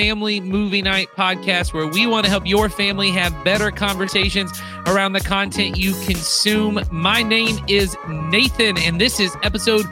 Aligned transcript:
Family 0.00 0.40
Movie 0.40 0.80
Night 0.80 1.08
podcast, 1.14 1.74
where 1.74 1.86
we 1.86 2.06
want 2.06 2.24
to 2.24 2.30
help 2.30 2.46
your 2.46 2.70
family 2.70 3.10
have 3.10 3.34
better 3.44 3.70
conversations 3.70 4.50
around 4.86 5.12
the 5.12 5.20
content 5.20 5.76
you 5.76 5.92
consume. 6.06 6.80
My 6.90 7.22
name 7.22 7.62
is 7.68 7.94
Nathan, 8.08 8.78
and 8.78 8.98
this 8.98 9.20
is 9.20 9.36
episode 9.42 9.84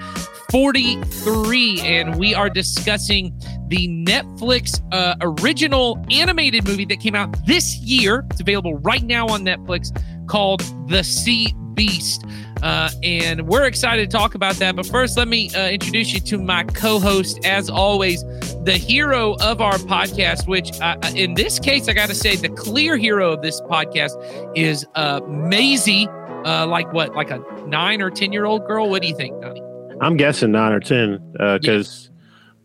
43, 0.51 1.81
and 1.83 2.19
we 2.19 2.35
are 2.35 2.49
discussing 2.49 3.39
the 3.67 3.87
Netflix 3.87 4.81
uh, 4.95 5.15
original 5.21 6.03
animated 6.11 6.67
movie 6.67 6.87
that 6.87 7.01
came 7.01 7.15
out 7.15 7.37
this 7.47 7.77
year. 7.77 8.25
It's 8.31 8.41
available 8.41 8.79
right 8.79 9.03
now 9.03 9.27
on 9.27 9.43
Netflix 9.43 9.95
called 10.27 10.63
The 10.89 11.03
Sea 11.03 11.55
Beast. 11.75 12.25
Uh, 12.63 12.91
and 13.03 13.47
we're 13.47 13.65
excited 13.65 14.11
to 14.11 14.17
talk 14.17 14.35
about 14.35 14.57
that. 14.57 14.77
But 14.77 14.87
first, 14.87 15.17
let 15.17 15.29
me 15.29 15.55
uh, 15.55 15.69
introduce 15.69 16.13
you 16.13 16.21
to 16.21 16.39
my 16.39 16.65
co 16.65 16.99
host, 16.99 17.45
as 17.45 17.71
always, 17.71 18.23
the 18.65 18.77
hero 18.77 19.37
of 19.41 19.61
our 19.61 19.79
podcast, 19.79 20.47
which 20.47 20.73
uh, 20.81 20.97
uh 21.03 21.13
in 21.15 21.35
this 21.35 21.59
case, 21.59 21.89
I 21.89 21.93
got 21.93 22.09
to 22.09 22.15
say, 22.15 22.37
the 22.37 22.49
clear 22.49 22.97
hero 22.97 23.33
of 23.33 23.43
this 23.43 23.61
podcast 23.63 24.13
is 24.57 24.87
uh, 24.95 25.21
Maisie, 25.27 26.09
uh, 26.45 26.67
like 26.67 26.93
what, 26.93 27.15
like 27.15 27.31
a 27.31 27.39
nine 27.67 28.03
or 28.03 28.11
10 28.11 28.33
year 28.33 28.45
old 28.45 28.67
girl? 28.67 28.89
What 28.89 29.03
do 29.03 29.09
you 29.09 29.17
think, 29.17 29.41
Donnie? 29.41 29.63
I'm 30.01 30.17
guessing 30.17 30.53
nine 30.53 30.73
or 30.73 30.81
10 30.81 31.33
because 31.33 32.11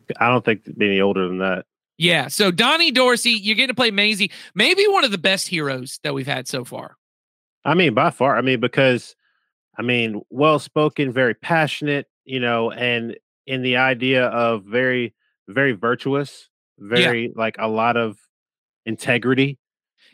yeah. 0.10 0.16
I 0.20 0.30
don't 0.30 0.45
think 0.45 0.62
any 0.80 1.02
older 1.02 1.28
than 1.28 1.39
that. 1.39 1.66
Yeah. 1.98 2.28
So, 2.28 2.52
Donnie 2.52 2.92
Dorsey, 2.92 3.32
you're 3.32 3.56
getting 3.56 3.70
to 3.70 3.76
play 3.76 3.92
Maisie, 3.92 4.32
maybe 4.56 4.86
one 4.88 5.04
of 5.04 5.12
the 5.12 5.17
best 5.17 5.48
heroes 5.48 6.00
that 6.04 6.14
we've 6.14 6.28
had 6.28 6.48
so 6.48 6.64
far. 6.66 6.98
I 7.66 7.76
mean, 7.76 7.94
by 7.94 8.10
far. 8.10 8.38
I 8.38 8.42
mean, 8.42 8.60
because 8.60 9.16
I 9.78 9.82
mean, 9.82 10.22
well 10.30 10.60
spoken, 10.60 11.12
very 11.12 11.34
passionate, 11.34 12.08
you 12.26 12.40
know, 12.40 12.72
and 12.72 13.18
in 13.48 13.62
the 13.62 13.78
idea 13.78 14.26
of 14.28 14.64
very, 14.64 15.14
very 15.48 15.74
virtuous, 15.74 16.50
very 16.78 17.24
yeah. 17.24 17.34
like 17.36 17.56
a 17.60 17.68
lot 17.68 17.98
of 17.98 18.18
integrity. 18.86 19.58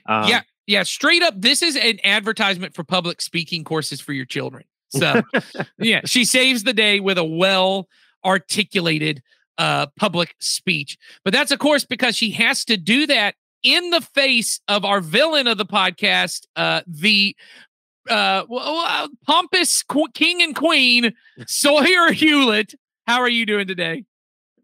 Um, 0.07 0.27
yeah. 0.27 0.41
Yeah. 0.67 0.83
Straight 0.83 1.23
up, 1.23 1.33
this 1.37 1.61
is 1.61 1.75
an 1.75 1.99
advertisement 2.03 2.75
for 2.75 2.83
public 2.83 3.21
speaking 3.21 3.63
courses 3.63 3.99
for 3.99 4.13
your 4.13 4.25
children. 4.25 4.63
So, 4.89 5.21
yeah, 5.77 6.01
she 6.05 6.25
saves 6.25 6.63
the 6.63 6.73
day 6.73 6.99
with 6.99 7.17
a 7.17 7.23
well 7.23 7.87
articulated 8.25 9.21
uh, 9.57 9.87
public 9.97 10.35
speech. 10.39 10.97
But 11.23 11.33
that's, 11.33 11.51
of 11.51 11.59
course, 11.59 11.85
because 11.85 12.15
she 12.15 12.31
has 12.31 12.65
to 12.65 12.77
do 12.77 13.05
that 13.07 13.35
in 13.61 13.89
the 13.89 14.01
face 14.01 14.61
of 14.67 14.85
our 14.85 15.01
villain 15.01 15.47
of 15.47 15.57
the 15.57 15.65
podcast, 15.65 16.45
uh, 16.55 16.81
the 16.87 17.35
uh, 18.09 18.45
uh, 18.49 19.07
pompous 19.25 19.83
qu- 19.83 20.09
king 20.13 20.41
and 20.41 20.55
queen 20.55 21.13
Sawyer 21.47 22.11
Hewlett. 22.13 22.75
How 23.07 23.21
are 23.21 23.29
you 23.29 23.45
doing 23.45 23.67
today? 23.67 24.05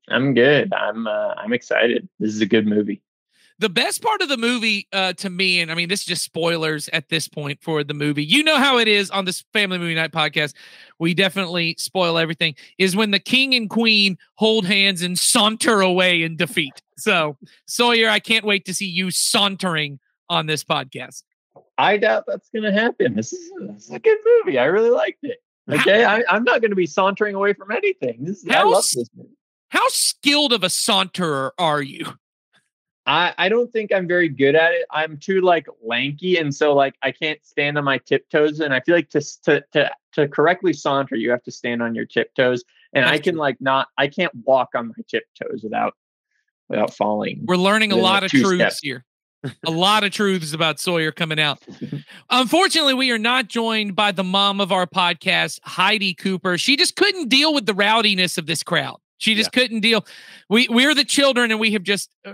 I'm 0.09 0.33
good. 0.33 0.71
I'm 0.73 1.07
uh, 1.07 1.33
I'm 1.37 1.53
excited. 1.53 2.07
This 2.19 2.33
is 2.33 2.41
a 2.41 2.45
good 2.45 2.67
movie. 2.67 3.01
The 3.57 3.69
best 3.69 4.01
part 4.01 4.21
of 4.21 4.27
the 4.27 4.35
movie 4.35 4.85
uh, 4.91 5.13
to 5.13 5.29
me, 5.29 5.61
and 5.61 5.71
I 5.71 5.75
mean, 5.75 5.87
this 5.87 6.01
is 6.01 6.05
just 6.05 6.23
spoilers 6.23 6.89
at 6.89 7.07
this 7.07 7.29
point 7.29 7.59
for 7.61 7.85
the 7.85 7.93
movie. 7.93 8.23
You 8.23 8.43
know 8.43 8.57
how 8.57 8.77
it 8.79 8.87
is 8.89 9.09
on 9.09 9.23
this 9.23 9.45
Family 9.53 9.77
Movie 9.77 9.95
Night 9.95 10.11
podcast. 10.11 10.53
We 10.99 11.13
definitely 11.13 11.75
spoil 11.79 12.17
everything. 12.17 12.55
Is 12.77 12.97
when 12.97 13.11
the 13.11 13.19
king 13.19 13.55
and 13.55 13.69
queen 13.69 14.17
hold 14.35 14.65
hands 14.65 15.01
and 15.01 15.17
saunter 15.17 15.79
away 15.79 16.21
in 16.21 16.35
defeat. 16.35 16.81
So, 16.97 17.37
Sawyer, 17.65 18.09
I 18.09 18.19
can't 18.19 18.45
wait 18.45 18.65
to 18.65 18.73
see 18.73 18.87
you 18.87 19.09
sauntering 19.09 19.99
on 20.29 20.47
this 20.47 20.63
podcast. 20.63 21.23
I 21.77 21.97
doubt 21.97 22.23
that's 22.27 22.49
going 22.49 22.63
to 22.63 22.71
happen. 22.71 23.15
This 23.15 23.33
is, 23.33 23.51
this 23.59 23.85
is, 23.85 23.91
a 23.91 23.99
good 23.99 24.17
movie. 24.25 24.57
I 24.57 24.65
really 24.65 24.89
liked 24.89 25.23
it. 25.23 25.39
Okay, 25.69 26.03
how, 26.03 26.21
I, 26.29 26.35
am 26.35 26.43
not 26.43 26.61
going 26.61 26.71
to 26.71 26.75
be 26.75 26.85
sauntering 26.85 27.35
away 27.35 27.53
from 27.53 27.71
anything. 27.71 28.23
This 28.23 28.43
is, 28.43 28.51
how, 28.51 28.61
I 28.61 28.71
love 28.71 28.83
this 28.93 29.09
movie. 29.15 29.29
How 29.69 29.87
skilled 29.89 30.53
of 30.53 30.63
a 30.63 30.67
saunterer 30.67 31.51
are 31.57 31.81
you? 31.81 32.17
I, 33.07 33.33
I 33.37 33.49
don't 33.49 33.71
think 33.71 33.91
I'm 33.91 34.07
very 34.07 34.29
good 34.29 34.55
at 34.55 34.73
it. 34.73 34.85
I'm 34.89 35.17
too 35.17 35.41
like 35.41 35.67
lanky, 35.83 36.37
and 36.37 36.53
so 36.53 36.73
like 36.73 36.95
I 37.03 37.11
can't 37.11 37.39
stand 37.45 37.77
on 37.77 37.83
my 37.83 37.99
tiptoes. 37.99 38.59
And 38.59 38.73
I 38.73 38.79
feel 38.79 38.95
like 38.95 39.09
to 39.11 39.21
to 39.43 39.63
to 39.73 39.91
to 40.13 40.27
correctly 40.27 40.73
saunter, 40.73 41.15
you 41.15 41.29
have 41.29 41.43
to 41.43 41.51
stand 41.51 41.83
on 41.83 41.93
your 41.93 42.05
tiptoes. 42.05 42.63
And 42.93 43.05
I 43.05 43.19
can 43.19 43.35
like 43.35 43.59
not, 43.59 43.89
I 43.97 44.07
can't 44.07 44.31
walk 44.45 44.69
on 44.73 44.87
my 44.87 45.03
tiptoes 45.07 45.61
without 45.63 45.95
without 46.69 46.93
falling. 46.93 47.41
We're 47.45 47.57
learning 47.57 47.91
a 47.91 47.97
lot 47.97 48.23
of 48.23 48.31
truths 48.31 48.55
steps. 48.55 48.79
here 48.81 49.05
a 49.65 49.71
lot 49.71 50.03
of 50.03 50.11
truths 50.11 50.53
about 50.53 50.79
Sawyer 50.79 51.11
coming 51.11 51.39
out. 51.39 51.61
Unfortunately, 52.29 52.93
we 52.93 53.11
are 53.11 53.17
not 53.17 53.47
joined 53.47 53.95
by 53.95 54.11
the 54.11 54.23
mom 54.23 54.59
of 54.61 54.71
our 54.71 54.85
podcast, 54.85 55.59
Heidi 55.63 56.13
Cooper. 56.13 56.57
She 56.57 56.75
just 56.77 56.95
couldn't 56.95 57.29
deal 57.29 57.53
with 57.53 57.65
the 57.65 57.73
rowdiness 57.73 58.37
of 58.37 58.45
this 58.45 58.63
crowd. 58.63 58.99
She 59.17 59.35
just 59.35 59.51
yeah. 59.53 59.61
couldn't 59.61 59.79
deal. 59.81 60.05
We 60.49 60.67
we're 60.69 60.93
the 60.93 61.05
children, 61.05 61.51
and 61.51 61.59
we 61.59 61.71
have 61.71 61.83
just 61.83 62.11
uh, 62.25 62.33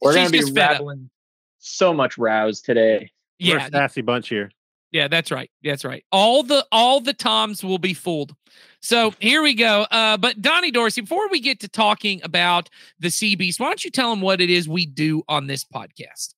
we're 0.00 0.14
gonna 0.14 0.30
be 0.30 0.44
rattling 0.52 1.10
so 1.58 1.92
much 1.92 2.16
rouse 2.18 2.60
today. 2.60 3.10
Yeah, 3.38 3.54
we're 3.54 3.66
a 3.66 3.70
sassy 3.70 4.02
bunch 4.02 4.28
here. 4.28 4.50
Yeah, 4.94 5.08
that's 5.08 5.32
right. 5.32 5.50
That's 5.64 5.84
right. 5.84 6.04
All 6.12 6.44
the 6.44 6.64
all 6.70 7.00
the 7.00 7.12
toms 7.12 7.64
will 7.64 7.78
be 7.78 7.94
fooled. 7.94 8.32
So 8.80 9.12
here 9.18 9.42
we 9.42 9.52
go. 9.52 9.88
Uh, 9.90 10.16
but 10.16 10.40
Donnie 10.40 10.70
Dorsey, 10.70 11.00
before 11.00 11.28
we 11.30 11.40
get 11.40 11.58
to 11.60 11.68
talking 11.68 12.20
about 12.22 12.70
the 13.00 13.10
Sea 13.10 13.34
Beast, 13.34 13.58
why 13.58 13.66
don't 13.66 13.84
you 13.84 13.90
tell 13.90 14.10
them 14.10 14.20
what 14.20 14.40
it 14.40 14.50
is 14.50 14.68
we 14.68 14.86
do 14.86 15.24
on 15.28 15.48
this 15.48 15.64
podcast? 15.64 16.34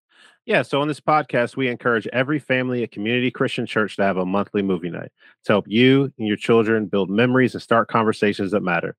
Yeah, 0.47 0.63
so 0.63 0.81
on 0.81 0.89
this 0.89 1.01
podcast, 1.01 1.57
we 1.57 1.69
encourage 1.69 2.07
every 2.15 2.39
family 2.39 2.83
at 2.83 2.93
Community 2.93 3.31
Christian 3.31 3.67
Church 3.67 3.97
to 3.97 4.05
have 4.05 4.17
a 4.17 4.25
monthly 4.25 4.63
movie 4.63 4.89
night 4.89 5.13
to 5.45 5.53
help 5.53 5.67
you 5.69 6.11
and 6.17 6.27
your 6.27 6.39
children 6.39 6.87
build 6.87 7.11
memories 7.11 7.53
and 7.53 7.63
start 7.63 7.89
conversations 7.89 8.53
that 8.53 8.63
matter. 8.63 8.97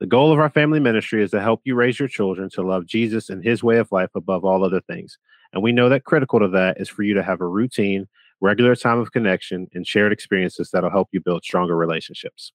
The 0.00 0.06
goal 0.06 0.32
of 0.32 0.40
our 0.40 0.50
family 0.50 0.80
ministry 0.80 1.22
is 1.22 1.30
to 1.30 1.40
help 1.40 1.60
you 1.62 1.76
raise 1.76 2.00
your 2.00 2.08
children 2.08 2.50
to 2.54 2.62
love 2.62 2.86
Jesus 2.86 3.30
and 3.30 3.44
his 3.44 3.62
way 3.62 3.76
of 3.76 3.92
life 3.92 4.10
above 4.16 4.44
all 4.44 4.64
other 4.64 4.80
things. 4.80 5.16
And 5.52 5.62
we 5.62 5.70
know 5.70 5.88
that 5.90 6.02
critical 6.02 6.40
to 6.40 6.48
that 6.48 6.80
is 6.80 6.88
for 6.88 7.04
you 7.04 7.14
to 7.14 7.22
have 7.22 7.40
a 7.40 7.46
routine 7.46 8.08
regular 8.40 8.76
time 8.76 8.98
of 8.98 9.12
connection, 9.12 9.68
and 9.74 9.86
shared 9.86 10.12
experiences 10.12 10.70
that'll 10.70 10.90
help 10.90 11.08
you 11.12 11.20
build 11.20 11.44
stronger 11.44 11.76
relationships. 11.76 12.52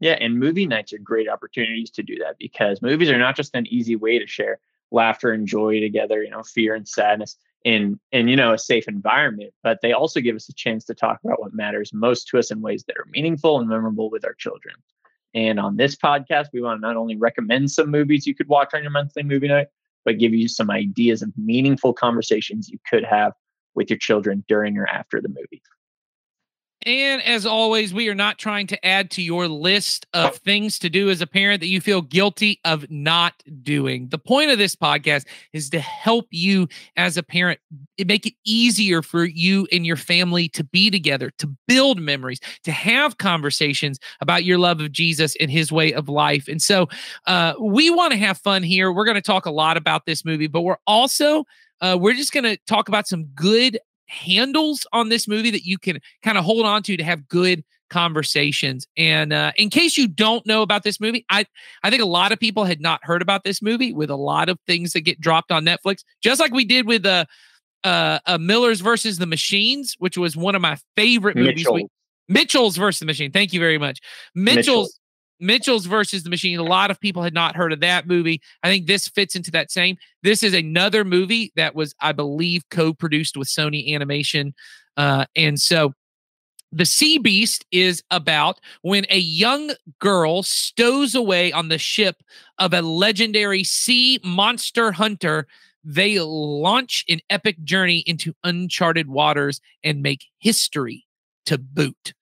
Yeah, 0.00 0.16
and 0.20 0.38
movie 0.38 0.66
nights 0.66 0.92
are 0.92 0.98
great 0.98 1.28
opportunities 1.28 1.90
to 1.90 2.02
do 2.02 2.16
that 2.16 2.36
because 2.38 2.80
movies 2.80 3.10
are 3.10 3.18
not 3.18 3.36
just 3.36 3.54
an 3.54 3.66
easy 3.66 3.96
way 3.96 4.18
to 4.18 4.26
share 4.26 4.58
laughter 4.90 5.30
and 5.30 5.46
joy 5.46 5.80
together, 5.80 6.22
you 6.22 6.30
know, 6.30 6.42
fear 6.42 6.74
and 6.74 6.88
sadness 6.88 7.36
in 7.64 8.00
in 8.10 8.26
you 8.26 8.36
know 8.36 8.54
a 8.54 8.58
safe 8.58 8.88
environment, 8.88 9.52
but 9.62 9.80
they 9.82 9.92
also 9.92 10.20
give 10.20 10.34
us 10.34 10.48
a 10.48 10.54
chance 10.54 10.84
to 10.86 10.94
talk 10.94 11.20
about 11.24 11.40
what 11.40 11.52
matters 11.52 11.92
most 11.92 12.26
to 12.28 12.38
us 12.38 12.50
in 12.50 12.62
ways 12.62 12.84
that 12.84 12.96
are 12.96 13.06
meaningful 13.10 13.60
and 13.60 13.68
memorable 13.68 14.10
with 14.10 14.24
our 14.24 14.34
children. 14.34 14.74
And 15.34 15.60
on 15.60 15.76
this 15.76 15.94
podcast, 15.94 16.46
we 16.52 16.62
want 16.62 16.80
to 16.80 16.86
not 16.86 16.96
only 16.96 17.16
recommend 17.16 17.70
some 17.70 17.90
movies 17.90 18.26
you 18.26 18.34
could 18.34 18.48
watch 18.48 18.70
on 18.72 18.82
your 18.82 18.90
monthly 18.90 19.22
movie 19.22 19.48
night, 19.48 19.68
but 20.04 20.18
give 20.18 20.34
you 20.34 20.48
some 20.48 20.70
ideas 20.70 21.22
of 21.22 21.30
meaningful 21.36 21.92
conversations 21.92 22.68
you 22.68 22.78
could 22.88 23.04
have 23.04 23.34
with 23.74 23.90
your 23.90 23.98
children 23.98 24.44
during 24.48 24.76
or 24.78 24.86
after 24.86 25.20
the 25.20 25.28
movie. 25.28 25.62
And 26.86 27.22
as 27.22 27.44
always, 27.44 27.92
we 27.92 28.08
are 28.08 28.14
not 28.14 28.38
trying 28.38 28.66
to 28.68 28.86
add 28.86 29.10
to 29.12 29.22
your 29.22 29.48
list 29.48 30.06
of 30.14 30.36
things 30.36 30.78
to 30.78 30.88
do 30.88 31.10
as 31.10 31.20
a 31.20 31.26
parent 31.26 31.60
that 31.60 31.66
you 31.66 31.78
feel 31.78 32.00
guilty 32.00 32.58
of 32.64 32.90
not 32.90 33.34
doing. 33.62 34.08
The 34.08 34.18
point 34.18 34.50
of 34.50 34.56
this 34.56 34.74
podcast 34.74 35.26
is 35.52 35.68
to 35.70 35.80
help 35.80 36.26
you 36.30 36.68
as 36.96 37.18
a 37.18 37.22
parent 37.22 37.60
make 38.06 38.24
it 38.24 38.32
easier 38.46 39.02
for 39.02 39.26
you 39.26 39.68
and 39.70 39.84
your 39.84 39.96
family 39.96 40.48
to 40.50 40.64
be 40.64 40.90
together, 40.90 41.30
to 41.36 41.54
build 41.68 42.00
memories, 42.00 42.40
to 42.64 42.72
have 42.72 43.18
conversations 43.18 43.98
about 44.22 44.44
your 44.44 44.56
love 44.56 44.80
of 44.80 44.90
Jesus 44.90 45.36
and 45.38 45.50
his 45.50 45.70
way 45.70 45.92
of 45.92 46.08
life. 46.08 46.48
And 46.48 46.62
so 46.62 46.88
uh, 47.26 47.52
we 47.60 47.90
want 47.90 48.12
to 48.12 48.18
have 48.18 48.38
fun 48.38 48.62
here. 48.62 48.90
We're 48.90 49.04
going 49.04 49.16
to 49.16 49.20
talk 49.20 49.44
a 49.44 49.50
lot 49.50 49.76
about 49.76 50.06
this 50.06 50.24
movie, 50.24 50.46
but 50.46 50.62
we're 50.62 50.78
also 50.86 51.44
uh, 51.80 51.96
we're 52.00 52.14
just 52.14 52.32
going 52.32 52.44
to 52.44 52.56
talk 52.66 52.88
about 52.88 53.08
some 53.08 53.24
good 53.34 53.78
handles 54.06 54.86
on 54.92 55.08
this 55.08 55.28
movie 55.28 55.50
that 55.50 55.64
you 55.64 55.78
can 55.78 56.00
kind 56.22 56.36
of 56.36 56.44
hold 56.44 56.66
on 56.66 56.82
to 56.82 56.96
to 56.96 57.04
have 57.04 57.28
good 57.28 57.64
conversations. 57.90 58.86
And 58.96 59.32
uh, 59.32 59.52
in 59.56 59.68
case 59.70 59.98
you 59.98 60.08
don't 60.08 60.46
know 60.46 60.62
about 60.62 60.82
this 60.82 61.00
movie, 61.00 61.24
I 61.30 61.44
I 61.82 61.90
think 61.90 62.02
a 62.02 62.06
lot 62.06 62.32
of 62.32 62.38
people 62.38 62.64
had 62.64 62.80
not 62.80 63.00
heard 63.02 63.22
about 63.22 63.44
this 63.44 63.60
movie 63.60 63.92
with 63.92 64.10
a 64.10 64.16
lot 64.16 64.48
of 64.48 64.58
things 64.66 64.92
that 64.92 65.02
get 65.02 65.20
dropped 65.20 65.52
on 65.52 65.64
Netflix, 65.64 66.02
just 66.22 66.40
like 66.40 66.52
we 66.52 66.64
did 66.64 66.86
with 66.86 67.04
uh, 67.04 67.26
uh, 67.84 68.18
uh 68.26 68.38
Miller's 68.38 68.80
versus 68.80 69.18
the 69.18 69.26
Machines, 69.26 69.96
which 69.98 70.16
was 70.16 70.36
one 70.36 70.54
of 70.54 70.62
my 70.62 70.78
favorite 70.96 71.36
movies. 71.36 71.68
We, 71.68 71.86
Mitchell's 72.28 72.76
versus 72.76 73.00
the 73.00 73.06
Machine. 73.06 73.32
Thank 73.32 73.52
you 73.52 73.60
very 73.60 73.78
much. 73.78 74.00
Mitchell's 74.34 74.66
Mitchell. 74.66 74.88
Mitchell's 75.40 75.86
versus 75.86 76.22
the 76.22 76.30
Machine. 76.30 76.58
A 76.58 76.62
lot 76.62 76.90
of 76.90 77.00
people 77.00 77.22
had 77.22 77.34
not 77.34 77.56
heard 77.56 77.72
of 77.72 77.80
that 77.80 78.06
movie. 78.06 78.40
I 78.62 78.68
think 78.68 78.86
this 78.86 79.08
fits 79.08 79.34
into 79.34 79.50
that 79.52 79.70
same. 79.70 79.96
This 80.22 80.42
is 80.42 80.54
another 80.54 81.04
movie 81.04 81.52
that 81.56 81.74
was, 81.74 81.94
I 82.00 82.12
believe, 82.12 82.62
co-produced 82.70 83.36
with 83.36 83.48
Sony 83.48 83.94
Animation, 83.94 84.54
uh, 84.96 85.24
and 85.34 85.60
so 85.60 85.94
the 86.72 86.86
Sea 86.86 87.18
Beast 87.18 87.64
is 87.72 88.02
about 88.10 88.60
when 88.82 89.04
a 89.10 89.18
young 89.18 89.72
girl 89.98 90.42
stows 90.42 91.14
away 91.14 91.52
on 91.52 91.68
the 91.68 91.78
ship 91.78 92.22
of 92.58 92.72
a 92.72 92.82
legendary 92.82 93.64
sea 93.64 94.20
monster 94.22 94.92
hunter. 94.92 95.46
They 95.82 96.20
launch 96.20 97.04
an 97.08 97.20
epic 97.28 97.62
journey 97.64 98.04
into 98.06 98.34
uncharted 98.44 99.08
waters 99.08 99.60
and 99.82 100.02
make 100.02 100.26
history 100.38 101.06
to 101.46 101.58
boot. 101.58 102.12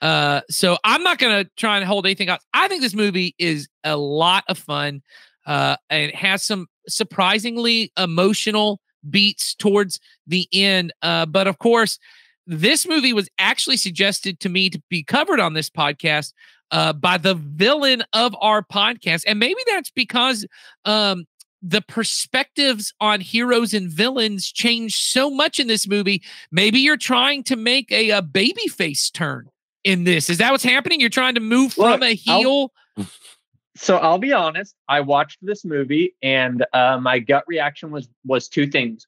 Uh, 0.00 0.40
so 0.48 0.78
I'm 0.84 1.02
not 1.02 1.18
to 1.18 1.50
try 1.56 1.76
and 1.76 1.86
hold 1.86 2.06
anything 2.06 2.28
out. 2.28 2.40
I 2.54 2.68
think 2.68 2.82
this 2.82 2.94
movie 2.94 3.34
is 3.38 3.68
a 3.84 3.96
lot 3.96 4.44
of 4.48 4.58
fun. 4.58 5.02
Uh, 5.46 5.76
and 5.88 6.12
has 6.14 6.44
some 6.44 6.68
surprisingly 6.86 7.90
emotional 7.96 8.80
beats 9.08 9.54
towards 9.54 9.98
the 10.26 10.46
end. 10.52 10.92
Uh, 11.02 11.26
but 11.26 11.46
of 11.46 11.58
course, 11.58 11.98
this 12.46 12.86
movie 12.86 13.12
was 13.12 13.28
actually 13.38 13.76
suggested 13.76 14.38
to 14.40 14.48
me 14.48 14.70
to 14.70 14.80
be 14.90 15.02
covered 15.02 15.40
on 15.40 15.54
this 15.54 15.70
podcast 15.70 16.32
uh, 16.70 16.92
by 16.92 17.16
the 17.16 17.34
villain 17.34 18.02
of 18.12 18.34
our 18.40 18.62
podcast. 18.62 19.24
And 19.26 19.38
maybe 19.38 19.60
that's 19.66 19.90
because 19.90 20.46
um, 20.84 21.24
the 21.62 21.82
perspectives 21.82 22.92
on 23.00 23.20
heroes 23.20 23.74
and 23.74 23.90
villains 23.90 24.50
change 24.52 24.96
so 24.96 25.30
much 25.30 25.58
in 25.58 25.66
this 25.66 25.88
movie. 25.88 26.22
Maybe 26.52 26.80
you're 26.80 26.96
trying 26.96 27.44
to 27.44 27.56
make 27.56 27.90
a, 27.90 28.10
a 28.10 28.22
baby 28.22 28.68
face 28.68 29.10
turn 29.10 29.48
in 29.84 30.04
this. 30.04 30.30
Is 30.30 30.38
that 30.38 30.50
what's 30.52 30.64
happening? 30.64 31.00
You're 31.00 31.10
trying 31.10 31.34
to 31.34 31.40
move 31.40 31.76
Look, 31.76 31.92
from 31.92 32.02
a 32.02 32.14
heel. 32.14 32.72
I'll, 32.96 33.06
so 33.76 33.96
I'll 33.96 34.18
be 34.18 34.32
honest. 34.32 34.74
I 34.88 35.00
watched 35.00 35.38
this 35.42 35.64
movie, 35.64 36.14
and 36.22 36.64
uh, 36.72 36.98
my 37.00 37.18
gut 37.18 37.44
reaction 37.46 37.90
was 37.90 38.08
was 38.24 38.48
two 38.48 38.66
things. 38.66 39.06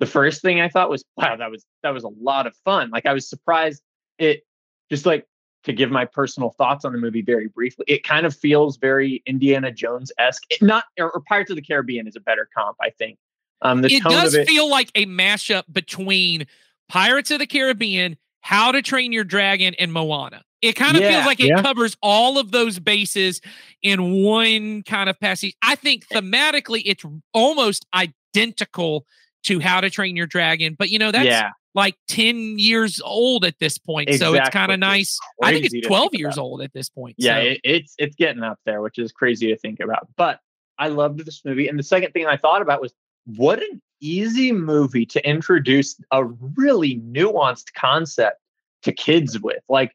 The 0.00 0.06
first 0.06 0.42
thing 0.42 0.60
I 0.60 0.68
thought 0.68 0.90
was, 0.90 1.04
"Wow, 1.16 1.36
that 1.36 1.50
was 1.50 1.64
that 1.82 1.90
was 1.90 2.04
a 2.04 2.10
lot 2.20 2.46
of 2.46 2.54
fun." 2.64 2.90
Like 2.90 3.06
I 3.06 3.12
was 3.12 3.28
surprised. 3.28 3.82
It 4.18 4.44
just 4.90 5.06
like 5.06 5.26
to 5.64 5.72
give 5.72 5.90
my 5.90 6.04
personal 6.04 6.50
thoughts 6.50 6.84
on 6.84 6.92
the 6.92 6.98
movie 6.98 7.22
very 7.22 7.48
briefly. 7.48 7.84
It 7.88 8.04
kind 8.04 8.26
of 8.26 8.36
feels 8.36 8.76
very 8.76 9.22
Indiana 9.26 9.70
Jones 9.70 10.10
esque. 10.18 10.42
Not 10.60 10.84
or, 10.98 11.10
or, 11.10 11.20
Pirates 11.20 11.50
of 11.50 11.56
the 11.56 11.62
Caribbean 11.62 12.08
is 12.08 12.16
a 12.16 12.20
better 12.20 12.48
comp, 12.56 12.76
I 12.80 12.90
think. 12.90 13.18
Um, 13.62 13.82
the 13.82 13.94
it 13.94 14.02
does 14.02 14.34
it, 14.34 14.48
feel 14.48 14.68
like 14.68 14.90
a 14.94 15.06
mashup 15.06 15.64
between 15.72 16.46
Pirates 16.88 17.30
of 17.30 17.38
the 17.38 17.46
Caribbean, 17.46 18.16
How 18.42 18.72
to 18.72 18.82
Train 18.82 19.12
Your 19.12 19.24
Dragon, 19.24 19.74
and 19.78 19.92
Moana. 19.92 20.42
It 20.60 20.74
kind 20.74 20.96
of 20.96 21.02
yeah, 21.02 21.10
feels 21.10 21.26
like 21.26 21.40
it 21.40 21.46
yeah. 21.48 21.62
covers 21.62 21.96
all 22.02 22.38
of 22.38 22.52
those 22.52 22.78
bases 22.78 23.40
in 23.82 24.22
one 24.22 24.82
kind 24.84 25.10
of 25.10 25.18
passage. 25.18 25.56
I 25.62 25.74
think 25.74 26.06
thematically, 26.06 26.82
it's 26.84 27.04
almost 27.32 27.86
identical 27.94 29.06
to 29.44 29.58
How 29.58 29.80
to 29.80 29.90
Train 29.90 30.14
Your 30.14 30.26
Dragon, 30.26 30.76
but 30.78 30.90
you 30.90 30.98
know 30.98 31.10
that's 31.10 31.26
yeah 31.26 31.50
like 31.74 31.96
10 32.08 32.58
years 32.58 33.00
old 33.02 33.44
at 33.44 33.58
this 33.58 33.78
point. 33.78 34.08
Exactly. 34.08 34.38
So 34.38 34.42
it's 34.42 34.50
kind 34.50 34.72
of 34.72 34.78
nice. 34.78 35.18
I 35.42 35.52
think 35.52 35.66
it's 35.72 35.86
12 35.86 36.10
years 36.12 36.34
about. 36.34 36.42
old 36.42 36.62
at 36.62 36.72
this 36.72 36.88
point. 36.88 37.16
Yeah, 37.18 37.36
so. 37.36 37.40
it, 37.40 37.60
it's 37.64 37.94
it's 37.98 38.16
getting 38.16 38.42
up 38.42 38.58
there, 38.66 38.82
which 38.82 38.98
is 38.98 39.12
crazy 39.12 39.48
to 39.48 39.56
think 39.58 39.80
about. 39.80 40.06
But 40.16 40.40
I 40.78 40.88
loved 40.88 41.24
this 41.24 41.42
movie. 41.44 41.68
And 41.68 41.78
the 41.78 41.84
second 41.84 42.12
thing 42.12 42.26
I 42.26 42.36
thought 42.36 42.62
about 42.62 42.80
was 42.80 42.92
what 43.24 43.62
an 43.62 43.80
easy 44.02 44.52
movie 44.52 45.06
to 45.06 45.26
introduce 45.28 45.98
a 46.10 46.24
really 46.24 47.00
nuanced 47.00 47.72
concept 47.74 48.40
to 48.82 48.92
kids 48.92 49.40
with. 49.40 49.62
Like 49.68 49.92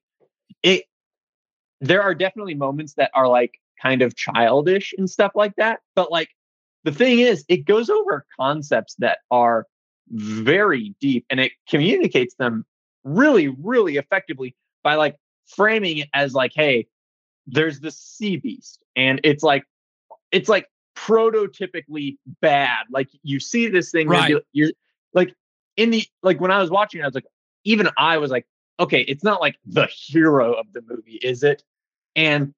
it 0.64 0.86
there 1.82 2.02
are 2.02 2.16
definitely 2.16 2.56
moments 2.56 2.94
that 2.94 3.12
are 3.14 3.28
like 3.28 3.60
kind 3.82 4.02
of 4.02 4.16
childish 4.16 4.94
and 4.98 5.10
stuff 5.10 5.34
like 5.36 5.56
that. 5.58 5.82
But 5.96 6.12
like 6.12 6.30
the 6.84 6.92
thing 6.92 7.20
is, 7.20 7.46
it 7.48 7.66
goes 7.66 7.90
over 7.90 8.26
concepts 8.40 8.96
that 8.96 9.20
are 9.30 9.68
very 10.10 10.96
deep 11.00 11.26
and 11.30 11.40
it 11.40 11.52
communicates 11.70 12.36
them 12.36 12.66
really, 13.04 13.50
really 13.50 13.98
effectively 13.98 14.56
by 14.84 14.96
like 14.96 15.18
framing 15.46 15.98
it 15.98 16.10
as 16.14 16.34
like, 16.34 16.52
hey, 16.56 16.88
there's 17.46 17.80
this 17.80 17.98
sea 17.98 18.38
beast. 18.38 18.84
And 18.96 19.20
it's 19.24 19.44
like, 19.44 19.64
it's 20.32 20.50
like 20.50 20.68
prototypically 21.06 22.18
bad. 22.42 22.86
Like 22.92 23.10
you 23.24 23.40
see 23.40 23.68
this 23.68 23.92
thing, 23.92 24.08
right. 24.08 24.30
you're, 24.30 24.42
you're 24.54 24.72
like 25.14 25.34
in 25.76 25.92
the, 25.92 26.04
like 26.24 26.42
when 26.42 26.52
I 26.52 26.60
was 26.60 26.70
watching, 26.70 27.02
I 27.02 27.06
was 27.06 27.16
like, 27.16 27.28
even 27.64 27.90
I 27.98 28.18
was 28.18 28.32
like, 28.32 28.46
okay, 28.80 29.02
it's 29.02 29.24
not 29.24 29.42
like 29.42 29.58
the 29.66 29.88
hero 29.88 30.54
of 30.54 30.66
the 30.74 30.82
movie, 30.88 31.20
is 31.22 31.44
it? 31.44 31.64
And 32.16 32.54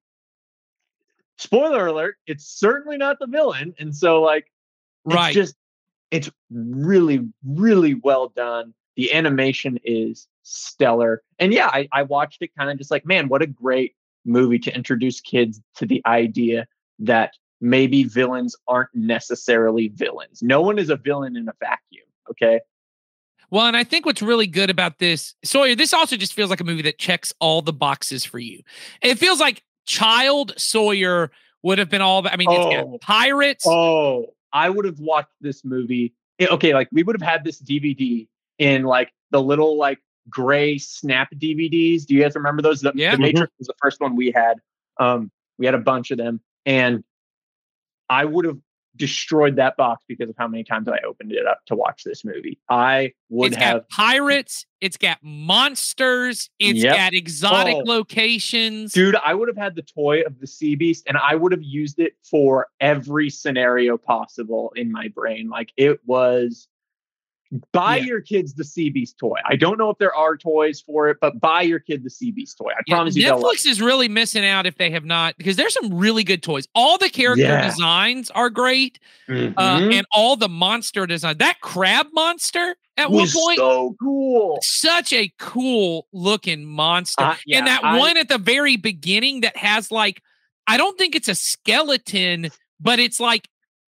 spoiler 1.38 1.86
alert, 1.86 2.16
it's 2.26 2.46
certainly 2.46 2.96
not 2.96 3.18
the 3.18 3.26
villain. 3.26 3.74
And 3.78 3.94
so 3.94 4.22
like, 4.22 4.50
right. 5.04 5.34
just 5.34 5.56
it's 6.10 6.30
really, 6.50 7.28
really 7.44 7.94
well 7.94 8.28
done. 8.28 8.74
The 8.96 9.12
animation 9.12 9.78
is 9.84 10.26
stellar. 10.42 11.22
And 11.38 11.52
yeah, 11.52 11.68
I, 11.68 11.88
I 11.92 12.02
watched 12.02 12.42
it 12.42 12.50
kind 12.56 12.70
of 12.70 12.78
just 12.78 12.90
like, 12.90 13.06
man, 13.06 13.28
what 13.28 13.42
a 13.42 13.46
great 13.46 13.94
movie 14.24 14.58
to 14.58 14.74
introduce 14.74 15.20
kids 15.20 15.60
to 15.76 15.86
the 15.86 16.02
idea 16.04 16.66
that 16.98 17.34
maybe 17.60 18.04
villains 18.04 18.56
aren't 18.66 18.90
necessarily 18.94 19.88
villains. 19.88 20.42
No 20.42 20.60
one 20.62 20.78
is 20.78 20.90
a 20.90 20.96
villain 20.96 21.36
in 21.36 21.48
a 21.48 21.52
vacuum. 21.60 22.06
Okay. 22.30 22.60
Well, 23.50 23.66
and 23.66 23.76
I 23.76 23.84
think 23.84 24.06
what's 24.06 24.22
really 24.22 24.46
good 24.46 24.70
about 24.70 24.98
this, 24.98 25.34
Sawyer, 25.44 25.74
this 25.74 25.92
also 25.92 26.16
just 26.16 26.34
feels 26.34 26.50
like 26.50 26.60
a 26.60 26.64
movie 26.64 26.82
that 26.82 26.98
checks 26.98 27.32
all 27.40 27.62
the 27.62 27.72
boxes 27.72 28.24
for 28.24 28.38
you. 28.38 28.62
It 29.02 29.18
feels 29.18 29.40
like 29.40 29.64
child 29.86 30.54
Sawyer 30.56 31.32
would 31.62 31.78
have 31.78 31.90
been 31.90 32.00
all, 32.00 32.26
I 32.26 32.36
mean, 32.36 32.48
oh. 32.48 32.70
it's 32.70 32.86
oh. 32.86 32.98
pirates. 33.00 33.64
Oh, 33.66 34.26
I 34.52 34.70
would 34.70 34.84
have 34.84 35.00
watched 35.00 35.32
this 35.40 35.64
movie. 35.64 36.14
Okay, 36.40 36.72
like 36.72 36.88
we 36.90 37.02
would 37.02 37.20
have 37.20 37.28
had 37.28 37.44
this 37.44 37.60
DVD 37.60 38.26
in 38.58 38.84
like 38.84 39.12
the 39.30 39.42
little 39.42 39.76
like 39.76 39.98
gray 40.28 40.78
snap 40.78 41.28
DVDs. 41.34 42.06
Do 42.06 42.14
you 42.14 42.22
guys 42.22 42.34
remember 42.34 42.62
those? 42.62 42.80
The, 42.80 42.92
yeah. 42.94 43.12
the 43.12 43.18
Matrix 43.18 43.50
mm-hmm. 43.50 43.58
was 43.58 43.66
the 43.66 43.74
first 43.82 44.00
one 44.00 44.16
we 44.16 44.30
had. 44.30 44.58
Um, 44.98 45.30
we 45.58 45.66
had 45.66 45.74
a 45.74 45.78
bunch 45.78 46.10
of 46.10 46.18
them, 46.18 46.40
and 46.64 47.04
I 48.10 48.26
would 48.26 48.44
have 48.44 48.58
destroyed 48.96 49.56
that 49.56 49.76
box 49.76 50.04
because 50.08 50.28
of 50.28 50.36
how 50.36 50.48
many 50.48 50.64
times 50.64 50.88
I 50.88 50.98
opened 51.06 51.32
it 51.32 51.46
up 51.46 51.60
to 51.66 51.76
watch 51.76 52.02
this 52.04 52.24
movie. 52.24 52.58
I 52.68 53.12
would 53.28 53.52
it's 53.52 53.62
have 53.62 53.82
got 53.82 53.88
pirates, 53.88 54.66
it's 54.80 54.96
got 54.96 55.18
monsters, 55.22 56.50
It's 56.58 56.80
yep. 56.80 56.96
got 56.96 57.14
exotic 57.14 57.76
oh. 57.76 57.82
locations. 57.84 58.92
Dude, 58.92 59.16
I 59.24 59.34
would 59.34 59.48
have 59.48 59.56
had 59.56 59.74
the 59.74 59.82
toy 59.82 60.22
of 60.22 60.38
the 60.40 60.46
sea 60.46 60.74
beast 60.74 61.04
and 61.06 61.16
I 61.16 61.34
would 61.34 61.52
have 61.52 61.62
used 61.62 61.98
it 61.98 62.14
for 62.28 62.66
every 62.80 63.30
scenario 63.30 63.96
possible 63.96 64.72
in 64.76 64.90
my 64.90 65.08
brain. 65.08 65.48
Like 65.48 65.72
it 65.76 66.00
was 66.04 66.68
buy 67.72 67.96
yeah. 67.96 68.04
your 68.04 68.20
kids 68.20 68.54
the 68.54 68.64
Sea 68.64 68.90
Beast 68.90 69.18
toy. 69.18 69.36
I 69.48 69.56
don't 69.56 69.76
know 69.76 69.90
if 69.90 69.98
there 69.98 70.14
are 70.14 70.36
toys 70.36 70.80
for 70.80 71.08
it, 71.08 71.18
but 71.20 71.40
buy 71.40 71.62
your 71.62 71.80
kid 71.80 72.04
the 72.04 72.10
Sea 72.10 72.30
Beast 72.30 72.58
toy. 72.58 72.70
I 72.70 72.80
yeah, 72.86 72.94
promise 72.94 73.16
you. 73.16 73.26
Netflix 73.26 73.66
is 73.66 73.82
really 73.82 74.08
missing 74.08 74.44
out 74.44 74.66
if 74.66 74.76
they 74.76 74.90
have 74.90 75.04
not, 75.04 75.36
because 75.36 75.56
there's 75.56 75.74
some 75.74 75.92
really 75.92 76.22
good 76.22 76.42
toys. 76.42 76.68
All 76.74 76.96
the 76.96 77.08
character 77.08 77.42
yeah. 77.42 77.66
designs 77.66 78.30
are 78.30 78.50
great, 78.50 79.00
uh, 79.28 79.32
mm-hmm. 79.32 79.58
uh, 79.58 79.80
and 79.80 80.06
all 80.14 80.36
the 80.36 80.48
monster 80.48 81.06
design. 81.06 81.38
That 81.38 81.60
crab 81.60 82.06
monster 82.12 82.76
at 82.96 83.10
was 83.10 83.34
one 83.34 83.44
point, 83.44 83.58
so 83.58 83.96
cool, 84.00 84.58
such 84.62 85.12
a 85.12 85.32
cool 85.38 86.06
looking 86.12 86.64
monster. 86.64 87.24
Uh, 87.24 87.36
and 87.52 87.66
that 87.66 87.82
I, 87.82 87.98
one 87.98 88.16
at 88.16 88.28
the 88.28 88.38
very 88.38 88.76
beginning 88.76 89.40
that 89.40 89.56
has 89.56 89.90
like, 89.90 90.22
I 90.68 90.76
don't 90.76 90.96
think 90.96 91.16
it's 91.16 91.28
a 91.28 91.34
skeleton, 91.34 92.50
but 92.78 93.00
it's 93.00 93.18
like 93.18 93.48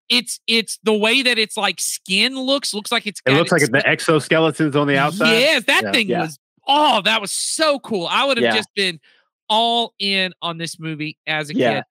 it's 0.08 0.40
it's 0.46 0.78
the 0.82 0.94
way 0.94 1.22
that 1.22 1.38
it's 1.38 1.56
like 1.56 1.80
skin 1.80 2.38
looks 2.38 2.72
looks 2.72 2.90
like 2.90 3.06
it's 3.06 3.20
it 3.26 3.32
looks 3.32 3.52
like 3.52 3.62
the 3.62 3.82
exoskeletons 3.86 4.74
on 4.74 4.86
the 4.86 4.96
outside? 4.96 5.32
Yes 5.32 5.64
that 5.64 5.82
yeah, 5.84 5.92
thing 5.92 6.08
yeah. 6.08 6.22
was 6.22 6.38
oh 6.66 7.02
that 7.02 7.20
was 7.20 7.32
so 7.32 7.78
cool. 7.78 8.06
I 8.10 8.24
would 8.24 8.36
have 8.36 8.44
yeah. 8.44 8.56
just 8.56 8.72
been 8.74 9.00
all 9.48 9.94
in 9.98 10.32
on 10.42 10.58
this 10.58 10.78
movie 10.78 11.18
as 11.26 11.50
a 11.50 11.54
kid. 11.54 11.82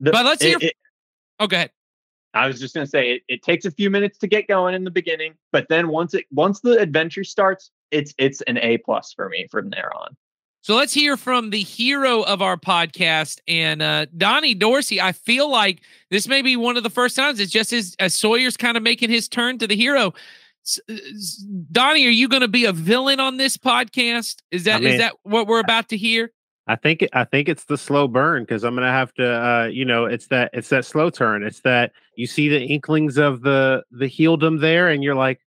The, 0.00 0.12
but 0.12 0.24
let's 0.24 0.42
hear 0.42 0.56
it, 0.58 0.62
it, 0.64 0.74
oh 1.40 1.46
go 1.46 1.56
ahead. 1.56 1.70
I 2.34 2.46
was 2.46 2.60
just 2.60 2.74
going 2.74 2.86
to 2.86 2.90
say 2.90 3.12
it, 3.12 3.22
it 3.26 3.42
takes 3.42 3.64
a 3.64 3.70
few 3.70 3.90
minutes 3.90 4.18
to 4.18 4.26
get 4.26 4.46
going 4.46 4.74
in 4.74 4.84
the 4.84 4.90
beginning 4.90 5.34
but 5.50 5.66
then 5.68 5.88
once 5.88 6.14
it 6.14 6.26
once 6.30 6.60
the 6.60 6.78
adventure 6.78 7.24
starts 7.24 7.70
it's 7.90 8.14
it's 8.18 8.42
an 8.42 8.58
a 8.58 8.78
plus 8.78 9.12
for 9.12 9.28
me 9.28 9.48
from 9.50 9.70
there 9.70 9.90
on 9.96 10.16
so 10.68 10.76
let's 10.76 10.92
hear 10.92 11.16
from 11.16 11.48
the 11.48 11.62
hero 11.62 12.20
of 12.20 12.42
our 12.42 12.58
podcast 12.58 13.40
and 13.48 13.80
uh, 13.80 14.04
Donnie 14.14 14.52
Dorsey. 14.52 15.00
I 15.00 15.12
feel 15.12 15.50
like 15.50 15.80
this 16.10 16.28
may 16.28 16.42
be 16.42 16.56
one 16.56 16.76
of 16.76 16.82
the 16.82 16.90
first 16.90 17.16
times 17.16 17.40
it's 17.40 17.50
just 17.50 17.72
as, 17.72 17.96
as 17.98 18.12
Sawyer's 18.12 18.58
kind 18.58 18.76
of 18.76 18.82
making 18.82 19.08
his 19.08 19.30
turn 19.30 19.56
to 19.60 19.66
the 19.66 19.74
hero. 19.74 20.12
Donnie, 21.72 22.06
are 22.06 22.10
you 22.10 22.28
going 22.28 22.42
to 22.42 22.48
be 22.48 22.66
a 22.66 22.74
villain 22.74 23.18
on 23.18 23.38
this 23.38 23.56
podcast? 23.56 24.42
Is 24.50 24.64
that 24.64 24.76
I 24.76 24.80
mean, 24.80 24.88
is 24.90 24.98
that 24.98 25.14
what 25.22 25.46
we're 25.46 25.60
about 25.60 25.88
to 25.88 25.96
hear? 25.96 26.32
I 26.66 26.76
think 26.76 27.02
I 27.14 27.24
think 27.24 27.48
it's 27.48 27.64
the 27.64 27.78
slow 27.78 28.06
burn 28.06 28.42
because 28.42 28.62
I'm 28.62 28.74
gonna 28.74 28.92
have 28.92 29.14
to, 29.14 29.26
uh, 29.26 29.64
you 29.68 29.86
know, 29.86 30.04
it's 30.04 30.26
that 30.26 30.50
it's 30.52 30.68
that 30.68 30.84
slow 30.84 31.08
turn. 31.08 31.44
It's 31.44 31.60
that 31.60 31.92
you 32.14 32.26
see 32.26 32.50
the 32.50 32.62
inklings 32.62 33.16
of 33.16 33.40
the 33.40 33.84
the 33.90 34.06
heeldom 34.06 34.60
there, 34.60 34.90
and 34.90 35.02
you're 35.02 35.14
like, 35.14 35.40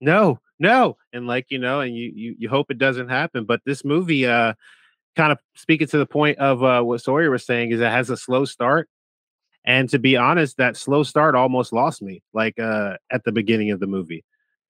no, 0.00 0.38
no 0.58 0.96
and 1.12 1.26
like 1.26 1.46
you 1.50 1.58
know 1.58 1.80
and 1.80 1.96
you 1.96 2.12
you, 2.14 2.34
you 2.38 2.48
hope 2.48 2.70
it 2.70 2.78
doesn't 2.78 3.08
happen 3.08 3.44
but 3.44 3.60
this 3.64 3.84
movie 3.84 4.26
uh 4.26 4.52
kind 5.16 5.32
of 5.32 5.38
speaking 5.54 5.86
to 5.86 5.98
the 5.98 6.06
point 6.06 6.38
of 6.38 6.62
uh 6.62 6.82
what 6.82 7.00
sawyer 7.00 7.30
was 7.30 7.44
saying 7.44 7.70
is 7.70 7.80
it 7.80 7.90
has 7.90 8.10
a 8.10 8.16
slow 8.16 8.44
start 8.44 8.88
and 9.64 9.88
to 9.88 9.98
be 9.98 10.16
honest 10.16 10.56
that 10.56 10.76
slow 10.76 11.02
start 11.02 11.34
almost 11.34 11.72
lost 11.72 12.02
me 12.02 12.22
like 12.32 12.58
uh 12.58 12.96
at 13.10 13.24
the 13.24 13.32
beginning 13.32 13.70
of 13.70 13.80
the 13.80 13.86
movie. 13.86 14.24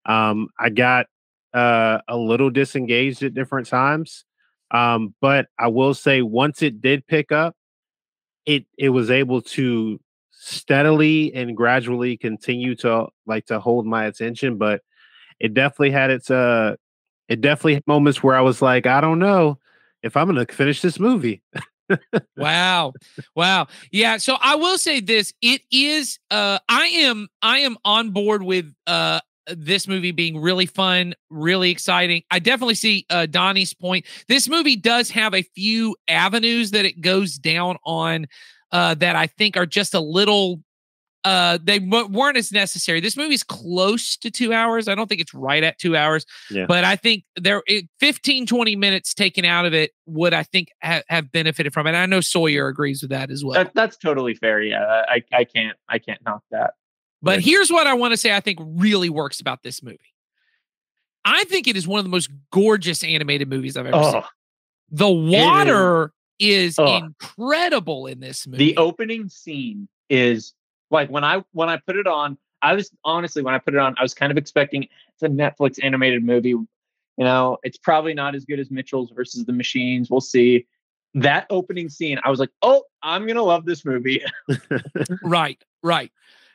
Um 0.07 0.49
i 0.59 0.69
got 0.71 1.07
uh 1.55 1.99
a 2.09 2.17
little 2.17 2.51
disengaged 2.51 3.23
at 3.23 3.35
different 3.35 3.67
times 3.69 4.25
um 4.71 5.15
but 5.21 5.47
i 5.59 5.69
will 5.69 5.95
say 5.95 6.23
once 6.23 6.63
it 6.63 6.81
did 6.81 7.07
pick 7.07 7.31
up 7.31 7.55
it 8.47 8.65
it 8.79 8.89
was 8.89 9.11
able 9.11 9.43
to 9.43 10.01
steadily 10.31 11.33
and 11.35 11.57
gradually 11.57 12.17
continue 12.17 12.75
to 12.75 13.07
like 13.27 13.47
to 13.47 13.61
hold 13.61 13.87
my 13.87 14.07
attention 14.07 14.57
but 14.59 14.81
it 15.41 15.55
definitely 15.55 15.91
had 15.91 16.11
its 16.11 16.31
uh 16.31 16.77
it 17.29 17.41
definitely 17.41 17.75
had 17.75 17.87
moments 17.87 18.23
where 18.23 18.37
I 18.37 18.41
was 18.41 18.61
like, 18.61 18.87
I 18.87 19.01
don't 19.01 19.19
know 19.19 19.59
if 20.03 20.17
I'm 20.17 20.27
gonna 20.27 20.47
finish 20.47 20.83
this 20.83 20.99
movie. 20.99 21.43
wow. 22.37 22.93
Wow. 23.35 23.67
Yeah, 23.91 24.17
so 24.17 24.37
I 24.41 24.57
will 24.57 24.79
say 24.79 25.01
this, 25.01 25.33
it 25.43 25.63
is 25.71 26.19
uh 26.31 26.59
I 26.69 26.87
am 26.87 27.29
I 27.43 27.59
am 27.59 27.77
on 27.85 28.11
board 28.11 28.43
with 28.43 28.73
uh 28.87 29.21
this 29.49 29.89
movie 29.89 30.13
being 30.13 30.41
really 30.41 30.67
fun, 30.67 31.15
really 31.29 31.71
exciting. 31.71 32.23
I 32.31 32.39
definitely 32.39 32.77
see 32.77 33.07
uh 33.11 33.27
Donnie's 33.27 33.75
point. 33.75 34.07
This 34.29 34.49
movie 34.49 34.77
does 34.77 35.11
have 35.11 35.35
a 35.35 35.43
few 35.43 35.97
avenues 36.09 36.71
that 36.73 36.85
it 36.85 37.01
goes 37.01 37.39
down 37.39 37.77
on 37.85 38.27
uh 38.71 38.95
that 38.95 39.17
I 39.17 39.27
think 39.27 39.57
are 39.57 39.67
just 39.67 39.95
a 39.95 40.01
little 40.01 40.63
uh 41.25 41.59
they 41.63 41.79
w- 41.79 42.09
weren't 42.09 42.37
as 42.37 42.51
necessary. 42.51 43.01
This 43.01 43.17
movie's 43.17 43.43
close 43.45 44.17
to 44.19 44.31
two 44.31 44.53
hours. 44.53 44.89
I 44.89 44.95
don't 44.95 45.07
think 45.09 45.21
it's 45.21 45.33
right 45.35 45.63
at 45.63 45.79
two 45.79 45.97
hours 45.97 46.27
Yeah. 46.51 46.67
but 46.67 46.85
i 46.85 46.97
think 46.97 47.25
there 47.37 47.63
it, 47.67 47.87
15 48.01 48.47
20 48.47 48.75
minutes 48.77 49.15
taken 49.15 49.45
out 49.45 49.65
of 49.65 49.73
it 49.75 49.93
would 50.07 50.35
i 50.35 50.43
think 50.43 50.69
ha- 50.83 51.03
have 51.09 51.31
benefited 51.31 51.73
from 51.73 51.87
it. 51.87 51.93
I 51.93 52.07
know 52.07 52.21
sawyer 52.21 52.67
agrees 52.69 53.03
with 53.03 53.11
that 53.11 53.31
as 53.31 53.45
well. 53.45 53.55
That, 53.55 53.73
that's 53.75 53.97
totally 53.97 54.35
fair. 54.35 54.61
Yeah, 54.63 54.83
I, 55.09 55.23
I 55.33 55.45
can't 55.45 55.77
I 55.89 55.99
can't 55.99 56.21
knock 56.25 56.43
that. 56.51 56.75
but 57.23 57.41
here's 57.41 57.71
what 57.71 57.87
i 57.87 57.95
want 57.95 58.13
to 58.13 58.17
say 58.17 58.35
i 58.35 58.41
think 58.41 58.59
really 58.61 59.09
works 59.11 59.41
about 59.41 59.63
this 59.63 59.83
movie. 59.83 59.99
I 61.25 61.45
think 61.45 61.69
it 61.69 61.77
is 61.77 61.87
one 61.87 61.99
of 62.01 62.05
the 62.05 62.11
most 62.11 62.31
gorgeous 62.51 63.05
animated 63.05 63.49
movies 63.49 63.77
i've 63.77 63.87
ever 63.87 64.03
seen. 64.03 64.15
Oh, 64.17 64.27
the 64.91 65.09
water 65.09 66.13
is 66.41 66.77
Oh. 66.81 66.97
incredible 66.97 68.07
in 68.09 68.19
this 68.19 68.47
movie. 68.49 68.73
the 68.73 68.77
opening 68.77 69.29
scene 69.29 69.89
is 70.11 70.53
like 70.93 71.11
when 71.11 71.25
I 71.25 71.43
when 71.53 71.69
I 71.69 71.79
put 71.79 71.97
it 71.97 72.07
on. 72.07 72.39
I 72.65 72.75
was 72.75 72.93
honestly 73.05 73.43
when 73.43 73.55
I 73.55 73.59
put 73.59 73.75
it 73.75 73.81
on, 73.81 73.97
I 73.99 74.03
was 74.03 74.15
kind 74.15 74.31
of 74.31 74.39
expecting 74.39 74.85
it's 74.85 75.23
a 75.23 75.29
Netflix 75.29 75.83
animated 75.83 76.23
movie. 76.23 76.51
You 76.51 76.69
know, 77.19 77.59
it's 77.65 77.77
probably 77.77 78.15
not 78.15 78.37
as 78.37 78.45
good 78.45 78.61
as 78.61 78.71
Mitchell's 78.71 79.11
versus 79.11 79.45
the 79.45 79.53
Machines. 79.53 80.09
We'll 80.09 80.21
see. 80.21 80.67
That 81.15 81.47
opening 81.51 81.89
scene, 81.89 82.21
I 82.25 82.31
was 82.31 82.39
like, 82.39 82.51
oh, 82.63 82.85
I'm 83.03 83.27
gonna 83.27 83.43
love 83.43 83.65
this 83.67 83.85
movie. 83.85 84.23
right 85.25 85.61
right 85.83 86.13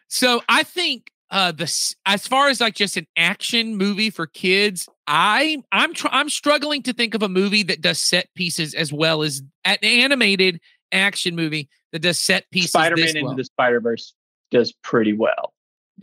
so 0.08 0.41
i 0.48 0.63
think 0.63 1.12
uh 1.32 1.51
the 1.51 1.65
as 2.06 2.25
far 2.25 2.48
as 2.48 2.62
like 2.62 2.75
just 2.75 2.96
an 2.96 3.06
action 3.17 3.75
movie 3.75 4.10
for 4.10 4.25
kids 4.25 4.88
i 5.06 5.62
i'm 5.72 5.94
tr- 5.94 6.08
i'm 6.12 6.29
struggling 6.29 6.82
to 6.82 6.94
think 6.94 7.13
of 7.13 7.22
a 7.22 7.29
movie 7.29 7.63
that 7.63 7.82
does 7.82 8.01
set 8.01 8.29
pieces 8.36 8.74
as 8.74 8.94
well 8.94 9.22
as 9.22 9.41
an 9.65 9.77
animated 9.84 10.62
action 10.94 11.36
movie 11.36 11.67
that 11.91 12.00
does 12.00 12.17
set 12.20 12.50
pieces 12.51 12.72
Spider-Man 12.72 13.06
this 13.06 13.15
into 13.15 13.36
the 13.36 13.44
Spider-Verse 13.44 14.13
does 14.51 14.72
pretty 14.84 15.13
well. 15.13 15.54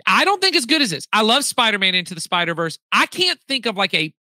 i 0.07 0.25
don't 0.25 0.41
think 0.41 0.57
as 0.57 0.67
good 0.67 0.83
as 0.83 0.91
this. 0.91 1.07
I 1.13 1.23
love 1.23 1.45
spider-man 1.45 1.95
into 1.95 2.15
the 2.15 2.21
spider-verse. 2.21 2.79
I 2.93 3.07
can't 3.07 3.41
think 3.49 3.67
of 3.67 3.77
like 3.77 3.95
a 3.95 4.15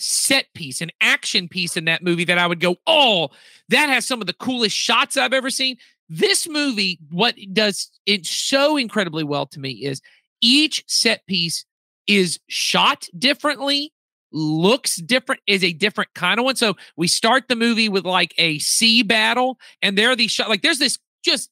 set 0.00 0.46
piece 0.54 0.80
an 0.80 0.90
action 1.00 1.48
piece 1.48 1.76
in 1.76 1.84
that 1.86 2.04
movie 2.04 2.22
that 2.22 2.38
i 2.38 2.46
would 2.46 2.60
go 2.60 2.76
oh 2.86 3.30
that 3.68 3.88
has 3.88 4.06
some 4.06 4.20
of 4.20 4.28
the 4.28 4.32
coolest 4.32 4.76
shots 4.76 5.16
i've 5.16 5.32
ever 5.32 5.50
seen. 5.50 5.76
This 6.08 6.48
movie 6.48 6.98
what 7.10 7.34
does 7.52 7.90
it 8.06 8.24
so 8.24 8.76
incredibly 8.76 9.24
well 9.24 9.46
to 9.46 9.60
me 9.60 9.70
is 9.70 10.00
each 10.40 10.84
set 10.86 11.26
piece 11.26 11.64
is 12.06 12.38
shot 12.48 13.08
differently 13.18 13.92
looks 14.32 14.96
different 14.96 15.40
is 15.46 15.64
a 15.64 15.72
different 15.72 16.12
kind 16.14 16.38
of 16.38 16.44
one. 16.44 16.56
So 16.56 16.76
we 16.96 17.08
start 17.08 17.48
the 17.48 17.56
movie 17.56 17.88
with 17.88 18.04
like 18.04 18.34
a 18.38 18.58
sea 18.58 19.02
battle 19.02 19.58
and 19.82 19.96
there 19.96 20.10
are 20.10 20.16
these 20.16 20.30
shots 20.30 20.48
like 20.48 20.62
there's 20.62 20.78
this 20.78 20.98
just 21.24 21.50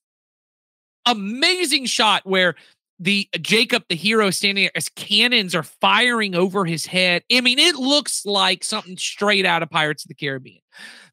amazing 1.07 1.87
shot 1.87 2.23
where 2.27 2.55
the 2.99 3.29
Jacob, 3.41 3.85
the 3.89 3.95
hero, 3.97 4.31
standing 4.31 4.65
there 4.65 4.71
as 4.75 4.89
cannons 4.91 5.55
are 5.55 5.63
firing 5.63 6.35
over 6.35 6.65
his 6.65 6.87
head. 6.87 7.23
I 7.31 7.41
mean, 7.43 7.59
it 7.59 7.75
looks 7.77 8.25
like 8.25 8.65
something 8.65 8.97
straight 8.97 9.45
out 9.45 9.63
of 9.63 9.69
Pirates 9.71 10.05
of 10.05 10.09
the 10.09 10.15
Caribbean. 10.15 10.61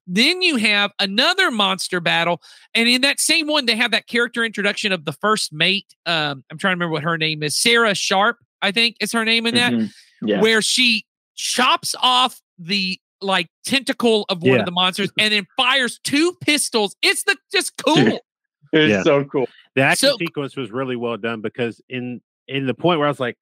Then 0.07 0.41
you 0.41 0.57
have 0.57 0.91
another 1.00 1.51
monster 1.51 2.00
battle, 2.01 2.41
and 2.73 2.88
in 2.89 3.01
that 3.01 3.19
same 3.19 3.47
one, 3.47 3.65
they 3.65 3.75
have 3.75 3.91
that 3.91 4.07
character 4.07 4.43
introduction 4.43 4.91
of 4.91 5.05
the 5.05 5.13
first 5.13 5.53
mate. 5.53 5.93
Um, 6.05 6.43
I'm 6.51 6.57
trying 6.57 6.71
to 6.71 6.75
remember 6.75 6.91
what 6.93 7.03
her 7.03 7.17
name 7.17 7.41
is. 7.43 7.57
Sarah 7.57 7.95
Sharpe, 7.95 8.38
I 8.62 8.71
think, 8.71 8.97
is 9.00 9.12
her 9.13 9.23
name 9.25 9.45
in 9.45 9.55
that 9.55 9.73
Mhm. 9.73 9.91
Yeah. 10.21 10.41
where 10.41 10.62
she 10.62 11.05
chops 11.35 11.95
off 12.01 12.41
the 12.57 13.00
like 13.21 13.47
tentacle 13.65 14.25
of 14.27 14.41
one 14.41 14.53
Yeah. 14.53 14.59
of 14.59 14.65
the 14.65 14.71
monsters 14.71 15.09
and 15.17 15.33
then 15.33 15.47
fires 15.55 16.00
two 16.03 16.33
pistols. 16.41 16.95
It's 17.01 17.23
the 17.23 17.38
just 17.53 17.73
cool. 17.77 18.19
It's 18.75 18.89
Yeah. 18.89 19.03
so 19.03 19.23
cool. 19.25 19.47
The 19.75 19.81
action 19.81 20.09
So- 20.09 20.17
sequence 20.17 20.55
was 20.55 20.71
really 20.71 20.95
well 20.95 21.17
done 21.17 21.41
because 21.41 21.81
in 21.89 22.21
in 22.47 22.65
the 22.67 22.73
point 22.73 22.99
where 22.99 23.07
I 23.07 23.11
was 23.11 23.19
like, 23.19 23.37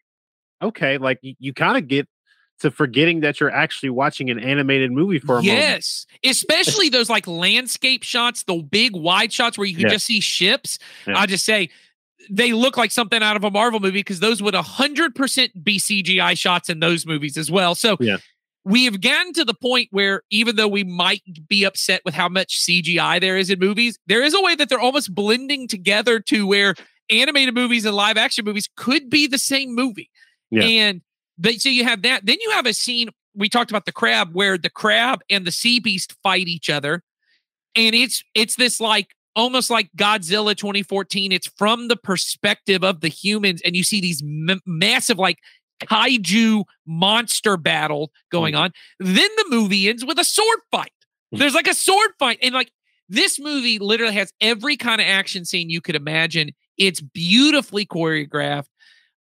okay, 0.61 0.97
like 0.97 1.19
you, 1.21 1.33
you 1.39 1.53
kind 1.53 1.77
of 1.77 1.87
get 1.87 2.07
to 2.59 2.69
forgetting 2.69 3.21
that 3.21 3.39
you're 3.39 3.49
actually 3.51 3.89
watching 3.89 4.29
an 4.29 4.37
animated 4.39 4.91
movie 4.91 5.17
for 5.17 5.39
a 5.39 5.41
moment. 5.41 5.45
yes, 5.47 6.05
especially 6.23 6.89
those 6.89 7.09
like 7.09 7.25
landscape 7.25 8.03
shots, 8.03 8.43
the 8.43 8.57
big 8.61 8.95
wide 8.95 9.33
shots 9.33 9.57
where 9.57 9.65
you 9.65 9.73
can 9.73 9.83
Yeah. 9.85 9.89
just 9.93 10.05
see 10.05 10.19
ships. 10.19 10.77
Yeah. 11.07 11.17
I 11.17 11.25
just 11.25 11.43
say 11.43 11.69
they 12.29 12.53
look 12.53 12.77
like 12.77 12.91
something 12.91 13.23
out 13.23 13.35
of 13.35 13.43
a 13.43 13.49
Marvel 13.49 13.79
movie 13.79 13.99
because 13.99 14.19
those 14.19 14.43
would 14.43 14.53
hundred 14.53 15.15
percent 15.15 15.63
be 15.63 15.79
CGI 15.79 16.37
shots 16.37 16.69
in 16.69 16.79
those 16.79 17.03
movies 17.07 17.35
as 17.35 17.49
well. 17.49 17.73
So 17.73 17.97
Yeah. 17.99 18.17
We 18.63 18.85
have 18.85 19.01
gotten 19.01 19.33
to 19.33 19.45
the 19.45 19.53
point 19.53 19.87
where 19.91 20.21
even 20.29 20.55
though 20.55 20.67
we 20.67 20.83
might 20.83 21.23
be 21.47 21.63
upset 21.63 22.01
with 22.05 22.13
how 22.13 22.29
much 22.29 22.59
CGI 22.59 23.19
there 23.19 23.37
is 23.37 23.49
in 23.49 23.59
movies, 23.59 23.97
there 24.07 24.23
is 24.23 24.33
a 24.33 24.41
way 24.41 24.55
that 24.55 24.69
they're 24.69 24.79
almost 24.79 25.13
blending 25.13 25.67
together 25.67 26.19
to 26.19 26.45
where 26.45 26.75
animated 27.09 27.55
movies 27.55 27.85
and 27.85 27.95
live 27.95 28.17
action 28.17 28.45
movies 28.45 28.69
could 28.77 29.09
be 29.09 29.27
the 29.27 29.39
same 29.39 29.73
movie. 29.75 30.09
Yeah. 30.51 30.63
And 30.63 31.01
but 31.37 31.55
so 31.55 31.69
you 31.69 31.83
have 31.83 32.03
that. 32.03 32.25
Then 32.25 32.37
you 32.39 32.51
have 32.51 32.65
a 32.65 32.73
scene 32.73 33.09
we 33.33 33.49
talked 33.49 33.71
about 33.71 33.85
the 33.85 33.91
crab 33.91 34.33
where 34.33 34.57
the 34.57 34.69
crab 34.69 35.21
and 35.29 35.45
the 35.45 35.51
sea 35.51 35.79
beast 35.79 36.15
fight 36.21 36.47
each 36.47 36.69
other. 36.69 37.03
And 37.75 37.95
it's 37.95 38.23
it's 38.35 38.55
this 38.55 38.79
like 38.79 39.07
almost 39.35 39.69
like 39.69 39.89
Godzilla 39.95 40.55
2014. 40.55 41.31
It's 41.31 41.47
from 41.57 41.87
the 41.87 41.95
perspective 41.95 42.83
of 42.83 43.01
the 43.01 43.07
humans, 43.07 43.61
and 43.65 43.75
you 43.75 43.83
see 43.83 44.01
these 44.01 44.21
m- 44.21 44.59
massive 44.65 45.17
like 45.17 45.37
kaiju 45.81 46.63
monster 46.85 47.57
battle 47.57 48.11
going 48.31 48.55
on. 48.55 48.71
Then 48.99 49.29
the 49.37 49.45
movie 49.49 49.89
ends 49.89 50.05
with 50.05 50.19
a 50.19 50.23
sword 50.23 50.59
fight. 50.71 50.91
There's 51.31 51.55
like 51.55 51.67
a 51.67 51.73
sword 51.73 52.11
fight, 52.19 52.39
and 52.41 52.53
like 52.53 52.71
this 53.07 53.39
movie 53.39 53.79
literally 53.79 54.13
has 54.15 54.33
every 54.41 54.77
kind 54.77 55.01
of 55.01 55.07
action 55.07 55.45
scene 55.45 55.69
you 55.69 55.81
could 55.81 55.95
imagine. 55.95 56.51
It's 56.77 57.01
beautifully 57.01 57.85
choreographed. 57.85 58.67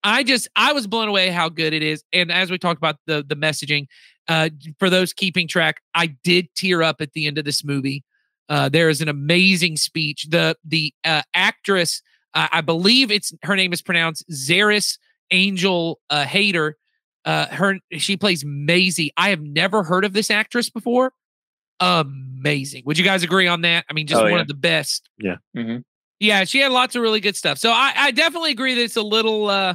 I 0.04 0.22
just 0.22 0.48
I 0.56 0.72
was 0.72 0.86
blown 0.86 1.08
away 1.08 1.30
how 1.30 1.48
good 1.48 1.72
it 1.72 1.82
is. 1.82 2.04
And 2.12 2.30
as 2.30 2.50
we 2.50 2.58
talked 2.58 2.78
about 2.78 2.96
the 3.06 3.24
the 3.26 3.34
messaging, 3.34 3.86
uh, 4.28 4.50
for 4.78 4.90
those 4.90 5.12
keeping 5.12 5.48
track, 5.48 5.80
I 5.94 6.08
did 6.22 6.54
tear 6.54 6.82
up 6.82 7.00
at 7.00 7.12
the 7.12 7.26
end 7.26 7.38
of 7.38 7.44
this 7.44 7.64
movie. 7.64 8.04
Uh, 8.48 8.68
there 8.68 8.88
is 8.88 9.00
an 9.00 9.08
amazing 9.08 9.76
speech. 9.76 10.26
The 10.30 10.56
the 10.64 10.94
uh, 11.04 11.22
actress, 11.34 12.02
uh, 12.34 12.48
I 12.52 12.60
believe 12.60 13.10
it's 13.10 13.32
her 13.42 13.56
name 13.56 13.72
is 13.72 13.82
pronounced 13.82 14.24
Zaris 14.30 14.98
Angel 15.30 16.00
uh, 16.10 16.24
Hator. 16.24 16.74
Uh, 17.24 17.46
her 17.46 17.78
she 17.92 18.16
plays 18.16 18.44
Maisie. 18.44 19.12
I 19.16 19.30
have 19.30 19.42
never 19.42 19.82
heard 19.82 20.04
of 20.04 20.12
this 20.12 20.30
actress 20.30 20.70
before. 20.70 21.12
Amazing. 21.80 22.82
Would 22.86 22.98
you 22.98 23.04
guys 23.04 23.22
agree 23.22 23.46
on 23.46 23.62
that? 23.62 23.84
I 23.88 23.92
mean, 23.92 24.06
just 24.06 24.20
Oh, 24.20 24.24
one 24.24 24.32
yeah. 24.34 24.40
of 24.40 24.48
the 24.48 24.54
best. 24.54 25.08
Mhm. 25.56 25.84
Yeah, 26.20 26.44
she 26.44 26.58
had 26.58 26.72
lots 26.72 26.96
of 26.96 27.02
really 27.02 27.20
good 27.20 27.36
stuff. 27.36 27.58
So 27.58 27.70
I, 27.70 27.92
I 27.94 28.10
definitely 28.10 28.50
agree 28.50 28.74
that 28.74 28.82
it's 28.82 28.96
a 28.96 29.02
little 29.02 29.48
uh 29.48 29.74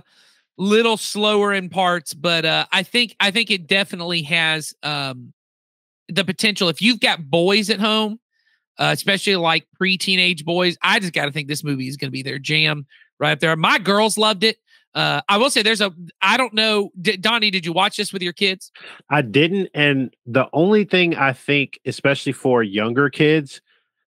little 0.58 0.98
slower 0.98 1.54
in 1.54 1.70
parts, 1.70 2.14
but 2.14 2.46
uh 2.46 2.66
I 2.72 2.84
think 2.84 3.16
I 3.20 3.32
think 3.32 3.50
it 3.52 3.68
definitely 3.68 4.24
has 4.24 4.74
um 4.84 5.34
the 6.10 6.26
potential. 6.26 6.70
If 6.70 6.82
you've 6.82 7.00
got 7.00 7.30
boys 7.30 7.70
at 7.70 7.80
home, 7.80 8.20
uh, 8.78 8.90
especially 8.94 9.38
like 9.38 9.66
pre-teenage 9.78 10.44
boys, 10.44 10.78
I 10.82 11.00
just 11.00 11.14
got 11.14 11.26
to 11.26 11.32
think 11.32 11.48
this 11.48 11.64
movie 11.64 11.88
is 11.88 11.96
going 11.96 12.10
to 12.10 12.12
be 12.12 12.24
their 12.24 12.40
jam 12.40 12.86
right 13.20 13.32
up 13.32 13.40
there. 13.40 13.56
My 13.56 13.78
girls 13.80 14.18
loved 14.18 14.44
it. 14.44 14.58
Uh, 14.96 15.22
I 15.28 15.38
will 15.38 15.50
say 15.50 15.64
there's 15.64 15.82
a 15.82 15.92
I 16.22 16.38
don't 16.38 16.54
know, 16.54 16.92
D- 17.02 17.18
Donnie, 17.18 17.50
did 17.52 17.66
you 17.66 17.74
watch 17.74 17.98
this 17.98 18.14
with 18.14 18.22
your 18.22 18.34
kids? 18.34 18.72
I 19.10 19.22
didn't. 19.22 19.70
And 19.74 20.14
the 20.26 20.48
only 20.54 20.86
thing 20.86 21.16
I 21.16 21.34
think, 21.34 21.80
especially 21.86 22.34
for 22.34 22.62
younger 22.62 23.10
kids, 23.10 23.62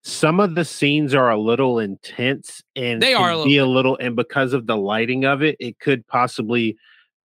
some 0.02 0.40
of 0.40 0.54
the 0.54 0.64
scenes 0.64 1.14
are 1.14 1.30
a 1.30 1.38
little 1.38 1.78
intense 1.78 2.62
and 2.74 3.02
They 3.02 3.12
are 3.12 3.30
a 3.30 3.36
little 3.36 3.44
be 3.44 3.58
a 3.58 3.66
little, 3.66 3.98
and 3.98 4.16
because 4.16 4.54
of 4.54 4.66
the 4.66 4.76
lighting 4.76 5.24
of 5.26 5.42
it, 5.42 5.56
it 5.60 5.78
could 5.78 6.06
possibly 6.06 6.76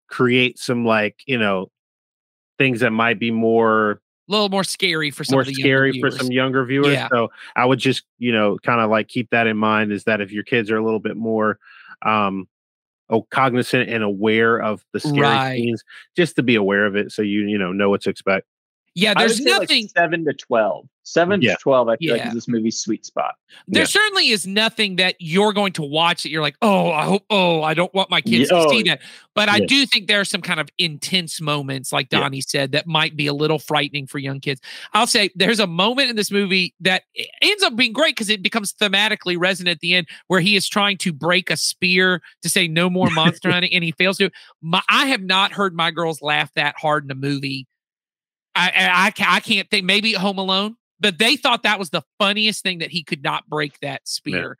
create 0.09 0.59
some 0.59 0.85
like 0.85 1.23
you 1.27 1.39
know 1.39 1.71
things 2.59 2.81
that 2.81 2.91
might 2.91 3.19
be 3.21 3.31
more 3.31 3.93
A 4.29 4.33
little 4.33 4.49
more 4.49 4.65
scary 4.65 5.11
for 5.13 5.23
some 5.25 5.35
more 5.35 5.43
of 5.43 5.47
the 5.47 5.53
younger 5.53 5.63
scary 5.63 5.93
for 5.93 6.11
viewers. 6.11 6.17
some 6.19 6.33
younger 6.33 6.65
viewers. 6.65 6.89
Yeah. 6.93 7.09
So 7.13 7.31
I 7.55 7.65
would 7.65 7.79
just 7.79 8.03
you 8.19 8.33
know 8.33 8.59
kind 8.65 8.81
of 8.81 8.91
like 8.91 9.07
keep 9.07 9.31
that 9.31 9.47
in 9.47 9.57
mind 9.57 9.93
is 9.93 10.05
that 10.05 10.21
if 10.21 10.33
your 10.33 10.43
kids 10.45 10.71
are 10.73 10.77
a 10.77 10.85
little 10.85 11.01
bit 11.01 11.17
more 11.17 11.59
um 12.05 12.49
oh 13.11 13.23
cognizant 13.31 13.89
and 13.91 14.03
aware 14.05 14.61
of 14.61 14.85
the 14.93 15.01
scary 15.01 15.23
Right. 15.23 15.57
scenes, 15.57 15.83
just 16.17 16.37
to 16.37 16.43
be 16.43 16.55
aware 16.57 16.87
of 16.87 16.97
it 16.97 17.13
so 17.13 17.23
you 17.23 17.43
you 17.47 17.59
know 17.59 17.73
know 17.73 17.91
what 17.91 18.03
to 18.03 18.11
expect. 18.11 18.47
Yeah, 18.97 19.11
I 19.17 19.23
would 19.23 19.31
there's 19.31 19.39
say, 19.45 19.51
like, 19.51 19.61
nothing. 19.63 19.89
seven 19.89 20.25
to 20.25 20.33
twelve. 20.33 20.87
Seven 21.07 21.43
Yeah. 21.43 21.53
to 21.55 21.59
twelve, 21.61 21.89
I 21.89 21.97
feel 21.97 22.17
like 22.17 22.27
is 22.29 22.33
this 22.33 22.49
movie's 22.49 22.79
sweet 22.81 23.05
spot. 23.05 23.35
there 23.69 23.83
Yeah. 23.83 23.87
certainly 23.87 24.29
is 24.31 24.47
nothing 24.47 24.97
that 24.97 25.17
you're 25.19 25.53
going 25.53 25.75
to 25.75 25.83
watch 25.83 26.23
that 26.23 26.31
you're 26.31 26.41
like, 26.41 26.57
oh, 26.63 26.91
I 26.93 27.05
hope, 27.05 27.25
oh, 27.29 27.61
I 27.63 27.75
don't 27.75 27.93
want 27.93 28.09
my 28.09 28.23
kids 28.23 28.51
Yeah, 28.51 28.57
to 28.59 28.67
oh, 28.67 28.71
see 28.71 28.83
that. 28.85 29.03
But 29.35 29.51
I 29.51 29.61
do 29.61 29.85
think 29.85 30.07
there 30.09 30.21
are 30.21 30.25
some 30.25 30.41
kind 30.41 30.61
of 30.61 30.71
intense 30.79 31.43
moments, 31.43 31.93
like 31.93 32.09
Yeah. 32.11 32.21
Donnie 32.21 32.41
said, 32.41 32.73
that 32.73 32.87
might 32.87 33.17
be 33.17 33.27
a 33.27 33.35
little 33.35 33.59
frightening 33.59 34.07
for 34.07 34.19
young 34.19 34.41
kids. 34.41 34.63
I'll 34.95 35.07
say 35.07 35.29
there's 35.35 35.61
a 35.61 35.67
moment 35.67 36.09
in 36.09 36.17
this 36.17 36.31
movie 36.31 36.73
that 36.81 37.03
ends 37.43 37.63
up 37.63 37.77
being 37.77 37.93
great 37.93 38.15
because 38.17 38.31
it 38.31 38.43
becomes 38.43 38.73
thematically 38.73 39.37
resonant 39.39 39.75
at 39.77 39.81
the 39.81 39.95
end, 39.95 40.07
where 40.29 40.41
he 40.41 40.57
is 40.57 40.67
trying 40.69 40.97
to 40.99 41.13
break 41.13 41.51
a 41.51 41.57
spear 41.59 42.23
to 42.43 42.49
say 42.49 42.67
no 42.67 42.89
more 42.89 43.11
monster 43.11 43.51
hunting, 43.51 43.75
and 43.75 43.85
he 43.85 43.93
fails 43.93 44.17
to. 44.19 44.31
My, 44.63 44.81
I 44.89 45.07
have 45.07 45.23
not 45.23 45.53
heard 45.53 45.75
my 45.75 45.91
girls 45.91 46.23
laugh 46.23 46.51
that 46.55 46.77
hard 46.79 47.05
in 47.05 47.11
a 47.11 47.15
movie. 47.15 47.67
I, 48.55 49.13
I, 49.17 49.37
I 49.37 49.41
can't 49.41 49.69
think 49.71 49.85
maybe 49.85 50.13
Home 50.13 50.39
Alone, 50.39 50.77
but 51.01 51.19
they 51.19 51.37
thought 51.37 51.63
that 51.65 51.79
was 51.79 51.91
the 51.91 52.03
funniest 52.19 52.63
thing 52.63 52.79
that 52.79 52.91
he 52.91 53.03
could 53.03 53.23
not 53.23 53.49
break 53.49 53.81
that 53.81 54.07
spear. 54.07 54.59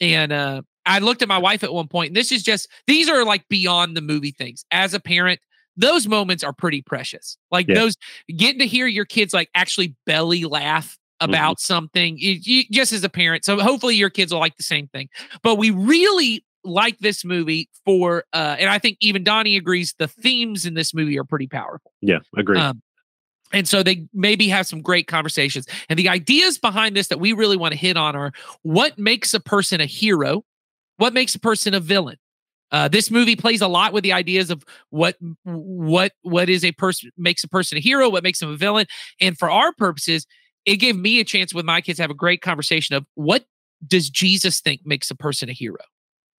And 0.00 0.32
uh, 0.32 0.62
I 0.84 0.98
looked 0.98 1.22
at 1.22 1.28
my 1.28 1.38
wife 1.38 1.64
at 1.64 1.72
one 1.72 1.88
point, 1.88 2.08
and 2.08 2.16
this 2.16 2.32
is 2.32 2.42
just 2.42 2.68
these 2.86 3.08
are 3.08 3.24
like 3.24 3.48
beyond 3.48 3.96
the 3.96 4.00
movie 4.00 4.32
things. 4.32 4.64
As 4.70 4.94
a 4.94 5.00
parent, 5.00 5.40
those 5.76 6.06
moments 6.06 6.42
are 6.44 6.52
pretty 6.52 6.82
precious. 6.82 7.38
Like 7.50 7.68
Yeah. 7.68 7.76
those 7.76 7.96
getting 8.28 8.58
to 8.60 8.66
hear 8.66 8.86
your 8.86 9.04
kids 9.04 9.32
like 9.32 9.48
actually 9.54 9.94
belly 10.06 10.44
laugh 10.44 10.98
about 11.20 11.60
something, 11.60 12.18
you, 12.18 12.38
you, 12.42 12.64
just 12.70 12.92
as 12.92 13.02
a 13.04 13.08
parent. 13.08 13.44
So 13.44 13.58
hopefully 13.58 13.94
your 13.94 14.10
kids 14.10 14.32
will 14.32 14.40
like 14.40 14.56
the 14.56 14.62
same 14.62 14.88
thing. 14.88 15.08
But 15.42 15.56
we 15.56 15.70
really 15.70 16.44
like 16.62 16.98
this 16.98 17.24
movie 17.24 17.70
for, 17.86 18.24
uh, 18.34 18.56
and 18.58 18.68
I 18.68 18.78
think 18.78 18.98
even 19.00 19.24
Donnie 19.24 19.56
agrees, 19.56 19.94
the 19.98 20.08
themes 20.08 20.66
in 20.66 20.74
this 20.74 20.92
movie 20.92 21.18
are 21.18 21.24
pretty 21.24 21.46
powerful. 21.46 21.92
Yeah, 22.02 22.18
agree. 22.36 22.58
Um, 22.58 22.82
and 23.52 23.68
so 23.68 23.82
they 23.82 24.06
maybe 24.12 24.48
have 24.48 24.66
some 24.66 24.82
great 24.82 25.06
conversations. 25.06 25.66
And 25.88 25.98
the 25.98 26.08
ideas 26.08 26.58
behind 26.58 26.96
this 26.96 27.08
that 27.08 27.20
we 27.20 27.32
really 27.32 27.56
want 27.56 27.72
to 27.72 27.78
hit 27.78 27.96
on 27.96 28.16
are 28.16 28.32
what 28.62 28.98
makes 28.98 29.32
a 29.34 29.40
person 29.40 29.80
a 29.80 29.86
hero, 29.86 30.44
what 30.96 31.14
makes 31.14 31.34
a 31.34 31.40
person 31.40 31.74
a 31.74 31.80
villain. 31.80 32.16
Uh, 32.72 32.88
this 32.88 33.10
movie 33.10 33.36
plays 33.36 33.60
a 33.60 33.68
lot 33.68 33.92
with 33.92 34.02
the 34.02 34.12
ideas 34.12 34.50
of 34.50 34.64
what 34.90 35.16
what 35.44 36.12
what 36.22 36.48
is 36.48 36.64
a 36.64 36.72
person 36.72 37.10
makes 37.16 37.44
a 37.44 37.48
person 37.48 37.78
a 37.78 37.80
hero, 37.80 38.08
what 38.08 38.24
makes 38.24 38.40
them 38.40 38.50
a 38.50 38.56
villain. 38.56 38.86
And 39.20 39.38
for 39.38 39.48
our 39.48 39.72
purposes, 39.72 40.26
it 40.64 40.76
gave 40.76 40.96
me 40.96 41.20
a 41.20 41.24
chance 41.24 41.54
with 41.54 41.64
my 41.64 41.80
kids 41.80 41.98
to 41.98 42.02
have 42.02 42.10
a 42.10 42.14
great 42.14 42.42
conversation 42.42 42.96
of 42.96 43.06
what 43.14 43.44
does 43.86 44.10
Jesus 44.10 44.60
think 44.60 44.80
makes 44.84 45.10
a 45.10 45.14
person 45.14 45.48
a 45.48 45.52
hero? 45.52 45.78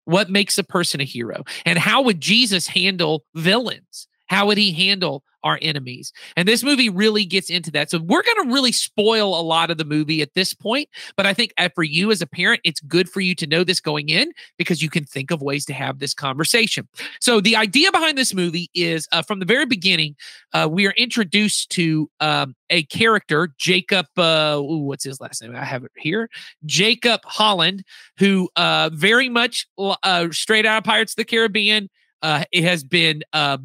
What 0.03 0.29
makes 0.29 0.57
a 0.57 0.63
person 0.63 0.99
a 0.99 1.05
hero? 1.05 1.43
And 1.65 1.79
how 1.79 2.01
would 2.01 2.19
Jesus 2.19 2.67
handle 2.67 3.25
villains? 3.33 4.07
How 4.27 4.45
would 4.47 4.57
he 4.57 4.71
handle 4.71 5.23
our 5.43 5.57
enemies? 5.61 6.11
And 6.35 6.47
this 6.47 6.63
movie 6.63 6.89
really 6.89 7.23
gets 7.23 7.49
into 7.49 7.71
that. 7.71 7.89
So 7.89 7.99
we're 7.99 8.23
going 8.23 8.47
to 8.47 8.53
really 8.53 8.71
spoil 8.71 9.39
a 9.39 9.41
lot 9.41 9.71
of 9.71 9.77
the 9.77 9.85
movie 9.85 10.21
at 10.21 10.33
this 10.33 10.53
point. 10.53 10.89
But 11.15 11.25
I 11.25 11.33
think 11.33 11.53
uh, 11.57 11.69
for 11.73 11.83
you 11.83 12.11
as 12.11 12.21
a 12.21 12.27
parent, 12.27 12.61
it's 12.63 12.81
good 12.81 13.09
for 13.09 13.21
you 13.21 13.35
to 13.35 13.47
know 13.47 13.63
this 13.63 13.79
going 13.79 14.09
in 14.09 14.33
because 14.57 14.81
you 14.81 14.89
can 14.89 15.05
think 15.05 15.31
of 15.31 15.41
ways 15.41 15.65
to 15.65 15.73
have 15.73 15.99
this 15.99 16.13
conversation. 16.13 16.87
So 17.21 17.39
the 17.39 17.55
idea 17.55 17.91
behind 17.91 18.17
this 18.17 18.33
movie 18.33 18.69
is 18.73 19.07
uh, 19.11 19.21
from 19.21 19.39
the 19.39 19.45
very 19.45 19.65
beginning, 19.65 20.15
uh, 20.53 20.67
we 20.69 20.85
are 20.87 20.93
introduced 20.97 21.69
to 21.71 22.09
um, 22.19 22.55
a 22.69 22.83
character, 22.83 23.53
Jacob. 23.57 24.07
Uh, 24.17 24.57
ooh, 24.59 24.79
what's 24.79 25.03
his 25.05 25.21
last 25.21 25.41
name? 25.41 25.55
I 25.55 25.63
have 25.63 25.83
it 25.83 25.91
here. 25.95 26.29
Jacob 26.65 27.21
Holland, 27.23 27.83
who 28.17 28.49
uh, 28.55 28.89
very 28.93 29.29
much 29.29 29.67
uh, 29.77 30.27
straight 30.31 30.65
out 30.65 30.79
of 30.79 30.83
Pirates 30.83 31.13
of 31.13 31.17
the 31.17 31.25
Caribbean. 31.25 31.89
It 32.51 32.63
has 32.63 32.83
been 32.83 33.23
uh, 33.31 33.59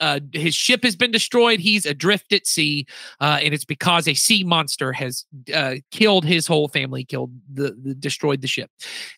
uh, 0.00 0.20
his 0.32 0.54
ship 0.54 0.82
has 0.82 0.96
been 0.96 1.10
destroyed. 1.10 1.60
He's 1.60 1.86
adrift 1.86 2.32
at 2.32 2.46
sea, 2.46 2.86
uh, 3.20 3.38
and 3.42 3.54
it's 3.54 3.64
because 3.64 4.06
a 4.06 4.14
sea 4.14 4.44
monster 4.44 4.92
has 4.92 5.24
uh, 5.54 5.76
killed 5.90 6.24
his 6.24 6.46
whole 6.46 6.68
family, 6.68 7.04
killed 7.04 7.32
the, 7.52 7.76
the 7.82 7.94
destroyed 7.94 8.42
the 8.42 8.48
ship. 8.48 8.70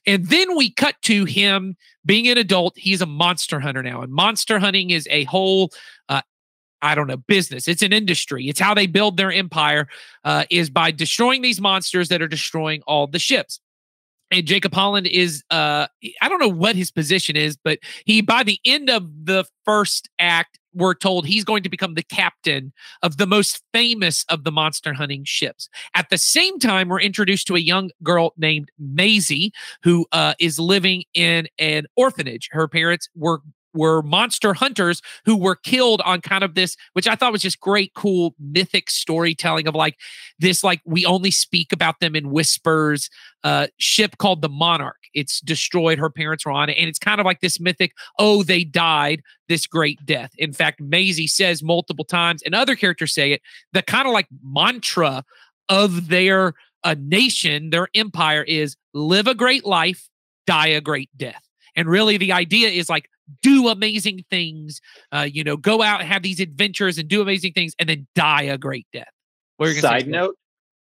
And 0.06 0.26
then 0.26 0.56
we 0.56 0.70
cut 0.70 0.96
to 1.02 1.24
him 1.24 1.76
being 2.04 2.28
an 2.28 2.38
adult. 2.38 2.74
He's 2.76 3.02
a 3.02 3.06
monster 3.06 3.60
hunter 3.60 3.82
now, 3.82 4.02
and 4.02 4.12
monster 4.12 4.58
hunting 4.58 4.90
is 4.90 5.06
a 5.10 5.24
whole. 5.24 5.70
Uh, 6.08 6.22
I 6.80 6.94
don't 6.94 7.08
know, 7.08 7.16
business. 7.16 7.66
It's 7.66 7.82
an 7.82 7.92
industry. 7.92 8.48
It's 8.48 8.60
how 8.60 8.72
they 8.72 8.86
build 8.86 9.16
their 9.16 9.32
empire 9.32 9.88
uh, 10.22 10.44
is 10.48 10.70
by 10.70 10.92
destroying 10.92 11.42
these 11.42 11.60
monsters 11.60 12.08
that 12.10 12.22
are 12.22 12.28
destroying 12.28 12.82
all 12.86 13.08
the 13.08 13.18
ships 13.18 13.58
and 14.30 14.46
Jacob 14.46 14.74
Holland 14.74 15.06
is 15.06 15.42
uh 15.50 15.86
I 16.20 16.28
don't 16.28 16.40
know 16.40 16.48
what 16.48 16.76
his 16.76 16.90
position 16.90 17.36
is, 17.36 17.56
but 17.56 17.78
he 18.04 18.20
by 18.20 18.42
the 18.42 18.60
end 18.64 18.90
of 18.90 19.08
the 19.24 19.44
first 19.64 20.08
act, 20.18 20.57
we're 20.74 20.94
told 20.94 21.26
he's 21.26 21.44
going 21.44 21.62
to 21.62 21.68
become 21.68 21.94
the 21.94 22.02
captain 22.02 22.72
of 23.02 23.16
the 23.16 23.26
most 23.26 23.62
famous 23.72 24.24
of 24.28 24.44
the 24.44 24.52
monster 24.52 24.92
hunting 24.92 25.24
ships. 25.24 25.68
At 25.94 26.10
the 26.10 26.18
same 26.18 26.58
time, 26.58 26.88
we're 26.88 27.00
introduced 27.00 27.46
to 27.48 27.56
a 27.56 27.60
young 27.60 27.90
girl 28.02 28.32
named 28.36 28.70
Maisie 28.78 29.52
who 29.82 30.06
uh, 30.12 30.34
is 30.38 30.58
living 30.58 31.04
in 31.14 31.48
an 31.58 31.86
orphanage. 31.96 32.48
Her 32.52 32.68
parents 32.68 33.08
were 33.14 33.40
were 33.74 34.02
monster 34.02 34.54
hunters 34.54 35.02
who 35.24 35.36
were 35.36 35.56
killed 35.56 36.00
on 36.04 36.20
kind 36.20 36.44
of 36.44 36.54
this, 36.54 36.76
which 36.92 37.06
I 37.06 37.14
thought 37.14 37.32
was 37.32 37.42
just 37.42 37.60
great, 37.60 37.94
cool, 37.94 38.34
mythic 38.38 38.90
storytelling 38.90 39.66
of 39.66 39.74
like 39.74 39.96
this, 40.38 40.64
like 40.64 40.80
we 40.84 41.04
only 41.04 41.30
speak 41.30 41.72
about 41.72 42.00
them 42.00 42.16
in 42.16 42.30
whispers. 42.30 43.10
Uh, 43.44 43.68
ship 43.78 44.18
called 44.18 44.42
the 44.42 44.48
Monarch. 44.48 44.96
It's 45.14 45.40
destroyed. 45.40 45.98
Her 45.98 46.10
parents 46.10 46.44
were 46.44 46.52
on 46.52 46.68
it, 46.68 46.76
and 46.76 46.88
it's 46.88 46.98
kind 46.98 47.20
of 47.20 47.24
like 47.24 47.40
this 47.40 47.60
mythic. 47.60 47.92
Oh, 48.18 48.42
they 48.42 48.64
died 48.64 49.22
this 49.48 49.66
great 49.66 50.04
death. 50.04 50.32
In 50.38 50.52
fact, 50.52 50.80
Maisie 50.80 51.28
says 51.28 51.62
multiple 51.62 52.04
times, 52.04 52.42
and 52.42 52.54
other 52.54 52.74
characters 52.74 53.14
say 53.14 53.32
it. 53.32 53.42
The 53.72 53.82
kind 53.82 54.08
of 54.08 54.12
like 54.12 54.26
mantra 54.42 55.24
of 55.68 56.08
their 56.08 56.54
uh, 56.82 56.96
nation, 56.98 57.70
their 57.70 57.88
empire, 57.94 58.42
is 58.42 58.76
live 58.92 59.26
a 59.26 59.34
great 59.34 59.64
life, 59.64 60.08
die 60.46 60.68
a 60.68 60.80
great 60.80 61.10
death. 61.16 61.42
And 61.76 61.88
really, 61.88 62.16
the 62.16 62.32
idea 62.32 62.68
is 62.70 62.88
like 62.88 63.08
do 63.42 63.68
amazing 63.68 64.24
things, 64.30 64.80
uh, 65.12 65.26
you 65.30 65.44
know, 65.44 65.56
go 65.56 65.82
out 65.82 66.00
and 66.00 66.08
have 66.08 66.22
these 66.22 66.40
adventures 66.40 66.98
and 66.98 67.08
do 67.08 67.20
amazing 67.20 67.52
things, 67.52 67.74
and 67.78 67.88
then 67.88 68.06
die 68.14 68.42
a 68.42 68.58
great 68.58 68.86
death. 68.92 69.08
What 69.56 69.66
were 69.66 69.72
you 69.72 69.82
gonna 69.82 69.94
say, 69.94 70.00
Side 70.04 70.08
note: 70.10 70.36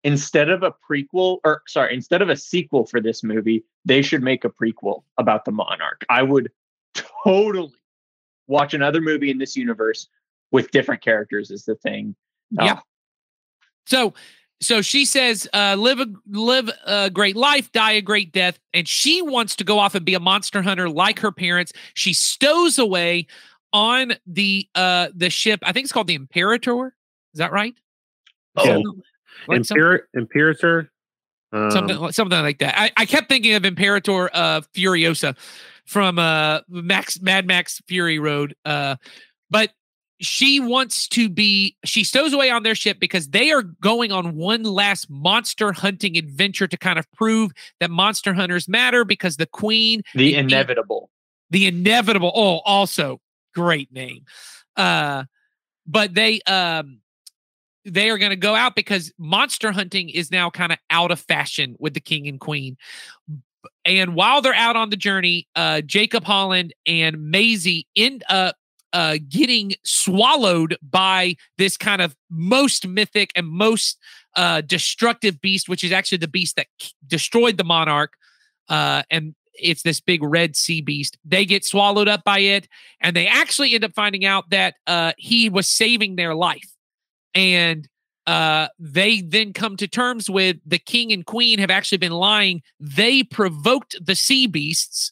instead 0.03 0.49
of 0.49 0.63
a 0.63 0.73
prequel, 0.89 1.39
or 1.43 1.61
sorry, 1.67 1.93
instead 1.93 2.21
of 2.21 2.29
a 2.29 2.35
sequel 2.35 2.85
for 2.85 3.01
this 3.01 3.23
movie, 3.23 3.63
they 3.85 4.01
should 4.01 4.23
make 4.23 4.45
a 4.45 4.49
prequel 4.49 5.03
about 5.17 5.45
the 5.45 5.51
Monarch. 5.51 6.05
I 6.09 6.23
would 6.23 6.51
totally 7.23 7.73
watch 8.47 8.73
another 8.73 9.01
movie 9.01 9.31
in 9.31 9.37
this 9.37 9.55
universe 9.55 10.07
with 10.51 10.71
different 10.71 11.01
characters. 11.01 11.51
Is 11.51 11.65
the 11.65 11.75
thing? 11.75 12.15
Yeah. 12.51 12.79
So 13.85 14.13
so 14.63 14.81
she 14.81 15.05
says, 15.05 15.47
uh, 15.53 15.75
live 15.77 15.99
a 15.99 16.07
live 16.27 16.69
a 16.85 17.09
great 17.09 17.35
life, 17.35 17.71
die 17.71 17.91
a 17.93 18.01
great 18.01 18.31
death, 18.31 18.59
and 18.73 18.87
she 18.87 19.21
wants 19.21 19.55
to 19.57 19.63
go 19.63 19.79
off 19.79 19.95
and 19.95 20.05
be 20.05 20.13
a 20.13 20.19
monster 20.19 20.61
hunter 20.61 20.89
like 20.89 21.19
her 21.19 21.31
parents. 21.31 21.73
She 21.93 22.13
stows 22.13 22.77
away 22.79 23.27
on 23.71 24.13
the 24.27 24.67
uh 24.75 25.09
the 25.15 25.29
ship. 25.29 25.59
I 25.63 25.71
think 25.71 25.85
it's 25.85 25.91
called 25.93 26.07
the 26.07 26.15
Imperator. 26.15 26.93
Is 27.33 27.39
that 27.39 27.51
right? 27.51 27.73
Something 28.57 29.01
like 29.47 29.57
Imper- 29.77 29.99
Imperator. 30.13 30.91
Um, 31.51 31.71
something 31.71 31.97
like- 31.97 32.13
something 32.13 32.41
like 32.41 32.59
that. 32.59 32.79
I, 32.79 32.91
I 32.97 33.05
kept 33.05 33.29
thinking 33.29 33.53
of 33.55 33.65
Imperator 33.65 34.29
uh 34.33 34.61
Furiosa 34.75 35.35
from 35.85 36.19
uh 36.19 36.59
Max 36.69 37.19
Mad 37.21 37.47
Max 37.47 37.81
Fury 37.87 38.19
Road. 38.19 38.55
Uh 38.65 38.95
but 39.49 39.71
she 40.19 40.59
wants 40.59 41.07
to 41.09 41.27
be 41.27 41.75
she 41.83 42.03
stows 42.03 42.33
away 42.33 42.49
on 42.49 42.63
their 42.63 42.75
ship 42.75 42.99
because 42.99 43.29
they 43.29 43.51
are 43.51 43.63
going 43.63 44.11
on 44.11 44.35
one 44.35 44.63
last 44.63 45.09
monster 45.09 45.73
hunting 45.73 46.17
adventure 46.17 46.67
to 46.67 46.77
kind 46.77 46.99
of 46.99 47.11
prove 47.13 47.51
that 47.79 47.89
monster 47.89 48.33
hunters 48.33 48.67
matter 48.67 49.03
because 49.03 49.37
the 49.37 49.47
queen 49.47 50.01
The 50.13 50.35
inevitable. 50.35 51.09
the 51.49 51.65
inevitable. 51.67 52.31
Oh 52.33 52.59
also 52.59 53.19
great 53.53 53.91
name. 53.91 54.23
Uh 54.77 55.25
but 55.85 56.13
they 56.13 56.41
um 56.41 56.99
they 57.85 58.09
are 58.09 58.17
going 58.17 58.29
to 58.29 58.37
go 58.37 58.55
out 58.55 58.75
because 58.75 59.11
monster 59.17 59.73
hunting 59.73 60.07
is 60.09 60.31
now 60.31 60.49
kind 60.49 60.71
of 60.71 60.77
out 60.89 61.11
of 61.11 61.19
fashion 61.19 61.75
with 61.79 61.93
the 61.93 61.99
king 61.99 62.27
and 62.27 62.39
queen. 62.39 62.77
And 63.83 64.15
while 64.15 64.41
they're 64.41 64.53
out 64.53 64.75
on 64.77 64.89
the 64.89 64.95
journey 64.95 65.47
uh 65.55 65.81
jacob 65.81 66.23
holland 66.23 66.73
and 66.85 67.29
Maisie 67.31 67.87
end 67.95 68.23
up 68.29 68.55
uh 68.93 69.17
getting 69.29 69.73
swallowed 69.83 70.77
by 70.81 71.35
this 71.57 71.77
kind 71.77 72.01
of 72.01 72.15
most 72.29 72.87
mythic 72.87 73.31
and 73.35 73.47
most 73.47 73.97
uh 74.35 74.61
destructive 74.61 75.41
beast 75.41 75.67
which 75.67 75.83
is 75.83 75.91
actually 75.91 76.17
the 76.17 76.27
beast 76.27 76.55
that 76.55 76.67
k- 76.79 76.91
destroyed 77.07 77.57
the 77.57 77.63
monarch 77.63 78.13
uh 78.69 79.03
and 79.11 79.35
it's 79.55 79.83
this 79.83 79.99
big 79.99 80.23
red 80.23 80.55
sea 80.55 80.81
beast. 80.81 81.17
They 81.23 81.45
get 81.45 81.65
swallowed 81.65 82.07
up 82.07 82.23
by 82.23 82.39
it, 82.39 82.67
and 83.01 83.15
they 83.15 83.27
actually 83.27 83.75
end 83.75 83.83
up 83.83 83.93
finding 83.93 84.25
out 84.25 84.49
that 84.49 84.75
uh, 84.87 85.13
he 85.17 85.49
was 85.49 85.69
saving 85.69 86.15
their 86.15 86.35
life. 86.35 86.69
And 87.35 87.87
uh, 88.25 88.67
they 88.79 89.21
then 89.21 89.53
come 89.53 89.77
to 89.77 89.87
terms 89.87 90.29
with 90.29 90.57
the 90.65 90.79
king 90.79 91.11
and 91.11 91.25
queen 91.25 91.59
have 91.59 91.71
actually 91.71 91.97
been 91.97 92.11
lying. 92.11 92.61
They 92.79 93.23
provoked 93.23 93.95
the 94.03 94.15
sea 94.15 94.47
beasts 94.47 95.11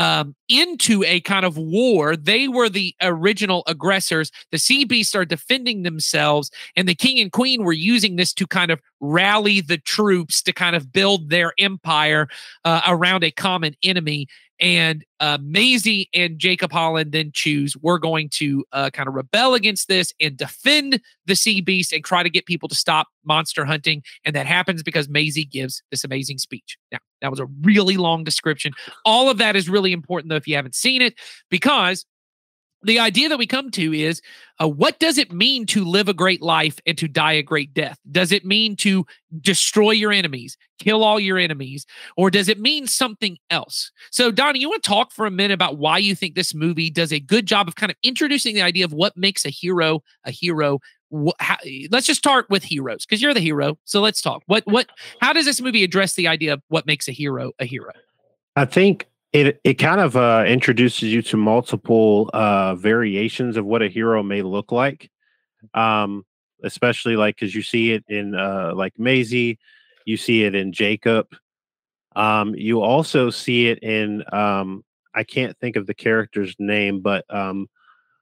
um, 0.00 0.34
into 0.48 1.04
a 1.04 1.20
kind 1.20 1.44
of 1.44 1.58
war. 1.58 2.16
They 2.16 2.48
were 2.48 2.70
the 2.70 2.94
original 3.02 3.62
aggressors. 3.66 4.30
The 4.50 4.58
sea 4.58 4.86
beasts 4.86 5.14
are 5.14 5.26
defending 5.26 5.82
themselves, 5.82 6.50
and 6.74 6.88
the 6.88 6.94
king 6.94 7.20
and 7.20 7.30
queen 7.30 7.64
were 7.64 7.74
using 7.74 8.16
this 8.16 8.32
to 8.34 8.46
kind 8.46 8.70
of 8.70 8.80
rally 9.00 9.60
the 9.60 9.76
troops 9.76 10.40
to 10.42 10.54
kind 10.54 10.74
of 10.74 10.90
build 10.90 11.28
their 11.28 11.52
empire 11.58 12.28
uh, 12.64 12.80
around 12.86 13.24
a 13.24 13.30
common 13.30 13.74
enemy 13.82 14.26
and 14.58 15.04
uh, 15.20 15.38
Maisie 15.40 16.08
and 16.14 16.38
Jacob 16.38 16.70
Holland 16.70 17.12
then 17.12 17.30
choose 17.32 17.76
we're 17.80 17.98
going 17.98 18.28
to 18.30 18.64
uh, 18.72 18.90
kind 18.90 19.08
of 19.08 19.14
rebel 19.14 19.54
against 19.54 19.88
this 19.88 20.12
and 20.20 20.36
defend 20.36 21.00
the 21.26 21.34
sea 21.34 21.60
beast 21.60 21.92
and 21.92 22.04
try 22.04 22.22
to 22.22 22.30
get 22.30 22.46
people 22.46 22.68
to 22.68 22.74
stop 22.74 23.08
monster 23.24 23.64
hunting. 23.64 24.02
And 24.24 24.36
that 24.36 24.46
happens 24.46 24.82
because 24.82 25.08
Maisie 25.08 25.46
gives 25.46 25.82
this 25.90 26.04
amazing 26.04 26.38
speech. 26.38 26.76
Now, 26.92 26.98
that 27.20 27.30
was 27.30 27.40
a 27.40 27.46
really 27.62 27.96
long 27.96 28.24
description. 28.24 28.72
All 29.04 29.28
of 29.28 29.38
that 29.38 29.56
is 29.56 29.68
really 29.68 29.92
important, 29.92 30.30
though, 30.30 30.36
if 30.36 30.46
you 30.46 30.56
haven't 30.56 30.74
seen 30.74 31.02
it, 31.02 31.14
because 31.50 32.04
the 32.82 32.98
idea 32.98 33.28
that 33.28 33.38
we 33.38 33.46
come 33.46 33.70
to 33.70 33.92
is 33.92 34.22
uh, 34.60 34.68
what 34.68 34.98
does 34.98 35.18
it 35.18 35.32
mean 35.32 35.66
to 35.66 35.84
live 35.84 36.08
a 36.08 36.14
great 36.14 36.40
life 36.40 36.78
and 36.86 36.96
to 36.98 37.08
die 37.08 37.32
a 37.32 37.42
great 37.42 37.74
death? 37.74 37.98
Does 38.10 38.32
it 38.32 38.44
mean 38.44 38.76
to 38.76 39.04
destroy 39.40 39.90
your 39.90 40.12
enemies, 40.12 40.56
kill 40.78 41.04
all 41.04 41.20
your 41.20 41.38
enemies, 41.38 41.84
or 42.16 42.30
does 42.30 42.48
it 42.48 42.58
mean 42.58 42.86
something 42.86 43.36
else? 43.50 43.90
So, 44.10 44.30
Donnie, 44.30 44.60
you 44.60 44.68
want 44.68 44.82
to 44.82 44.88
talk 44.88 45.12
for 45.12 45.26
a 45.26 45.30
minute 45.30 45.54
about 45.54 45.78
why 45.78 45.98
you 45.98 46.14
think 46.14 46.34
this 46.34 46.54
movie 46.54 46.90
does 46.90 47.12
a 47.12 47.20
good 47.20 47.46
job 47.46 47.68
of 47.68 47.76
kind 47.76 47.90
of 47.90 47.96
introducing 48.02 48.54
the 48.54 48.62
idea 48.62 48.84
of 48.84 48.92
what 48.92 49.16
makes 49.16 49.44
a 49.44 49.50
hero 49.50 50.02
a 50.24 50.30
hero? 50.30 50.78
How, 51.38 51.56
let's 51.90 52.06
just 52.06 52.18
start 52.18 52.48
with 52.50 52.62
heroes 52.62 53.04
because 53.04 53.20
you're 53.20 53.34
the 53.34 53.40
hero. 53.40 53.78
So 53.84 54.00
let's 54.00 54.22
talk. 54.22 54.42
What 54.46 54.64
what? 54.66 54.88
How 55.20 55.32
does 55.32 55.44
this 55.44 55.60
movie 55.60 55.84
address 55.84 56.14
the 56.14 56.28
idea 56.28 56.54
of 56.54 56.62
what 56.68 56.86
makes 56.86 57.08
a 57.08 57.12
hero 57.12 57.52
a 57.58 57.64
hero? 57.64 57.92
I 58.56 58.64
think 58.64 59.08
it 59.32 59.60
it 59.64 59.74
kind 59.74 60.00
of 60.00 60.16
uh, 60.16 60.44
introduces 60.46 61.12
you 61.12 61.22
to 61.22 61.36
multiple 61.36 62.30
uh, 62.32 62.74
variations 62.76 63.56
of 63.56 63.64
what 63.64 63.82
a 63.82 63.88
hero 63.88 64.22
may 64.22 64.42
look 64.42 64.72
like, 64.72 65.10
um, 65.74 66.24
especially 66.64 67.16
like 67.16 67.36
because 67.36 67.54
you 67.54 67.62
see 67.62 67.92
it 67.92 68.04
in 68.08 68.34
uh, 68.34 68.72
like 68.74 68.98
Maisie, 68.98 69.58
you 70.04 70.16
see 70.16 70.44
it 70.44 70.54
in 70.54 70.72
Jacob, 70.72 71.26
um, 72.16 72.54
you 72.54 72.82
also 72.82 73.30
see 73.30 73.68
it 73.68 73.78
in 73.80 74.24
um, 74.32 74.84
I 75.14 75.24
can't 75.24 75.56
think 75.58 75.76
of 75.76 75.86
the 75.86 75.94
character's 75.94 76.54
name, 76.58 77.00
but 77.00 77.24
um, 77.34 77.68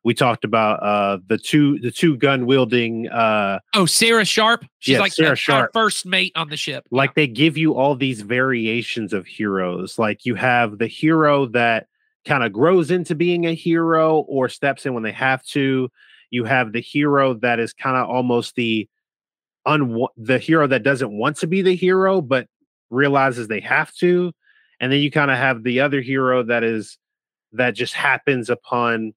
we 0.04 0.14
talked 0.14 0.44
about 0.44 0.82
uh 0.82 1.18
the 1.26 1.38
two 1.38 1.78
the 1.80 1.90
two 1.90 2.16
gun 2.16 2.46
wielding 2.46 3.08
uh 3.08 3.58
oh 3.74 3.86
sarah 3.86 4.24
sharpe? 4.24 4.64
She's 4.78 4.94
yeah, 4.94 5.00
like 5.00 5.12
sarah 5.12 5.30
the, 5.30 5.36
sharpe 5.36 5.72
first 5.72 6.06
mate 6.06 6.32
on 6.34 6.48
the 6.48 6.56
ship. 6.56 6.86
Like 6.90 7.10
yeah. 7.10 7.14
they 7.16 7.26
give 7.28 7.56
you 7.56 7.74
all 7.74 7.94
these 7.94 8.20
variations 8.20 9.12
of 9.12 9.26
heroes. 9.26 9.98
Like 9.98 10.24
you 10.24 10.34
have 10.34 10.78
the 10.78 10.86
hero 10.86 11.46
that 11.46 11.86
kind 12.24 12.44
of 12.44 12.52
grows 12.52 12.90
into 12.90 13.14
being 13.14 13.46
a 13.46 13.54
hero 13.54 14.18
or 14.20 14.48
steps 14.48 14.86
in 14.86 14.94
when 14.94 15.02
they 15.02 15.12
have 15.12 15.44
to. 15.46 15.90
You 16.30 16.44
have 16.44 16.72
the 16.72 16.80
hero 16.80 17.34
that 17.34 17.58
is 17.58 17.72
kind 17.72 17.96
of 17.96 18.08
almost 18.08 18.54
the 18.54 18.88
un 19.66 20.06
the 20.16 20.38
hero 20.38 20.66
that 20.66 20.82
doesn't 20.82 21.16
want 21.16 21.36
to 21.38 21.46
be 21.46 21.62
the 21.62 21.74
hero 21.74 22.20
but 22.20 22.46
realizes 22.90 23.48
they 23.48 23.60
have 23.60 23.92
to. 23.96 24.32
And 24.80 24.92
then 24.92 25.00
you 25.00 25.10
kind 25.10 25.30
of 25.30 25.36
have 25.36 25.64
the 25.64 25.80
other 25.80 26.00
hero 26.00 26.42
that 26.44 26.62
is 26.62 26.98
that 27.52 27.74
just 27.74 27.94
happens 27.94 28.50
upon 28.50 29.14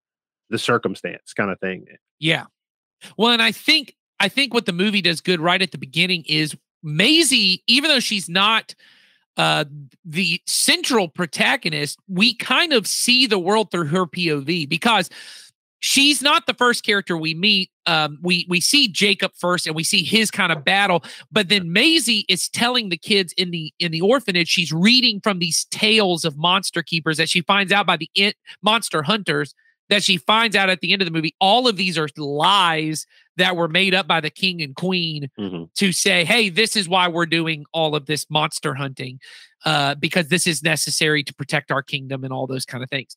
the 0.52 0.60
circumstance 0.60 1.34
kind 1.34 1.50
of 1.50 1.60
thing. 1.60 1.86
Yeah. 2.20 2.46
Well, 3.18 3.32
and 3.32 3.42
I 3.42 3.52
think 3.52 3.96
I 4.20 4.28
think 4.28 4.54
what 4.54 4.68
the 4.68 4.74
movie 4.74 5.02
does 5.02 5.22
good 5.22 5.40
right 5.40 5.62
at 5.62 5.72
the 5.72 5.80
beginning 5.80 6.24
is 6.28 6.56
Maisie, 6.84 7.64
even 7.66 7.90
though 7.90 8.00
she's 8.00 8.30
not 8.30 8.76
uh 9.38 9.66
the 10.06 10.42
central 10.46 11.08
protagonist, 11.08 11.98
we 12.08 12.36
kind 12.36 12.74
of 12.74 12.86
see 12.86 13.26
the 13.26 13.40
world 13.40 13.72
through 13.72 13.88
her 13.88 14.06
POV 14.06 14.70
because 14.70 15.10
she's 15.80 16.22
not 16.22 16.46
the 16.46 16.54
first 16.54 16.86
character 16.86 17.18
we 17.18 17.34
meet. 17.34 17.72
Um, 17.88 18.20
we 18.22 18.46
we 18.48 18.62
see 18.62 18.88
Jacob 18.88 19.32
first, 19.36 19.66
and 19.66 19.76
we 19.76 19.84
see 19.84 20.04
his 20.04 20.30
kind 20.30 20.52
of 20.52 20.64
battle. 20.64 21.04
But 21.32 21.50
then 21.50 21.74
Maisie 21.74 22.26
is 22.30 22.48
telling 22.48 22.90
the 22.90 22.98
kids 22.98 23.34
in 23.38 23.52
the 23.52 23.74
in 23.80 23.92
the 23.92 24.02
orphanage. 24.02 24.48
She's 24.48 24.72
reading 24.72 25.20
from 25.22 25.40
these 25.40 25.66
tales 25.66 26.24
of 26.24 26.38
monster 26.38 26.84
keepers 26.84 27.18
that 27.18 27.30
she 27.30 27.42
finds 27.42 27.72
out 27.72 27.88
by 27.88 27.98
the 27.98 28.10
in, 28.14 28.34
monster 28.62 29.02
hunters 29.02 29.56
that 29.92 30.04
she 30.04 30.18
finds 30.18 30.56
out 30.56 30.72
at 30.72 30.82
the 30.82 30.92
end 30.92 31.04
of 31.04 31.06
the 31.06 31.12
movie 31.12 31.36
all 31.40 31.68
of 31.68 31.76
these 31.76 32.00
are 32.00 32.10
lies 32.18 33.06
that 33.38 33.56
were 33.56 33.68
made 33.68 33.94
up 33.94 34.08
by 34.08 34.20
the 34.20 34.32
king 34.32 34.62
and 34.62 34.76
queen 34.76 35.30
mm-hmm. 35.40 35.66
to 35.76 35.92
say 35.92 36.26
hey 36.26 36.50
this 36.50 36.76
is 36.76 36.90
why 36.90 37.08
we're 37.08 37.28
doing 37.28 37.64
all 37.72 37.96
of 37.96 38.08
this 38.08 38.26
monster 38.30 38.74
hunting 38.74 39.20
uh, 39.66 39.96
because 39.96 40.28
this 40.30 40.48
is 40.48 40.64
necessary 40.64 41.24
to 41.24 41.34
protect 41.34 41.72
our 41.72 41.84
kingdom 41.84 42.24
and 42.24 42.34
all 42.34 42.48
those 42.48 42.66
kind 42.66 42.84
of 42.84 42.90
things. 42.90 43.16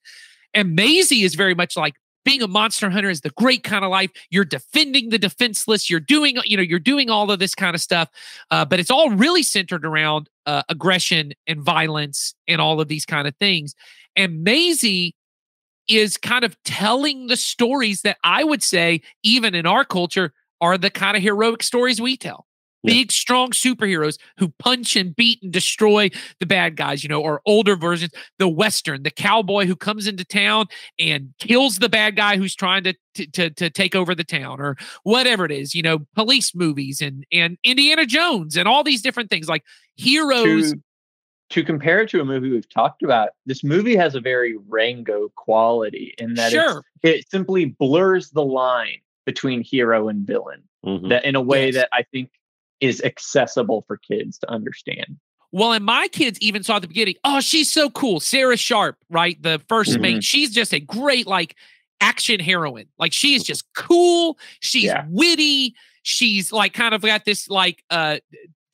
And 0.52 0.74
Maisie 0.74 1.22
is 1.22 1.34
very 1.34 1.54
much 1.54 1.76
like 1.76 1.94
being 2.24 2.42
a 2.42 2.48
monster 2.48 2.88
hunter 2.88 3.10
is 3.10 3.20
the 3.20 3.30
great 3.30 3.64
kind 3.64 3.84
of 3.84 3.90
life. 3.90 4.10
You're 4.30 4.46
defending 4.46 5.10
the 5.10 5.18
defenseless. 5.18 5.90
You're 5.90 6.00
doing 6.00 6.36
you 6.44 6.56
know 6.56 6.62
you're 6.62 6.78
doing 6.78 7.10
all 7.10 7.30
of 7.30 7.38
this 7.38 7.54
kind 7.54 7.74
of 7.74 7.80
stuff 7.80 8.08
uh, 8.50 8.64
but 8.64 8.80
it's 8.80 8.90
all 8.90 9.10
really 9.10 9.42
centered 9.42 9.84
around 9.84 10.28
uh, 10.46 10.62
aggression 10.68 11.32
and 11.46 11.60
violence 11.62 12.34
and 12.46 12.60
all 12.60 12.80
of 12.80 12.88
these 12.88 13.04
kind 13.04 13.26
of 13.26 13.34
things. 13.36 13.74
And 14.16 14.44
Maisie 14.44 15.14
is 15.88 16.16
kind 16.16 16.44
of 16.44 16.56
telling 16.64 17.26
the 17.26 17.36
stories 17.36 18.02
that 18.02 18.18
I 18.24 18.44
would 18.44 18.62
say, 18.62 19.02
even 19.22 19.54
in 19.54 19.66
our 19.66 19.84
culture, 19.84 20.32
are 20.60 20.78
the 20.78 20.90
kind 20.90 21.16
of 21.16 21.22
heroic 21.22 21.62
stories 21.62 22.00
we 22.00 22.16
tell. 22.16 22.46
Yeah. 22.82 22.94
Big, 22.94 23.12
strong 23.12 23.52
superheroes 23.52 24.18
who 24.36 24.52
punch 24.58 24.94
and 24.94 25.16
beat 25.16 25.42
and 25.42 25.50
destroy 25.50 26.10
the 26.38 26.44
bad 26.44 26.76
guys, 26.76 27.02
you 27.02 27.08
know, 27.08 27.22
or 27.22 27.40
older 27.46 27.76
versions, 27.76 28.12
the 28.38 28.46
Western, 28.46 29.04
the 29.04 29.10
cowboy 29.10 29.64
who 29.64 29.74
comes 29.74 30.06
into 30.06 30.22
town 30.22 30.66
and 30.98 31.32
kills 31.38 31.78
the 31.78 31.88
bad 31.88 32.14
guy 32.14 32.36
who's 32.36 32.54
trying 32.54 32.84
to, 32.84 32.94
to, 33.14 33.26
to, 33.28 33.50
to 33.50 33.70
take 33.70 33.94
over 33.94 34.14
the 34.14 34.22
town, 34.22 34.60
or 34.60 34.76
whatever 35.02 35.46
it 35.46 35.50
is, 35.50 35.74
you 35.74 35.80
know, 35.80 36.00
police 36.14 36.54
movies 36.54 37.00
and, 37.00 37.24
and 37.32 37.56
Indiana 37.64 38.04
Jones 38.04 38.54
and 38.54 38.68
all 38.68 38.84
these 38.84 39.00
different 39.00 39.30
things 39.30 39.48
like 39.48 39.64
heroes. 39.96 40.74
To 41.54 41.62
compare 41.62 42.00
it 42.00 42.10
to 42.10 42.20
a 42.20 42.24
movie 42.24 42.50
we've 42.50 42.68
talked 42.68 43.04
about, 43.04 43.28
this 43.46 43.62
movie 43.62 43.94
has 43.94 44.16
a 44.16 44.20
very 44.20 44.56
Rango 44.66 45.28
quality 45.36 46.12
in 46.18 46.34
that 46.34 46.50
sure. 46.50 46.82
it 47.04 47.30
simply 47.30 47.66
blurs 47.66 48.30
the 48.30 48.42
line 48.42 48.98
between 49.24 49.62
hero 49.62 50.08
and 50.08 50.26
villain 50.26 50.64
mm-hmm. 50.84 51.10
that 51.10 51.24
in 51.24 51.36
a 51.36 51.40
way 51.40 51.66
yes. 51.66 51.76
that 51.76 51.90
I 51.92 52.02
think 52.02 52.30
is 52.80 53.00
accessible 53.02 53.84
for 53.86 53.96
kids 53.96 54.36
to 54.38 54.50
understand. 54.50 55.16
Well, 55.52 55.70
and 55.70 55.84
my 55.84 56.08
kids 56.08 56.40
even 56.40 56.64
saw 56.64 56.74
at 56.74 56.82
the 56.82 56.88
beginning, 56.88 57.14
oh, 57.22 57.38
she's 57.38 57.70
so 57.70 57.88
cool. 57.88 58.18
Sarah 58.18 58.56
Sharpe, 58.56 58.98
right? 59.08 59.40
The 59.40 59.60
1st 59.68 59.90
mm-hmm. 59.90 60.02
mate. 60.02 60.24
She's 60.24 60.50
just 60.50 60.74
a 60.74 60.80
great, 60.80 61.28
like, 61.28 61.54
action 62.00 62.40
heroine. 62.40 62.88
Like, 62.98 63.12
she's 63.12 63.44
just 63.44 63.64
cool. 63.74 64.40
She's 64.58 64.86
yeah. 64.86 65.04
witty. 65.08 65.76
She's 66.02 66.50
like 66.52 66.72
kind 66.72 66.96
of 66.96 67.02
got 67.02 67.24
this 67.24 67.48
like 67.48 67.84
uh 67.90 68.18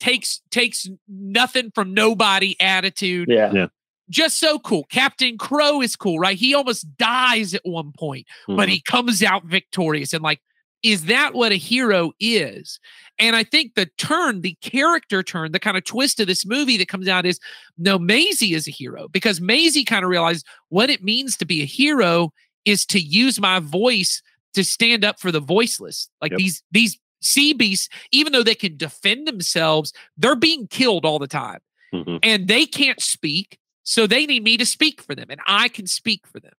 takes 0.01 0.41
takes 0.49 0.89
nothing 1.07 1.71
from 1.73 1.93
nobody 1.93 2.59
attitude. 2.59 3.29
Yeah. 3.29 3.51
yeah. 3.53 3.67
Just 4.09 4.39
so 4.39 4.59
cool. 4.59 4.83
Captain 4.85 5.37
Crow 5.37 5.81
is 5.81 5.95
cool, 5.95 6.19
right? 6.19 6.37
He 6.37 6.53
almost 6.53 6.97
dies 6.97 7.53
at 7.53 7.61
one 7.63 7.93
point, 7.97 8.27
mm-hmm. 8.43 8.57
but 8.57 8.67
he 8.67 8.81
comes 8.81 9.23
out 9.23 9.45
victorious. 9.45 10.11
And 10.11 10.21
like, 10.21 10.41
is 10.83 11.05
that 11.05 11.33
what 11.33 11.53
a 11.53 11.55
hero 11.55 12.11
is? 12.19 12.79
And 13.19 13.37
I 13.37 13.43
think 13.45 13.75
the 13.75 13.85
turn, 13.97 14.41
the 14.41 14.57
character 14.61 15.23
turn, 15.23 15.53
the 15.53 15.59
kind 15.59 15.77
of 15.77 15.85
twist 15.85 16.19
of 16.19 16.27
this 16.27 16.45
movie 16.45 16.75
that 16.77 16.89
comes 16.89 17.07
out 17.07 17.25
is 17.25 17.39
no, 17.77 17.97
Maisie 17.97 18.53
is 18.53 18.67
a 18.67 18.71
hero 18.71 19.07
because 19.07 19.39
Maisie 19.39 19.85
kind 19.85 20.03
of 20.03 20.09
realized 20.09 20.45
what 20.69 20.89
it 20.89 21.03
means 21.03 21.37
to 21.37 21.45
be 21.45 21.61
a 21.61 21.65
hero 21.65 22.33
is 22.65 22.85
to 22.87 22.99
use 22.99 23.39
my 23.39 23.59
voice 23.59 24.21
to 24.55 24.63
stand 24.65 25.05
up 25.05 25.19
for 25.21 25.31
the 25.31 25.39
voiceless. 25.39 26.09
Like 26.21 26.31
yep. 26.31 26.39
these 26.39 26.63
these 26.71 26.99
sea 27.21 27.53
beasts, 27.53 27.89
even 28.11 28.33
though 28.33 28.43
they 28.43 28.55
can 28.55 28.77
defend 28.77 29.27
themselves, 29.27 29.93
they're 30.17 30.35
being 30.35 30.67
killed 30.67 31.05
all 31.05 31.19
the 31.19 31.27
time. 31.27 31.59
Mm-hmm. 31.93 32.17
And 32.23 32.47
they 32.47 32.65
can't 32.65 33.01
speak. 33.01 33.57
So 33.83 34.07
they 34.07 34.25
need 34.25 34.43
me 34.43 34.57
to 34.57 34.65
speak 34.65 35.01
for 35.01 35.15
them. 35.15 35.27
And 35.29 35.41
I 35.47 35.67
can 35.67 35.87
speak 35.87 36.27
for 36.27 36.39
them. 36.39 36.53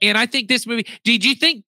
And 0.00 0.18
I 0.18 0.26
think 0.26 0.48
this 0.48 0.66
movie, 0.66 0.86
did 1.04 1.24
you 1.24 1.34
think 1.34 1.64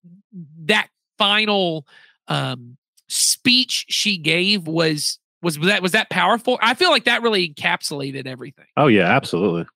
that 0.64 0.88
final 1.16 1.86
um 2.26 2.76
speech 3.08 3.86
she 3.88 4.16
gave 4.16 4.66
was 4.66 5.18
was 5.42 5.58
that 5.58 5.82
was 5.82 5.92
that 5.92 6.10
powerful? 6.10 6.58
I 6.60 6.74
feel 6.74 6.90
like 6.90 7.04
that 7.04 7.22
really 7.22 7.48
encapsulated 7.48 8.26
everything. 8.26 8.66
Oh 8.76 8.88
yeah, 8.88 9.04
absolutely. 9.04 9.66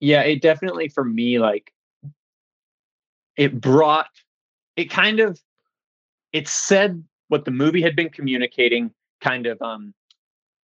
Yeah, 0.00 0.22
it 0.22 0.42
definitely 0.42 0.88
for 0.88 1.04
me 1.04 1.38
like 1.38 1.72
it 3.36 3.60
brought 3.60 4.08
it 4.76 4.90
kind 4.90 5.20
of 5.20 5.38
it 6.32 6.48
said 6.48 7.04
what 7.32 7.46
the 7.46 7.50
movie 7.50 7.80
had 7.80 7.96
been 7.96 8.10
communicating 8.10 8.92
kind 9.22 9.46
of 9.46 9.60
um 9.62 9.94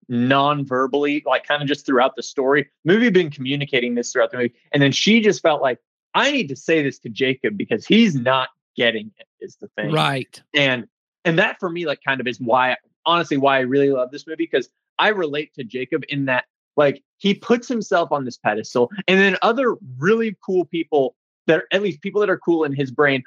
non-verbally 0.08 1.22
like 1.26 1.46
kind 1.46 1.62
of 1.62 1.68
just 1.68 1.86
throughout 1.86 2.14
the 2.14 2.22
story. 2.22 2.68
Movie 2.84 3.06
had 3.06 3.14
been 3.14 3.30
communicating 3.30 3.94
this 3.94 4.12
throughout 4.12 4.30
the 4.30 4.36
movie 4.36 4.54
and 4.72 4.82
then 4.82 4.92
she 4.92 5.20
just 5.20 5.42
felt 5.42 5.62
like 5.62 5.78
i 6.14 6.30
need 6.30 6.48
to 6.48 6.56
say 6.56 6.82
this 6.82 6.98
to 6.98 7.08
jacob 7.08 7.56
because 7.56 7.86
he's 7.86 8.14
not 8.14 8.48
getting 8.76 9.10
it 9.18 9.26
is 9.40 9.56
the 9.56 9.68
thing. 9.76 9.92
Right. 9.92 10.40
And 10.54 10.86
and 11.24 11.38
that 11.38 11.58
for 11.58 11.70
me 11.70 11.86
like 11.86 12.00
kind 12.06 12.20
of 12.20 12.26
is 12.26 12.38
why 12.38 12.76
honestly 13.06 13.36
why 13.36 13.56
i 13.56 13.60
really 13.60 13.90
love 13.90 14.10
this 14.10 14.26
movie 14.26 14.44
because 14.44 14.68
i 14.98 15.08
relate 15.08 15.54
to 15.54 15.64
jacob 15.64 16.04
in 16.08 16.26
that 16.26 16.44
Like 16.78 17.02
he 17.16 17.34
puts 17.34 17.66
himself 17.66 18.12
on 18.12 18.24
this 18.24 18.38
pedestal, 18.38 18.90
and 19.08 19.18
then 19.18 19.36
other 19.42 19.74
really 19.98 20.36
cool 20.46 20.64
people 20.64 21.16
that 21.48 21.58
are 21.58 21.66
at 21.72 21.82
least 21.82 22.00
people 22.00 22.20
that 22.20 22.30
are 22.30 22.38
cool 22.38 22.62
in 22.62 22.72
his 22.72 22.92
brain, 22.92 23.24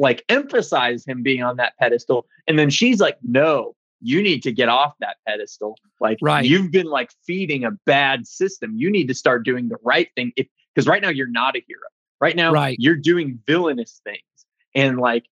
like 0.00 0.24
emphasize 0.28 1.04
him 1.06 1.22
being 1.22 1.42
on 1.44 1.56
that 1.58 1.74
pedestal. 1.78 2.26
And 2.48 2.58
then 2.58 2.70
she's 2.70 3.00
like, 3.00 3.18
no, 3.22 3.76
you 4.00 4.22
need 4.22 4.42
to 4.44 4.50
get 4.50 4.68
off 4.68 4.94
that 5.00 5.18
pedestal. 5.28 5.76
Like 6.00 6.18
Right. 6.22 6.44
you've 6.44 6.72
been 6.72 6.86
like 6.86 7.10
feeding 7.26 7.64
a 7.64 7.70
bad 7.86 8.26
system. 8.26 8.72
You 8.76 8.90
need 8.90 9.06
to 9.08 9.14
start 9.14 9.44
doing 9.44 9.68
the 9.68 9.76
right 9.84 10.08
thing. 10.16 10.32
If 10.36 10.48
because 10.74 10.88
right 10.88 11.02
now 11.02 11.10
you're 11.10 11.26
not 11.28 11.54
a 11.54 11.62
hero. 11.68 11.82
Right 12.20 12.34
now 12.34 12.50
Right. 12.52 12.76
you're 12.80 12.96
doing 12.96 13.38
villainous 13.46 14.00
things. 14.02 14.20
And 14.74 14.98
like 14.98 15.26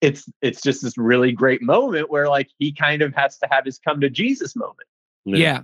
it's 0.00 0.30
it's 0.42 0.62
just 0.62 0.82
this 0.82 0.96
really 0.96 1.32
great 1.32 1.60
moment 1.60 2.08
where 2.08 2.28
like 2.28 2.48
he 2.58 2.70
kind 2.72 3.02
of 3.02 3.12
has 3.16 3.36
to 3.38 3.48
have 3.50 3.64
his 3.64 3.78
come 3.80 4.00
to 4.00 4.08
Jesus 4.08 4.54
moment. 4.54 4.86
Yeah. 5.26 5.62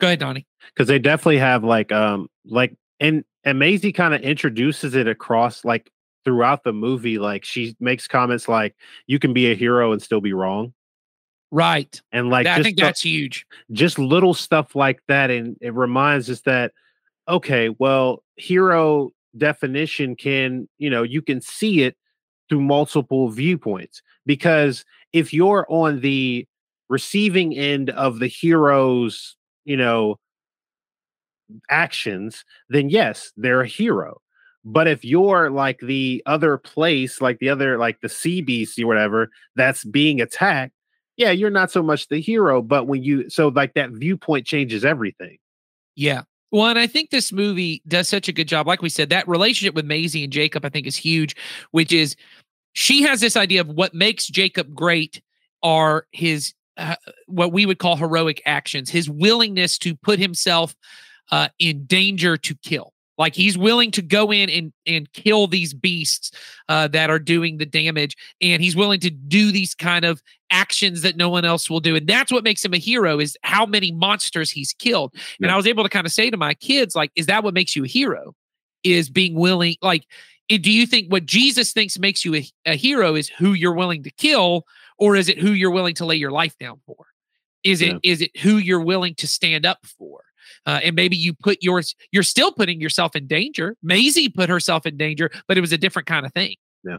Go 0.00 0.06
ahead, 0.08 0.20
Donnie. 0.20 0.46
because 0.74 0.88
they 0.88 0.98
definitely 0.98 1.38
have 1.38 1.62
like 1.64 1.92
um 1.92 2.28
like 2.46 2.74
and 2.98 3.24
and 3.44 3.58
Maisie 3.58 3.92
kind 3.92 4.14
of 4.14 4.22
introduces 4.22 4.94
it 4.94 5.06
across 5.06 5.64
like 5.66 5.90
throughout 6.26 6.64
the 6.64 6.72
movie. 6.74 7.18
Like 7.18 7.44
she 7.46 7.74
makes 7.80 8.06
comments 8.06 8.48
like 8.48 8.76
you 9.06 9.18
can 9.18 9.32
be 9.32 9.50
a 9.50 9.54
hero 9.54 9.92
and 9.92 10.02
still 10.02 10.20
be 10.20 10.34
wrong, 10.34 10.74
Right. 11.50 11.98
and 12.12 12.28
like 12.28 12.46
I 12.46 12.62
think 12.62 12.76
the- 12.76 12.82
that's 12.82 13.00
huge. 13.02 13.46
just 13.72 13.98
little 13.98 14.34
stuff 14.34 14.74
like 14.74 15.00
that, 15.08 15.30
and 15.30 15.56
it 15.62 15.72
reminds 15.72 16.28
us 16.28 16.42
that 16.42 16.72
okay, 17.28 17.70
well, 17.78 18.22
hero 18.36 19.10
definition 19.38 20.16
can 20.16 20.68
you 20.78 20.90
know 20.90 21.02
you 21.02 21.22
can 21.22 21.40
see 21.40 21.82
it 21.82 21.96
through 22.48 22.60
multiple 22.62 23.28
viewpoints 23.28 24.00
because 24.24 24.84
if 25.12 25.32
you're 25.34 25.66
on 25.68 26.00
the 26.00 26.46
receiving 26.88 27.54
end 27.56 27.90
of 27.90 28.18
the 28.18 28.28
hero's 28.28 29.36
you 29.64 29.76
know 29.76 30.16
actions 31.70 32.44
then 32.70 32.88
yes 32.88 33.32
they're 33.36 33.60
a 33.60 33.66
hero 33.66 34.20
but 34.66 34.86
if 34.86 35.04
you're 35.04 35.50
like 35.50 35.78
the 35.80 36.22
other 36.26 36.58
place 36.58 37.20
like 37.20 37.38
the 37.38 37.48
other 37.48 37.78
like 37.78 38.00
the 38.02 38.08
sea 38.08 38.42
beast 38.42 38.78
or 38.78 38.86
whatever 38.86 39.30
that's 39.54 39.84
being 39.84 40.20
attacked 40.20 40.72
yeah 41.16 41.30
you're 41.30 41.50
not 41.50 41.70
so 41.70 41.82
much 41.82 42.08
the 42.08 42.20
hero 42.20 42.60
but 42.60 42.86
when 42.86 43.02
you 43.02 43.30
so 43.30 43.48
like 43.48 43.72
that 43.74 43.90
viewpoint 43.92 44.46
changes 44.46 44.84
everything 44.84 45.38
Yeah. 45.96 46.22
Well, 46.52 46.66
and 46.66 46.78
I 46.78 46.86
think 46.86 47.10
this 47.10 47.32
movie 47.32 47.82
does 47.88 48.08
such 48.08 48.28
a 48.28 48.32
good 48.32 48.46
job. 48.46 48.68
Like 48.68 48.80
we 48.80 48.88
said, 48.88 49.10
that 49.10 49.26
relationship 49.26 49.74
with 49.74 49.84
Maisie 49.84 50.22
and 50.22 50.32
Jacob, 50.32 50.64
I 50.64 50.68
think, 50.68 50.86
is 50.86 50.96
huge, 50.96 51.34
which 51.72 51.92
is 51.92 52.14
she 52.72 53.02
has 53.02 53.20
this 53.20 53.36
idea 53.36 53.62
of 53.62 53.68
what 53.68 53.94
makes 53.94 54.28
Jacob 54.28 54.72
great 54.72 55.20
are 55.62 56.06
his 56.12 56.54
uh, 56.76 56.94
what 57.26 57.52
we 57.52 57.66
would 57.66 57.78
call 57.78 57.96
heroic 57.96 58.42
actions, 58.46 58.90
his 58.90 59.10
willingness 59.10 59.78
to 59.78 59.96
put 59.96 60.18
himself 60.18 60.76
uh, 61.32 61.48
in 61.58 61.84
danger 61.86 62.36
to 62.36 62.54
kill. 62.62 62.92
Like 63.18 63.34
he's 63.34 63.56
willing 63.56 63.90
to 63.92 64.02
go 64.02 64.32
in 64.32 64.50
and 64.50 64.72
and 64.86 65.10
kill 65.12 65.46
these 65.46 65.72
beasts 65.72 66.30
uh, 66.68 66.88
that 66.88 67.10
are 67.10 67.18
doing 67.18 67.58
the 67.58 67.66
damage, 67.66 68.16
and 68.40 68.62
he's 68.62 68.76
willing 68.76 69.00
to 69.00 69.10
do 69.10 69.50
these 69.52 69.74
kind 69.74 70.04
of 70.04 70.22
actions 70.50 71.02
that 71.02 71.16
no 71.16 71.28
one 71.28 71.44
else 71.44 71.68
will 71.70 71.80
do, 71.80 71.96
and 71.96 72.06
that's 72.06 72.30
what 72.30 72.44
makes 72.44 72.64
him 72.64 72.74
a 72.74 72.78
hero. 72.78 73.18
Is 73.18 73.36
how 73.42 73.64
many 73.66 73.90
monsters 73.92 74.50
he's 74.50 74.72
killed. 74.72 75.14
And 75.40 75.50
I 75.50 75.56
was 75.56 75.66
able 75.66 75.82
to 75.82 75.88
kind 75.88 76.06
of 76.06 76.12
say 76.12 76.30
to 76.30 76.36
my 76.36 76.54
kids, 76.54 76.94
like, 76.94 77.10
is 77.16 77.26
that 77.26 77.42
what 77.42 77.54
makes 77.54 77.74
you 77.74 77.84
a 77.84 77.88
hero? 77.88 78.34
Is 78.84 79.10
being 79.10 79.34
willing, 79.34 79.76
like, 79.82 80.06
do 80.48 80.70
you 80.70 80.86
think 80.86 81.10
what 81.10 81.26
Jesus 81.26 81.72
thinks 81.72 81.98
makes 81.98 82.24
you 82.24 82.36
a, 82.36 82.46
a 82.66 82.76
hero 82.76 83.14
is 83.16 83.28
who 83.28 83.54
you're 83.54 83.74
willing 83.74 84.02
to 84.04 84.10
kill, 84.10 84.64
or 84.98 85.16
is 85.16 85.28
it 85.28 85.38
who 85.38 85.52
you're 85.52 85.72
willing 85.72 85.94
to 85.96 86.04
lay 86.06 86.16
your 86.16 86.30
life 86.30 86.56
down 86.58 86.80
for? 86.86 87.06
Is 87.64 87.82
it 87.82 87.96
is 88.04 88.20
Yeah. 88.20 88.26
it 88.32 88.40
who 88.40 88.58
you're 88.58 88.80
willing 88.84 89.14
to 89.16 89.26
stand 89.26 89.66
up 89.66 89.78
for? 89.98 90.20
Uh, 90.64 90.80
and 90.82 90.96
maybe 90.96 91.16
you 91.16 91.34
put 91.34 91.58
yours, 91.62 91.94
you're 92.12 92.22
still 92.22 92.52
putting 92.52 92.80
yourself 92.80 93.16
in 93.16 93.26
danger. 93.26 93.76
Maisie 93.82 94.28
put 94.28 94.48
herself 94.48 94.86
in 94.86 94.96
danger, 94.96 95.30
but 95.48 95.56
it 95.56 95.60
was 95.60 95.72
a 95.72 95.78
different 95.78 96.06
kind 96.06 96.26
of 96.26 96.32
thing. 96.32 96.56
Yeah. 96.84 96.98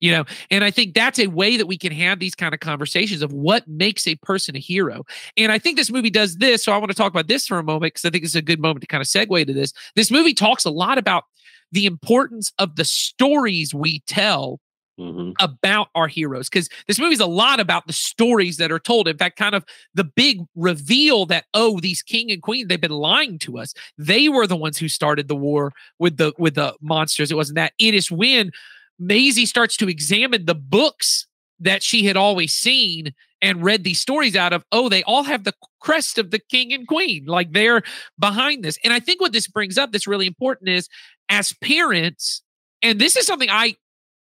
You 0.00 0.12
know, 0.12 0.24
and 0.50 0.62
I 0.62 0.70
think 0.70 0.94
that's 0.94 1.18
a 1.18 1.26
way 1.28 1.56
that 1.56 1.66
we 1.66 1.78
can 1.78 1.92
have 1.92 2.18
these 2.18 2.34
kind 2.34 2.52
of 2.52 2.60
conversations 2.60 3.22
of 3.22 3.32
what 3.32 3.66
makes 3.66 4.06
a 4.06 4.14
person 4.16 4.54
a 4.54 4.58
hero. 4.58 5.04
And 5.38 5.50
I 5.50 5.58
think 5.58 5.78
this 5.78 5.90
movie 5.90 6.10
does 6.10 6.36
this. 6.36 6.62
So 6.62 6.72
I 6.72 6.76
want 6.76 6.90
to 6.90 6.96
talk 6.96 7.10
about 7.10 7.28
this 7.28 7.46
for 7.46 7.58
a 7.58 7.62
moment 7.62 7.94
because 7.94 8.04
I 8.04 8.10
think 8.10 8.24
it's 8.24 8.34
a 8.34 8.42
good 8.42 8.60
moment 8.60 8.82
to 8.82 8.86
kind 8.86 9.00
of 9.00 9.08
segue 9.08 9.46
to 9.46 9.52
this. 9.54 9.72
This 9.94 10.10
movie 10.10 10.34
talks 10.34 10.66
a 10.66 10.70
lot 10.70 10.98
about 10.98 11.24
the 11.72 11.86
importance 11.86 12.52
of 12.58 12.76
the 12.76 12.84
stories 12.84 13.74
we 13.74 14.00
tell 14.06 14.60
Mhm. 14.98 15.34
about 15.40 15.88
our 15.94 16.08
heroes 16.08 16.48
because 16.48 16.70
this 16.86 16.98
movie's 16.98 17.20
a 17.20 17.26
lot 17.26 17.60
about 17.60 17.86
the 17.86 17.92
stories 17.92 18.56
that 18.56 18.72
are 18.72 18.78
told. 18.78 19.08
In 19.08 19.18
fact, 19.18 19.36
kind 19.38 19.54
of 19.54 19.62
the 19.94 20.04
big 20.04 20.40
reveal 20.54 21.26
that 21.26 21.44
oh, 21.52 21.80
these 21.80 22.00
king 22.02 22.30
and 22.30 22.40
queen 22.40 22.68
they've 22.68 22.80
been 22.80 22.90
lying 22.90 23.38
to 23.40 23.58
us. 23.58 23.74
They 23.98 24.30
were 24.30 24.46
the 24.46 24.56
ones 24.56 24.78
who 24.78 24.88
started 24.88 25.28
the 25.28 25.36
war 25.36 25.72
with 25.98 26.16
the 26.16 26.32
with 26.38 26.54
the 26.54 26.74
monsters. 26.80 27.30
It 27.30 27.36
wasn't 27.36 27.56
that. 27.56 27.74
It 27.78 27.92
is 27.94 28.10
when 28.10 28.52
Maisie 28.98 29.46
starts 29.46 29.76
to 29.78 29.88
examine 29.88 30.46
the 30.46 30.54
books 30.54 31.26
that 31.60 31.82
she 31.82 32.04
had 32.06 32.16
always 32.16 32.54
seen 32.54 33.14
and 33.42 33.62
read 33.62 33.84
these 33.84 34.00
stories 34.00 34.34
out 34.36 34.52
of. 34.52 34.64
Oh, 34.72 34.88
they 34.88 35.02
all 35.04 35.24
have 35.24 35.44
the 35.44 35.54
crest 35.80 36.18
of 36.18 36.30
the 36.30 36.38
king 36.38 36.72
and 36.72 36.86
queen. 36.86 37.26
Like 37.26 37.52
they're 37.52 37.82
behind 38.18 38.64
this. 38.64 38.78
And 38.84 38.92
I 38.92 39.00
think 39.00 39.20
what 39.20 39.32
this 39.32 39.46
brings 39.48 39.76
up 39.78 39.92
that's 39.92 40.06
really 40.06 40.26
important 40.26 40.70
is 40.70 40.88
as 41.28 41.52
parents, 41.62 42.42
and 42.82 42.98
this 42.98 43.16
is 43.16 43.26
something 43.26 43.50
I 43.50 43.74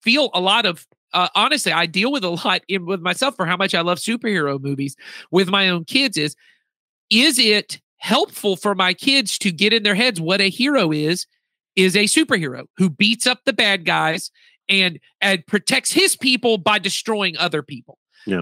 feel 0.05 0.29
a 0.33 0.39
lot 0.39 0.65
of 0.65 0.87
uh, 1.13 1.27
honestly 1.35 1.71
i 1.73 1.85
deal 1.85 2.11
with 2.11 2.23
a 2.23 2.29
lot 2.45 2.61
in 2.69 2.85
with 2.85 3.01
myself 3.01 3.35
for 3.35 3.45
how 3.45 3.57
much 3.57 3.75
i 3.75 3.81
love 3.81 3.97
superhero 3.97 4.61
movies 4.61 4.95
with 5.31 5.49
my 5.49 5.67
own 5.67 5.83
kids 5.83 6.17
is 6.17 6.35
is 7.09 7.37
it 7.39 7.81
helpful 7.97 8.55
for 8.55 8.75
my 8.75 8.93
kids 8.93 9.37
to 9.39 9.51
get 9.51 9.73
in 9.73 9.83
their 9.83 9.95
heads 9.95 10.21
what 10.21 10.39
a 10.39 10.49
hero 10.49 10.91
is 10.91 11.25
is 11.75 11.95
a 11.95 12.03
superhero 12.05 12.65
who 12.77 12.89
beats 12.89 13.27
up 13.27 13.39
the 13.45 13.53
bad 13.53 13.83
guys 13.85 14.31
and 14.69 14.99
and 15.21 15.45
protects 15.47 15.91
his 15.91 16.15
people 16.15 16.57
by 16.57 16.77
destroying 16.79 17.35
other 17.37 17.61
people 17.63 17.97
Yeah. 18.25 18.41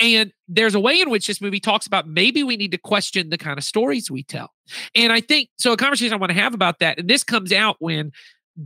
and 0.00 0.32
there's 0.48 0.74
a 0.74 0.80
way 0.80 1.00
in 1.00 1.10
which 1.10 1.26
this 1.26 1.40
movie 1.40 1.60
talks 1.60 1.86
about 1.86 2.06
maybe 2.08 2.42
we 2.42 2.56
need 2.56 2.70
to 2.72 2.78
question 2.78 3.30
the 3.30 3.38
kind 3.38 3.58
of 3.58 3.64
stories 3.64 4.10
we 4.10 4.22
tell 4.22 4.52
and 4.94 5.12
i 5.12 5.20
think 5.20 5.48
so 5.56 5.72
a 5.72 5.76
conversation 5.76 6.12
i 6.12 6.16
want 6.16 6.30
to 6.32 6.38
have 6.38 6.54
about 6.54 6.78
that 6.80 6.98
and 6.98 7.08
this 7.08 7.22
comes 7.24 7.52
out 7.52 7.76
when 7.80 8.12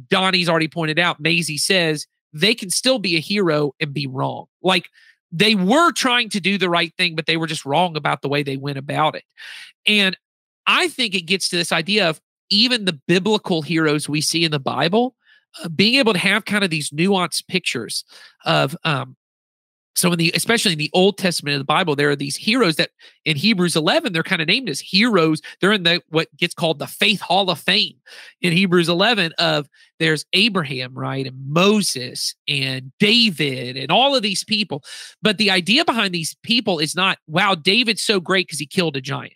donnie's 0.08 0.48
already 0.48 0.68
pointed 0.68 0.98
out 0.98 1.20
maisie 1.20 1.58
says 1.58 2.06
they 2.32 2.54
can 2.54 2.70
still 2.70 2.98
be 2.98 3.16
a 3.16 3.20
hero 3.20 3.72
and 3.80 3.92
be 3.92 4.06
wrong. 4.06 4.46
Like 4.62 4.88
they 5.32 5.54
were 5.54 5.92
trying 5.92 6.28
to 6.30 6.40
do 6.40 6.58
the 6.58 6.70
right 6.70 6.92
thing, 6.96 7.14
but 7.14 7.26
they 7.26 7.36
were 7.36 7.46
just 7.46 7.64
wrong 7.64 7.96
about 7.96 8.22
the 8.22 8.28
way 8.28 8.42
they 8.42 8.56
went 8.56 8.78
about 8.78 9.14
it. 9.14 9.24
And 9.86 10.16
I 10.66 10.88
think 10.88 11.14
it 11.14 11.22
gets 11.22 11.48
to 11.48 11.56
this 11.56 11.72
idea 11.72 12.08
of 12.08 12.20
even 12.50 12.84
the 12.84 13.00
biblical 13.06 13.62
heroes 13.62 14.08
we 14.08 14.20
see 14.20 14.44
in 14.44 14.50
the 14.50 14.58
Bible 14.58 15.14
uh, 15.62 15.68
being 15.68 15.96
able 15.96 16.12
to 16.12 16.18
have 16.18 16.44
kind 16.44 16.64
of 16.64 16.70
these 16.70 16.90
nuanced 16.90 17.46
pictures 17.48 18.04
of 18.44 18.76
um 18.84 19.16
so 19.94 20.12
in 20.12 20.18
the 20.18 20.32
especially 20.34 20.72
in 20.72 20.78
the 20.78 20.90
Old 20.92 21.18
Testament 21.18 21.54
of 21.54 21.60
the 21.60 21.64
Bible, 21.64 21.96
there 21.96 22.10
are 22.10 22.16
these 22.16 22.36
heroes 22.36 22.76
that 22.76 22.90
in 23.24 23.36
Hebrews 23.36 23.76
11 23.76 24.12
they're 24.12 24.22
kind 24.22 24.40
of 24.40 24.48
named 24.48 24.68
as 24.68 24.80
heroes. 24.80 25.40
They're 25.60 25.72
in 25.72 25.82
the 25.82 26.00
what 26.08 26.34
gets 26.36 26.54
called 26.54 26.78
the 26.78 26.86
Faith 26.86 27.20
Hall 27.20 27.50
of 27.50 27.58
Fame 27.58 27.96
in 28.40 28.52
Hebrews 28.52 28.88
11 28.88 29.32
of 29.38 29.68
there's 29.98 30.24
Abraham, 30.32 30.94
right, 30.94 31.26
and 31.26 31.36
Moses 31.46 32.34
and 32.48 32.92
David 32.98 33.76
and 33.76 33.90
all 33.90 34.16
of 34.16 34.22
these 34.22 34.44
people. 34.44 34.82
But 35.22 35.38
the 35.38 35.50
idea 35.50 35.84
behind 35.84 36.14
these 36.14 36.36
people 36.42 36.78
is 36.78 36.94
not 36.94 37.18
wow, 37.26 37.54
David's 37.54 38.02
so 38.02 38.20
great 38.20 38.46
because 38.46 38.60
he 38.60 38.66
killed 38.66 38.96
a 38.96 39.00
giant, 39.00 39.34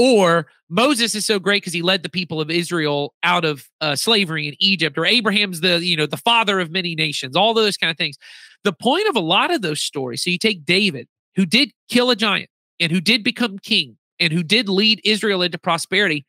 or 0.00 0.46
Moses 0.70 1.14
is 1.14 1.26
so 1.26 1.38
great 1.38 1.62
because 1.62 1.74
he 1.74 1.82
led 1.82 2.02
the 2.02 2.08
people 2.08 2.40
of 2.40 2.50
Israel 2.50 3.12
out 3.22 3.44
of 3.44 3.68
uh, 3.82 3.94
slavery 3.94 4.48
in 4.48 4.54
Egypt, 4.58 4.96
or 4.96 5.04
Abraham's 5.04 5.60
the 5.60 5.84
you 5.84 5.94
know 5.94 6.06
the 6.06 6.16
father 6.16 6.58
of 6.58 6.70
many 6.70 6.94
nations. 6.94 7.36
All 7.36 7.52
those 7.52 7.76
kind 7.76 7.90
of 7.90 7.98
things. 7.98 8.16
The 8.64 8.72
point 8.72 9.06
of 9.08 9.16
a 9.16 9.20
lot 9.20 9.52
of 9.52 9.60
those 9.60 9.82
stories. 9.82 10.24
So 10.24 10.30
you 10.30 10.38
take 10.38 10.64
David, 10.64 11.06
who 11.36 11.44
did 11.44 11.72
kill 11.90 12.10
a 12.10 12.16
giant 12.16 12.48
and 12.78 12.90
who 12.90 13.00
did 13.00 13.22
become 13.22 13.58
king 13.58 13.98
and 14.18 14.32
who 14.32 14.42
did 14.42 14.70
lead 14.70 15.02
Israel 15.04 15.42
into 15.42 15.58
prosperity, 15.58 16.24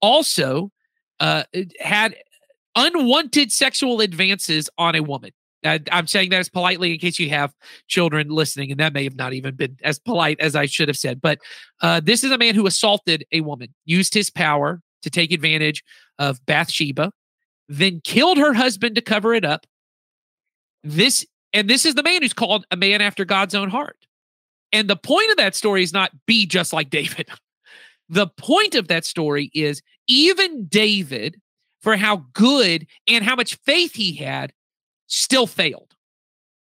also 0.00 0.70
uh, 1.18 1.42
had 1.80 2.14
unwanted 2.76 3.50
sexual 3.50 4.00
advances 4.00 4.70
on 4.78 4.94
a 4.94 5.02
woman. 5.02 5.32
I, 5.66 5.80
I'm 5.90 6.06
saying 6.06 6.30
that 6.30 6.40
as 6.40 6.48
politely 6.48 6.92
in 6.92 6.98
case 6.98 7.18
you 7.18 7.28
have 7.30 7.54
children 7.88 8.28
listening, 8.28 8.70
and 8.70 8.80
that 8.80 8.92
may 8.92 9.04
have 9.04 9.16
not 9.16 9.32
even 9.32 9.54
been 9.54 9.76
as 9.82 9.98
polite 9.98 10.40
as 10.40 10.54
I 10.54 10.66
should 10.66 10.88
have 10.88 10.96
said. 10.96 11.20
But 11.20 11.38
uh, 11.80 12.00
this 12.00 12.24
is 12.24 12.30
a 12.30 12.38
man 12.38 12.54
who 12.54 12.66
assaulted 12.66 13.24
a 13.32 13.40
woman, 13.40 13.74
used 13.84 14.14
his 14.14 14.30
power 14.30 14.80
to 15.02 15.10
take 15.10 15.32
advantage 15.32 15.84
of 16.18 16.44
Bathsheba, 16.46 17.12
then 17.68 18.00
killed 18.04 18.38
her 18.38 18.54
husband 18.54 18.94
to 18.96 19.02
cover 19.02 19.34
it 19.34 19.44
up. 19.44 19.66
This 20.82 21.26
and 21.52 21.70
this 21.70 21.86
is 21.86 21.94
the 21.94 22.02
man 22.02 22.22
who's 22.22 22.34
called 22.34 22.66
a 22.70 22.76
man 22.76 23.00
after 23.00 23.24
God's 23.24 23.54
own 23.54 23.70
heart. 23.70 23.96
And 24.72 24.88
the 24.88 24.96
point 24.96 25.30
of 25.30 25.36
that 25.38 25.54
story 25.54 25.82
is 25.82 25.92
not 25.92 26.10
be 26.26 26.46
just 26.46 26.72
like 26.72 26.90
David. 26.90 27.28
The 28.08 28.28
point 28.28 28.76
of 28.76 28.86
that 28.86 29.04
story 29.04 29.50
is 29.52 29.82
even 30.06 30.66
David, 30.66 31.40
for 31.80 31.96
how 31.96 32.24
good 32.34 32.86
and 33.08 33.24
how 33.24 33.34
much 33.34 33.56
faith 33.64 33.94
he 33.94 34.14
had, 34.14 34.52
still 35.06 35.46
failed. 35.46 35.94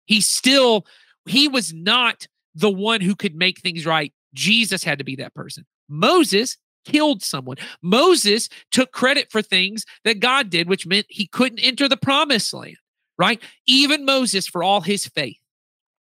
He 0.06 0.22
still, 0.22 0.86
he 1.26 1.48
was 1.48 1.74
not 1.74 2.28
the 2.56 2.70
one 2.70 3.02
who 3.02 3.16
could 3.16 3.36
make 3.36 3.60
things 3.60 3.86
right. 3.86 4.14
Jesus 4.34 4.84
had 4.84 5.00
to 5.00 5.04
be 5.04 5.16
that 5.18 5.34
person. 5.34 5.66
Moses 5.88 6.58
killed 6.86 7.24
someone. 7.24 7.58
Moses 7.82 8.50
took 8.72 8.92
credit 8.92 9.32
for 9.32 9.42
things 9.42 9.86
that 10.04 10.20
God 10.20 10.50
did, 10.50 10.68
which 10.68 10.86
meant 10.86 11.06
he 11.10 11.28
couldn't 11.28 11.60
enter 11.60 11.88
the 11.88 11.98
promised 11.98 12.54
land, 12.54 12.78
right? 13.18 13.42
Even 13.66 14.06
Moses, 14.06 14.48
for 14.48 14.64
all 14.64 14.82
his 14.82 15.08
faith, 15.08 15.38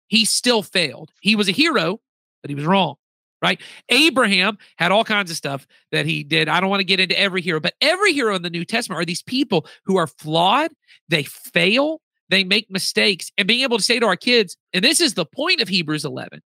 he 0.08 0.24
still 0.24 0.62
failed. 0.62 1.10
He 1.20 1.36
was 1.36 1.48
a 1.48 1.52
hero, 1.52 2.00
but 2.42 2.50
he 2.50 2.54
was 2.54 2.66
wrong, 2.66 2.96
right? 3.42 3.60
Abraham 3.88 4.58
had 4.76 4.92
all 4.92 5.04
kinds 5.04 5.30
of 5.30 5.36
stuff 5.36 5.66
that 5.92 6.06
he 6.06 6.22
did. 6.22 6.48
I 6.48 6.60
don't 6.60 6.70
want 6.70 6.80
to 6.80 6.84
get 6.84 7.00
into 7.00 7.18
every 7.18 7.42
hero, 7.42 7.60
but 7.60 7.74
every 7.80 8.12
hero 8.12 8.34
in 8.34 8.42
the 8.42 8.50
New 8.50 8.64
Testament 8.64 9.00
are 9.00 9.04
these 9.04 9.22
people 9.22 9.66
who 9.84 9.96
are 9.96 10.06
flawed, 10.06 10.72
they 11.08 11.24
fail, 11.24 12.00
they 12.30 12.44
make 12.44 12.70
mistakes, 12.70 13.30
and 13.36 13.46
being 13.46 13.62
able 13.62 13.76
to 13.76 13.82
say 13.82 13.98
to 13.98 14.06
our 14.06 14.16
kids, 14.16 14.56
and 14.72 14.84
this 14.84 15.00
is 15.00 15.14
the 15.14 15.26
point 15.26 15.60
of 15.60 15.68
Hebrews 15.68 16.04
11 16.04 16.40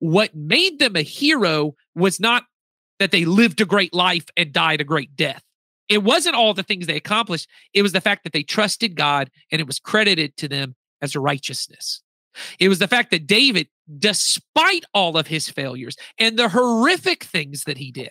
what 0.00 0.34
made 0.34 0.78
them 0.80 0.96
a 0.96 1.02
hero 1.02 1.74
was 1.94 2.20
not 2.20 2.44
that 2.98 3.10
they 3.10 3.24
lived 3.24 3.60
a 3.60 3.64
great 3.64 3.94
life 3.94 4.26
and 4.36 4.52
died 4.52 4.80
a 4.80 4.84
great 4.84 5.16
death. 5.16 5.42
It 5.88 6.02
wasn't 6.02 6.36
all 6.36 6.52
the 6.52 6.62
things 6.62 6.86
they 6.86 6.96
accomplished. 6.96 7.48
It 7.72 7.82
was 7.82 7.92
the 7.92 8.00
fact 8.00 8.24
that 8.24 8.32
they 8.32 8.42
trusted 8.42 8.96
God 8.96 9.30
and 9.50 9.60
it 9.60 9.66
was 9.66 9.78
credited 9.78 10.36
to 10.38 10.48
them 10.48 10.74
as 11.00 11.16
righteousness. 11.16 12.02
It 12.58 12.68
was 12.68 12.78
the 12.80 12.88
fact 12.88 13.10
that 13.12 13.26
David, 13.26 13.68
despite 13.98 14.84
all 14.92 15.16
of 15.16 15.26
his 15.26 15.48
failures 15.48 15.96
and 16.18 16.38
the 16.38 16.48
horrific 16.48 17.24
things 17.24 17.64
that 17.64 17.78
he 17.78 17.90
did, 17.90 18.10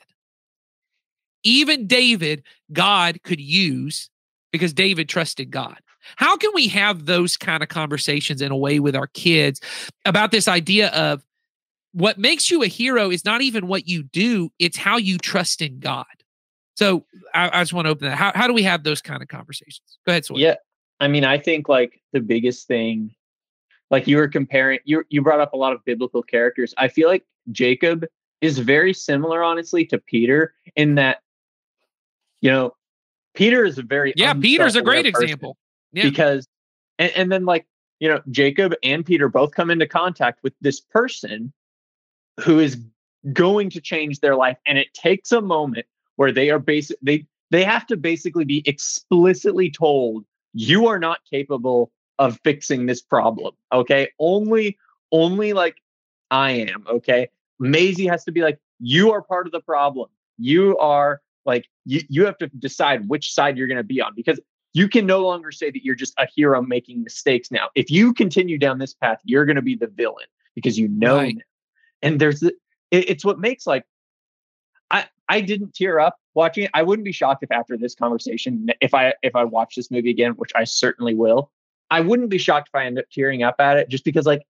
even 1.44 1.88
David, 1.88 2.44
God 2.72 3.22
could 3.24 3.42
use 3.42 4.10
because 4.52 4.74
David 4.74 5.10
trusted 5.10 5.52
God. 5.52 5.78
How 6.16 6.38
can 6.38 6.52
we 6.54 6.68
have 6.70 7.06
those 7.06 7.38
kind 7.38 7.63
of 7.63 7.70
conversations 7.70 8.42
in 8.42 8.52
a 8.52 8.58
way 8.58 8.80
with 8.80 8.96
our 8.96 9.08
kids 9.08 9.62
about 10.06 10.32
this 10.32 10.48
idea 10.48 10.89
of 10.89 11.24
what 11.94 12.18
makes 12.18 12.50
you 12.50 12.63
a 12.63 12.68
hero 12.68 13.12
is 13.12 13.24
not 13.24 13.42
even 13.42 13.68
what 13.68 13.88
you 13.88 14.04
do, 14.04 14.52
it's 14.60 14.78
how 14.78 14.98
you 14.98 15.18
trust 15.18 15.62
in 15.62 15.80
God. 15.80 16.06
So 16.76 17.06
I, 17.34 17.60
I 17.60 17.62
just 17.62 17.74
want 17.74 17.86
to 17.86 17.92
open 17.92 18.08
that. 18.10 18.18
How, 18.18 18.32
how 18.34 18.48
do 18.48 18.54
we 18.54 18.63
have 18.63 18.84
those 18.84 19.02
kind 19.02 19.22
of 19.22 19.28
conversations? 19.28 20.00
Go 20.06 20.12
ahead, 20.12 20.26
Sawyer. 20.26 20.39
Yeah. 20.39 20.56
I 21.00 21.08
mean, 21.08 21.24
I 21.24 21.38
think 21.38 21.70
like 21.70 22.02
the 22.12 22.20
biggest 22.20 22.68
thing, 22.68 23.12
like 23.92 24.08
you 24.08 24.18
were 24.18 24.28
comparing, 24.28 24.80
you 24.86 25.04
you 25.10 25.22
brought 25.22 25.39
up 25.39 25.54
a 25.54 25.58
lot 25.58 25.74
of 25.74 25.84
biblical 25.86 26.24
characters. 26.24 26.74
I 26.78 26.88
feel 26.88 27.08
like 27.08 27.24
Jacob 27.52 28.06
is 28.42 28.58
very 28.58 28.94
similar, 28.94 29.44
honestly, 29.44 29.86
to 29.86 29.98
Peter 29.98 30.54
in 30.76 30.96
that, 30.96 31.20
you 32.42 32.50
know, 32.50 32.74
Peter 33.36 33.66
is 33.66 33.78
a 33.78 33.84
very 33.84 34.13
yeah. 34.16 34.34
Peter's 34.34 34.76
a 34.76 34.82
great 34.82 35.06
example. 35.06 35.58
Yeah. 35.94 36.04
Because, 36.04 36.48
and, 37.00 37.12
and 37.16 37.32
then 37.32 37.46
like 37.46 37.66
you 38.04 38.10
know, 38.10 38.22
Jacob 38.32 38.74
and 38.84 39.06
Peter 39.06 39.30
both 39.30 39.54
come 39.54 39.72
into 39.72 39.88
contact 39.88 40.44
with 40.44 40.54
this 40.60 40.82
person 40.82 41.54
who 42.44 42.60
is 42.60 42.78
going 43.32 43.70
to 43.70 43.80
change 43.80 44.20
their 44.20 44.36
life 44.36 44.58
and 44.66 44.78
it 44.78 44.94
takes 44.94 45.32
a 45.32 45.40
moment 45.40 45.86
where 46.18 46.34
they 46.34 46.50
are 46.50 46.60
basic 46.60 46.98
they 47.02 47.26
they 47.50 47.64
have 47.64 47.88
to 47.88 47.96
basically 47.96 48.44
be 48.44 48.62
explicitly 48.66 49.72
told 49.72 50.26
you 50.54 50.88
are 50.88 51.00
not 51.00 51.20
capable 51.30 51.92
of 52.20 52.38
fixing 52.44 52.86
this 52.86 53.02
problem 53.02 53.54
okay? 53.72 54.10
Only 54.20 54.78
only 55.14 55.54
like 55.54 55.78
i 56.30 56.52
am 56.52 56.86
okay? 56.90 57.30
Maisie 57.60 58.08
has 58.08 58.26
to 58.26 58.34
be 58.34 58.42
like 58.42 58.60
you 58.80 59.14
are 59.14 59.22
part 59.22 59.46
of 59.46 59.54
the 59.54 59.62
problem. 59.62 60.10
You 60.38 60.78
are 60.80 61.22
like 61.46 61.70
you, 61.86 62.02
you 62.10 62.26
have 62.26 62.38
to 62.40 62.48
decide 62.48 63.08
which 63.08 63.34
side 63.34 63.58
you're 63.58 63.68
going 63.68 63.78
to 63.78 63.84
be 63.84 64.02
on 64.02 64.14
because 64.14 64.42
you 64.74 64.90
can 64.90 65.06
no 65.06 65.20
longer 65.20 65.52
say 65.52 65.70
that 65.72 65.86
you're 65.86 65.96
just 65.96 66.14
a 66.18 66.28
hero 66.36 66.62
making 66.62 67.04
mistakes 67.04 67.52
now 67.52 67.70
if 67.76 67.90
you 67.90 68.14
continue 68.14 68.58
down 68.58 68.80
this 68.80 68.94
path 68.94 69.20
you're 69.24 69.46
going 69.46 69.56
to 69.56 69.62
be 69.62 69.76
the 69.76 69.88
villain 69.88 70.26
because 70.56 70.78
you 70.78 70.88
know 70.88 71.18
right 71.18 71.38
and 72.02 72.20
there's 72.20 72.44
it, 72.44 72.54
it's 72.92 73.26
what 73.26 73.40
makes 73.40 73.66
like 73.66 73.86
I 74.92 75.08
I 75.28 75.42
didn't 75.42 75.74
tear 75.74 76.00
up 76.00 76.20
watching 76.36 76.66
it. 76.66 76.72
I 76.74 76.84
wouldn't 76.84 77.06
be 77.06 77.12
shocked 77.12 77.44
if 77.44 77.52
after 77.52 77.78
this 77.78 77.96
conversation, 77.96 78.68
if 78.80 78.94
I 78.94 79.14
if 79.24 79.36
I 79.36 79.44
watch 79.44 79.76
this 79.76 79.90
movie 79.90 80.12
again, 80.12 80.34
which 80.34 80.52
I 80.56 80.64
certainly 80.64 81.16
will, 81.16 81.52
I 81.90 82.02
wouldn't 82.02 82.30
be 82.30 82.38
shocked 82.38 82.70
if 82.72 82.76
I 82.80 82.86
end 82.86 83.00
up 83.00 83.06
tearing 83.12 83.44
up 83.44 83.56
at 83.60 83.78
it 83.78 83.90
just 83.90 84.06
because 84.06 84.26
like 84.26 84.44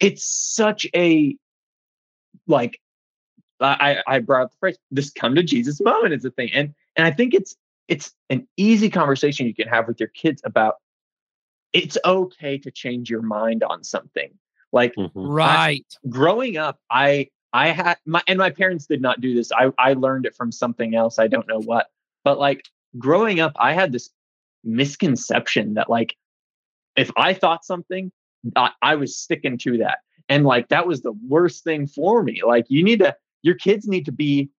it's 0.00 0.24
such 0.24 0.86
a 0.96 1.36
like 2.46 2.80
I 3.60 3.98
I 4.06 4.18
brought 4.20 4.44
up 4.44 4.50
the 4.52 4.56
phrase 4.58 4.78
this 4.90 5.10
come 5.10 5.34
to 5.34 5.42
Jesus 5.42 5.80
moment 5.80 6.14
is 6.14 6.24
a 6.24 6.30
thing. 6.30 6.50
And 6.52 6.74
and 6.96 7.06
I 7.06 7.10
think 7.10 7.34
it's 7.34 7.56
it's 7.88 8.12
an 8.30 8.46
easy 8.56 8.88
conversation 8.88 9.46
you 9.46 9.54
can 9.54 9.68
have 9.68 9.86
with 9.88 10.00
your 10.00 10.08
kids 10.08 10.42
about 10.44 10.76
it's 11.72 11.96
okay 12.04 12.58
to 12.58 12.70
change 12.70 13.10
your 13.10 13.22
mind 13.22 13.62
on 13.62 13.82
something. 13.82 14.30
Like 14.72 14.94
mm-hmm. 14.94 15.18
right. 15.18 15.86
I, 16.04 16.08
growing 16.08 16.56
up, 16.56 16.78
I 16.90 17.28
I 17.52 17.68
had 17.68 17.98
my 18.06 18.22
and 18.26 18.38
my 18.38 18.50
parents 18.50 18.86
did 18.86 19.02
not 19.02 19.20
do 19.20 19.34
this. 19.34 19.52
I 19.52 19.70
I 19.78 19.92
learned 19.94 20.26
it 20.26 20.34
from 20.34 20.52
something 20.52 20.94
else. 20.94 21.18
I 21.18 21.26
don't 21.26 21.48
know 21.48 21.60
what. 21.60 21.88
But 22.24 22.38
like 22.38 22.64
growing 22.98 23.40
up, 23.40 23.52
I 23.56 23.72
had 23.72 23.92
this 23.92 24.10
misconception 24.64 25.74
that 25.74 25.90
like 25.90 26.16
if 26.96 27.10
I 27.16 27.34
thought 27.34 27.64
something, 27.64 28.12
I, 28.56 28.70
I 28.80 28.94
was 28.94 29.16
sticking 29.16 29.58
to 29.58 29.78
that. 29.78 29.98
And 30.28 30.44
like 30.44 30.68
that 30.68 30.86
was 30.86 31.02
the 31.02 31.12
worst 31.28 31.64
thing 31.64 31.86
for 31.86 32.22
me. 32.22 32.40
Like 32.44 32.66
you 32.68 32.82
need 32.82 33.00
to 33.00 33.14
your 33.42 33.54
kids 33.54 33.86
need 33.86 34.06
to 34.06 34.12
be 34.12 34.50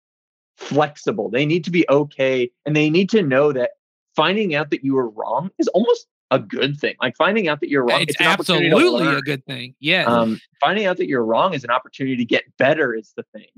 flexible. 0.56 1.30
They 1.30 1.46
need 1.46 1.64
to 1.64 1.70
be 1.70 1.84
okay 1.88 2.50
and 2.66 2.76
they 2.76 2.90
need 2.90 3.10
to 3.10 3.22
know 3.22 3.52
that 3.52 3.72
finding 4.14 4.54
out 4.54 4.70
that 4.70 4.84
you 4.84 4.94
were 4.94 5.08
wrong 5.08 5.50
is 5.58 5.68
almost 5.68 6.06
a 6.30 6.38
good 6.38 6.78
thing. 6.78 6.94
Like 7.00 7.16
finding 7.16 7.48
out 7.48 7.60
that 7.60 7.68
you're 7.68 7.84
wrong. 7.84 8.02
It's, 8.02 8.12
it's 8.12 8.20
absolutely 8.20 9.06
a 9.06 9.20
good 9.20 9.44
thing. 9.44 9.74
Yeah. 9.80 10.04
Um, 10.04 10.40
finding 10.60 10.86
out 10.86 10.96
that 10.96 11.06
you're 11.06 11.24
wrong 11.24 11.54
is 11.54 11.64
an 11.64 11.70
opportunity 11.70 12.16
to 12.16 12.24
get 12.24 12.44
better 12.56 12.94
is 12.94 13.12
the 13.16 13.24
thing. 13.34 13.48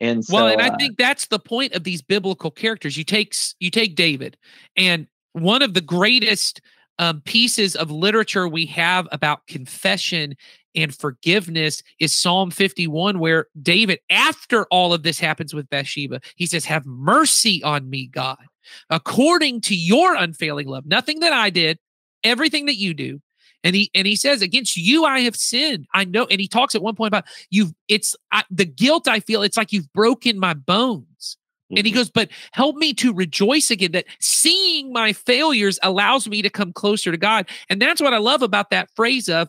And 0.00 0.24
so, 0.24 0.34
well, 0.34 0.48
and 0.48 0.60
I 0.60 0.68
uh, 0.68 0.76
think 0.76 0.98
that's 0.98 1.26
the 1.26 1.38
point 1.38 1.74
of 1.74 1.84
these 1.84 2.02
biblical 2.02 2.50
characters. 2.50 2.96
You 2.96 3.04
take 3.04 3.34
you 3.60 3.70
take 3.70 3.94
David, 3.94 4.36
and 4.76 5.06
one 5.32 5.62
of 5.62 5.74
the 5.74 5.80
greatest 5.80 6.60
um, 6.98 7.20
pieces 7.20 7.76
of 7.76 7.90
literature 7.90 8.48
we 8.48 8.66
have 8.66 9.08
about 9.12 9.46
confession 9.46 10.36
and 10.74 10.94
forgiveness 10.94 11.82
is 11.98 12.14
Psalm 12.14 12.50
51, 12.50 13.18
where 13.18 13.46
David, 13.60 14.00
after 14.10 14.64
all 14.66 14.92
of 14.92 15.02
this 15.02 15.18
happens 15.18 15.54
with 15.54 15.68
Bathsheba, 15.70 16.20
he 16.36 16.46
says, 16.46 16.64
Have 16.64 16.86
mercy 16.86 17.62
on 17.62 17.88
me, 17.88 18.06
God, 18.06 18.44
according 18.90 19.60
to 19.62 19.76
your 19.76 20.14
unfailing 20.14 20.68
love. 20.68 20.86
Nothing 20.86 21.20
that 21.20 21.32
I 21.32 21.50
did, 21.50 21.78
everything 22.22 22.66
that 22.66 22.76
you 22.76 22.94
do. 22.94 23.20
And 23.64 23.74
he 23.74 23.90
and 23.94 24.06
he 24.06 24.14
says, 24.14 24.42
"Against 24.42 24.76
you 24.76 25.06
I 25.06 25.20
have 25.20 25.34
sinned." 25.34 25.86
I 25.94 26.04
know. 26.04 26.26
And 26.30 26.38
he 26.38 26.46
talks 26.46 26.74
at 26.74 26.82
one 26.82 26.94
point 26.94 27.08
about 27.08 27.24
you've. 27.48 27.72
It's 27.88 28.14
I, 28.30 28.44
the 28.50 28.66
guilt 28.66 29.08
I 29.08 29.20
feel. 29.20 29.42
It's 29.42 29.56
like 29.56 29.72
you've 29.72 29.90
broken 29.94 30.38
my 30.38 30.52
bones. 30.52 31.38
And 31.70 31.78
he 31.78 31.84
mm-hmm. 31.84 31.96
goes, 32.00 32.10
"But 32.10 32.28
help 32.52 32.76
me 32.76 32.92
to 32.94 33.14
rejoice 33.14 33.70
again. 33.70 33.92
That 33.92 34.04
seeing 34.20 34.92
my 34.92 35.14
failures 35.14 35.78
allows 35.82 36.28
me 36.28 36.42
to 36.42 36.50
come 36.50 36.74
closer 36.74 37.10
to 37.10 37.16
God." 37.16 37.48
And 37.70 37.80
that's 37.80 38.02
what 38.02 38.12
I 38.12 38.18
love 38.18 38.42
about 38.42 38.68
that 38.68 38.90
phrase 38.94 39.30
of 39.30 39.48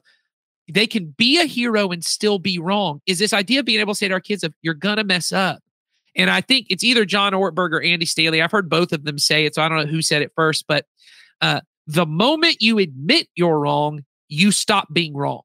they 0.67 0.88
can 0.88 1.13
be 1.17 1.39
a 1.39 1.45
hero 1.45 1.89
and 1.89 2.04
still 2.04 2.39
be 2.39 2.58
wrong. 2.58 3.01
Is 3.06 3.19
this 3.19 3.34
idea 3.34 3.60
of 3.60 3.65
being 3.65 3.80
able 3.80 3.93
to 3.93 3.97
say 3.97 4.08
to 4.08 4.13
our 4.13 4.19
kids, 4.19 4.43
"Of 4.43 4.54
you're 4.62 4.73
gonna 4.73 5.04
mess 5.04 5.32
up." 5.32 5.62
And 6.15 6.30
I 6.30 6.41
think 6.41 6.67
it's 6.69 6.84
either 6.84 7.06
John 7.06 7.34
Ortberg 7.34 7.71
or 7.71 7.82
Andy 7.82 8.06
Stanley. 8.06 8.41
I've 8.41 8.51
heard 8.51 8.69
both 8.69 8.93
of 8.93 9.04
them 9.04 9.19
say 9.19 9.45
it, 9.45 9.56
so 9.56 9.62
I 9.62 9.69
don't 9.69 9.78
know 9.78 9.91
who 9.91 10.01
said 10.01 10.21
it 10.21 10.32
first, 10.36 10.65
but 10.67 10.86
uh, 11.41 11.62
the 11.88 12.06
moment 12.06 12.62
you 12.62 12.80
admit 12.80 13.28
you're 13.36 13.60
wrong, 13.60 14.04
you 14.30 14.51
stop 14.51 14.93
being 14.93 15.13
wrong. 15.13 15.41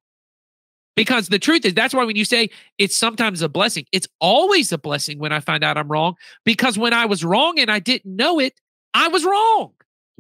Because 0.97 1.29
the 1.29 1.39
truth 1.39 1.65
is, 1.65 1.75
that's 1.75 1.95
why 1.95 2.05
when 2.05 2.17
you 2.17 2.25
say 2.25 2.51
it's 2.79 2.97
sometimes 2.97 3.43
a 3.43 3.49
blessing, 3.49 3.87
it's 3.93 4.07
always 4.21 4.71
a 4.73 4.79
blessing 4.79 5.19
when 5.19 5.33
I 5.33 5.41
find 5.41 5.65
out 5.65 5.79
I'm 5.79 5.89
wrong. 5.89 6.15
Because 6.45 6.79
when 6.79 6.93
I 6.93 7.07
was 7.07 7.25
wrong 7.25 7.59
and 7.59 7.71
I 7.71 7.79
didn't 7.79 8.17
know 8.17 8.39
it, 8.39 8.55
I 8.93 9.09
was 9.09 9.25
wrong. 9.25 9.73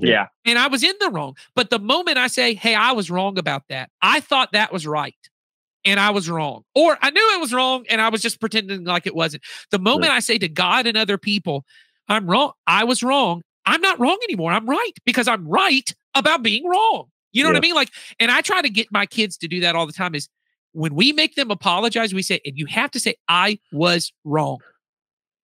Yeah. 0.08 0.26
And 0.44 0.58
I 0.58 0.68
was 0.68 0.82
in 0.82 0.94
the 1.00 1.10
wrong. 1.10 1.36
But 1.54 1.70
the 1.70 1.78
moment 1.78 2.18
I 2.18 2.26
say, 2.26 2.54
hey, 2.54 2.74
I 2.74 2.92
was 2.92 3.10
wrong 3.10 3.38
about 3.38 3.64
that, 3.68 3.90
I 4.02 4.20
thought 4.20 4.52
that 4.52 4.72
was 4.72 4.86
right 4.86 5.14
and 5.84 5.98
I 5.98 6.10
was 6.10 6.28
wrong. 6.28 6.64
Or 6.74 6.98
I 7.00 7.10
knew 7.10 7.34
it 7.34 7.40
was 7.40 7.52
wrong 7.52 7.84
and 7.88 8.00
I 8.00 8.08
was 8.08 8.22
just 8.22 8.40
pretending 8.40 8.84
like 8.84 9.06
it 9.06 9.14
wasn't. 9.14 9.42
The 9.70 9.78
moment 9.78 10.12
I 10.12 10.20
say 10.20 10.38
to 10.38 10.48
God 10.48 10.86
and 10.86 10.96
other 10.96 11.18
people, 11.18 11.64
I'm 12.08 12.26
wrong, 12.26 12.52
I 12.66 12.84
was 12.84 13.02
wrong, 13.02 13.42
I'm 13.66 13.80
not 13.80 14.00
wrong 14.00 14.18
anymore. 14.24 14.52
I'm 14.52 14.68
right 14.68 14.92
because 15.04 15.28
I'm 15.28 15.46
right 15.46 15.94
about 16.14 16.42
being 16.42 16.66
wrong. 16.66 17.06
You 17.32 17.42
know 17.42 17.50
yeah. 17.50 17.54
what 17.54 17.58
I 17.58 17.60
mean? 17.60 17.74
Like, 17.74 17.90
and 18.18 18.30
I 18.30 18.40
try 18.40 18.62
to 18.62 18.70
get 18.70 18.88
my 18.90 19.06
kids 19.06 19.36
to 19.38 19.48
do 19.48 19.60
that 19.60 19.76
all 19.76 19.86
the 19.86 19.92
time 19.92 20.14
is 20.14 20.28
when 20.72 20.94
we 20.94 21.12
make 21.12 21.34
them 21.34 21.50
apologize, 21.50 22.12
we 22.12 22.22
say, 22.22 22.40
and 22.44 22.56
you 22.56 22.66
have 22.66 22.90
to 22.92 23.00
say, 23.00 23.14
I 23.28 23.58
was 23.72 24.12
wrong. 24.24 24.58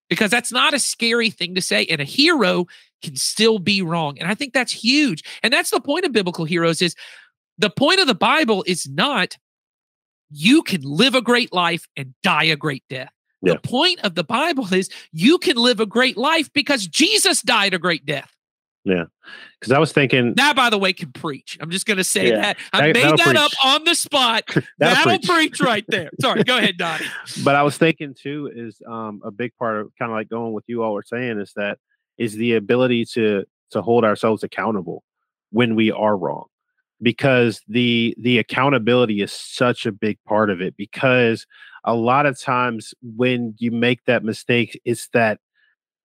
Because 0.08 0.30
that's 0.30 0.52
not 0.52 0.74
a 0.74 0.78
scary 0.78 1.30
thing 1.30 1.54
to 1.54 1.60
say. 1.60 1.84
And 1.86 2.00
a 2.00 2.04
hero 2.04 2.66
can 3.02 3.16
still 3.16 3.58
be 3.58 3.82
wrong. 3.82 4.18
And 4.18 4.28
I 4.28 4.34
think 4.34 4.52
that's 4.52 4.72
huge. 4.72 5.22
And 5.42 5.52
that's 5.52 5.70
the 5.70 5.80
point 5.80 6.04
of 6.04 6.12
biblical 6.12 6.44
heroes 6.44 6.80
is 6.80 6.94
the 7.58 7.70
point 7.70 8.00
of 8.00 8.06
the 8.06 8.14
Bible 8.14 8.64
is 8.66 8.88
not 8.88 9.36
you 10.30 10.62
can 10.62 10.82
live 10.82 11.14
a 11.14 11.22
great 11.22 11.52
life 11.52 11.86
and 11.96 12.14
die 12.22 12.44
a 12.44 12.56
great 12.56 12.84
death. 12.90 13.12
Yeah. 13.42 13.54
The 13.54 13.60
point 13.60 14.00
of 14.00 14.14
the 14.14 14.24
Bible 14.24 14.72
is 14.72 14.88
you 15.12 15.38
can 15.38 15.56
live 15.56 15.80
a 15.80 15.86
great 15.86 16.16
life 16.16 16.52
because 16.52 16.86
Jesus 16.86 17.42
died 17.42 17.74
a 17.74 17.78
great 17.78 18.04
death. 18.04 18.35
Yeah, 18.86 19.06
because 19.60 19.72
I 19.72 19.80
was 19.80 19.90
thinking 19.92 20.34
that, 20.36 20.54
by 20.54 20.70
the 20.70 20.78
way, 20.78 20.92
can 20.92 21.10
preach. 21.10 21.58
I'm 21.60 21.70
just 21.70 21.86
going 21.86 21.96
to 21.96 22.04
say 22.04 22.28
Yeah. 22.28 22.36
that 22.40 22.56
I 22.72 22.92
That- 22.92 22.94
made 22.94 23.18
that 23.18 23.36
up 23.36 23.50
on 23.64 23.82
the 23.84 23.96
spot. 23.96 24.44
That'll 24.48 24.64
That'll 24.78 25.18
preach. 25.18 25.28
preach 25.28 25.60
right 25.60 25.84
there. 25.88 26.08
Sorry, 26.20 26.44
go 26.44 26.56
ahead, 26.56 26.76
Donnie. 26.78 27.04
but 27.44 27.56
I 27.56 27.62
was 27.64 27.76
thinking 27.76 28.14
too 28.14 28.48
is 28.54 28.80
um, 28.88 29.20
a 29.24 29.32
big 29.32 29.56
part 29.56 29.80
of 29.80 29.90
kind 29.98 30.12
of 30.12 30.16
like 30.16 30.28
going 30.28 30.52
with 30.52 30.64
you 30.68 30.84
all 30.84 30.92
were 30.94 31.02
saying 31.04 31.40
is 31.40 31.52
that 31.56 31.78
is 32.16 32.34
the 32.34 32.54
ability 32.54 33.04
to 33.14 33.44
to 33.72 33.82
hold 33.82 34.04
ourselves 34.04 34.44
accountable 34.44 35.02
when 35.50 35.74
we 35.74 35.90
are 35.90 36.16
wrong 36.16 36.44
because 37.02 37.60
the 37.66 38.14
the 38.20 38.38
accountability 38.38 39.20
is 39.20 39.32
such 39.32 39.84
a 39.84 39.90
big 39.92 40.16
part 40.28 40.48
of 40.48 40.60
it 40.60 40.76
because 40.76 41.44
a 41.84 41.94
lot 41.94 42.24
of 42.24 42.40
times 42.40 42.94
when 43.02 43.54
you 43.58 43.72
make 43.72 44.04
that 44.04 44.22
mistake 44.24 44.80
it's 44.84 45.08
that 45.08 45.40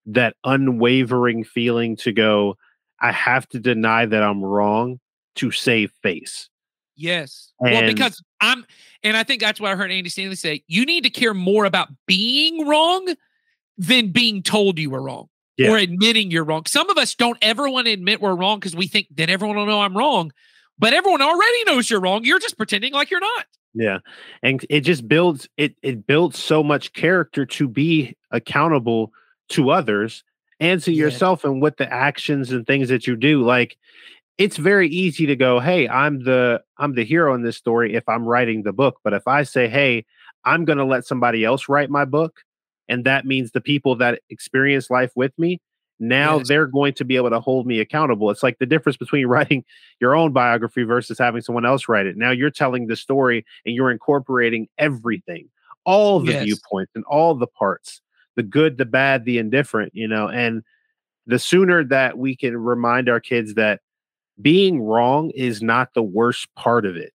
that 0.07 0.35
unwavering 0.43 1.43
feeling 1.43 1.95
to 1.95 2.11
go 2.11 2.57
I 3.01 3.11
have 3.11 3.47
to 3.49 3.59
deny 3.59 4.05
that 4.05 4.23
I'm 4.23 4.43
wrong 4.43 4.99
to 5.35 5.51
save 5.51 5.91
face 6.03 6.49
Yes. 6.95 7.51
well, 7.57 7.85
because 7.87 8.21
I'm, 8.41 8.63
and 9.01 9.17
I 9.17 9.23
think 9.23 9.41
that's 9.41 9.59
what 9.59 9.71
I 9.71 9.75
heard 9.75 9.91
Andy 9.91 10.09
Stanley 10.09 10.35
say. 10.35 10.63
You 10.67 10.85
need 10.85 11.03
to 11.05 11.09
care 11.09 11.33
more 11.33 11.65
about 11.65 11.87
being 12.05 12.67
wrong 12.67 13.15
than 13.77 14.11
being 14.11 14.43
told 14.43 14.77
you 14.77 14.89
were 14.91 15.01
wrong 15.01 15.27
Yeah. 15.57 15.71
or 15.71 15.77
admitting 15.77 16.29
you're 16.29 16.43
wrong. 16.43 16.65
Some 16.67 16.89
of 16.91 16.97
us 16.97 17.15
don't 17.15 17.37
ever 17.41 17.67
want 17.69 17.87
to 17.87 17.91
admit 17.93 18.21
we're 18.21 18.35
wrong 18.35 18.59
because 18.59 18.75
we 18.75 18.85
think 18.87 19.07
that 19.15 19.29
everyone 19.31 19.57
will 19.57 19.65
know 19.65 19.81
I'm 19.81 19.97
wrong, 19.97 20.31
but 20.77 20.93
everyone 20.93 21.21
already 21.23 21.63
knows 21.65 21.89
you're 21.89 22.01
wrong. 22.01 22.23
You're 22.23 22.39
just 22.39 22.57
pretending 22.57 22.93
like 22.93 23.09
you're 23.09 23.19
not. 23.19 23.45
Yeah. 23.73 23.99
And 24.43 24.63
it 24.69 24.81
just 24.81 25.07
builds 25.07 25.47
it 25.57 25.75
it 25.81 26.05
builds 26.05 26.37
so 26.37 26.61
much 26.61 26.93
character 26.93 27.45
to 27.47 27.67
be 27.67 28.15
accountable 28.29 29.11
to 29.49 29.71
others 29.71 30.23
and 30.61 30.81
to 30.83 30.93
Yes. 30.93 30.99
yourself 30.99 31.45
and 31.45 31.61
what 31.61 31.77
the 31.77 31.91
actions 31.93 32.51
and 32.53 32.67
things 32.67 32.89
that 32.89 33.07
you 33.07 33.17
do. 33.17 33.43
Like 33.43 33.77
it's 34.37 34.57
very 34.57 34.89
easy 34.89 35.25
to 35.27 35.35
go, 35.35 35.59
"Hey, 35.59 35.87
I'm 35.89 36.23
the 36.23 36.61
I'm 36.77 36.95
the 36.95 37.05
hero 37.05 37.35
in 37.35 37.43
this 37.43 37.57
story 37.57 37.95
if 37.95 38.07
I'm 38.09 38.25
writing 38.25 38.63
the 38.63 38.73
book." 38.73 38.99
But 39.03 39.13
if 39.13 39.27
I 39.27 39.43
say, 39.43 39.67
"Hey, 39.69 40.05
I'm 40.45 40.65
going 40.65 40.79
to 40.79 40.85
let 40.85 41.05
somebody 41.05 41.45
else 41.45 41.69
write 41.69 41.89
my 41.91 42.05
book," 42.05 42.41
and 42.89 43.05
that 43.05 43.25
means 43.25 43.51
the 43.51 43.61
people 43.61 43.95
that 43.97 44.21
experience 44.29 44.89
life 44.89 45.11
with 45.15 45.33
me, 45.39 45.61
now 45.99 46.39
Yes. 46.39 46.47
they're 46.47 46.67
going 46.67 46.93
to 46.95 47.05
be 47.05 47.15
able 47.17 47.29
to 47.31 47.39
hold 47.39 47.67
me 47.67 47.79
accountable. 47.79 48.29
It's 48.31 48.43
like 48.43 48.57
the 48.59 48.65
difference 48.65 48.97
between 48.97 49.27
writing 49.27 49.63
your 50.01 50.15
own 50.15 50.33
biography 50.33 50.83
versus 50.83 51.19
having 51.19 51.41
someone 51.41 51.65
else 51.65 51.87
write 51.89 52.07
it. 52.07 52.17
Now 52.17 52.31
you're 52.31 52.49
telling 52.51 52.87
the 52.87 52.95
story 52.95 53.45
and 53.65 53.75
you're 53.75 53.91
incorporating 53.91 54.67
everything, 54.79 55.49
all 55.85 56.19
the 56.19 56.33
Yes. 56.33 56.43
viewpoints 56.45 56.91
and 56.95 57.03
all 57.05 57.35
the 57.35 57.47
parts, 57.47 58.01
the 58.35 58.43
good, 58.43 58.77
the 58.77 58.85
bad, 58.85 59.25
the 59.25 59.37
indifferent, 59.37 59.93
you 59.95 60.07
know, 60.07 60.27
and 60.27 60.63
the 61.27 61.39
sooner 61.39 61.83
that 61.85 62.17
we 62.17 62.35
can 62.35 62.57
remind 62.57 63.09
our 63.09 63.19
kids 63.19 63.53
that 63.55 63.81
being 64.41 64.81
wrong 64.81 65.29
is 65.31 65.61
not 65.61 65.93
the 65.93 66.01
worst 66.03 66.47
part 66.55 66.85
of 66.85 66.95
it. 66.95 67.13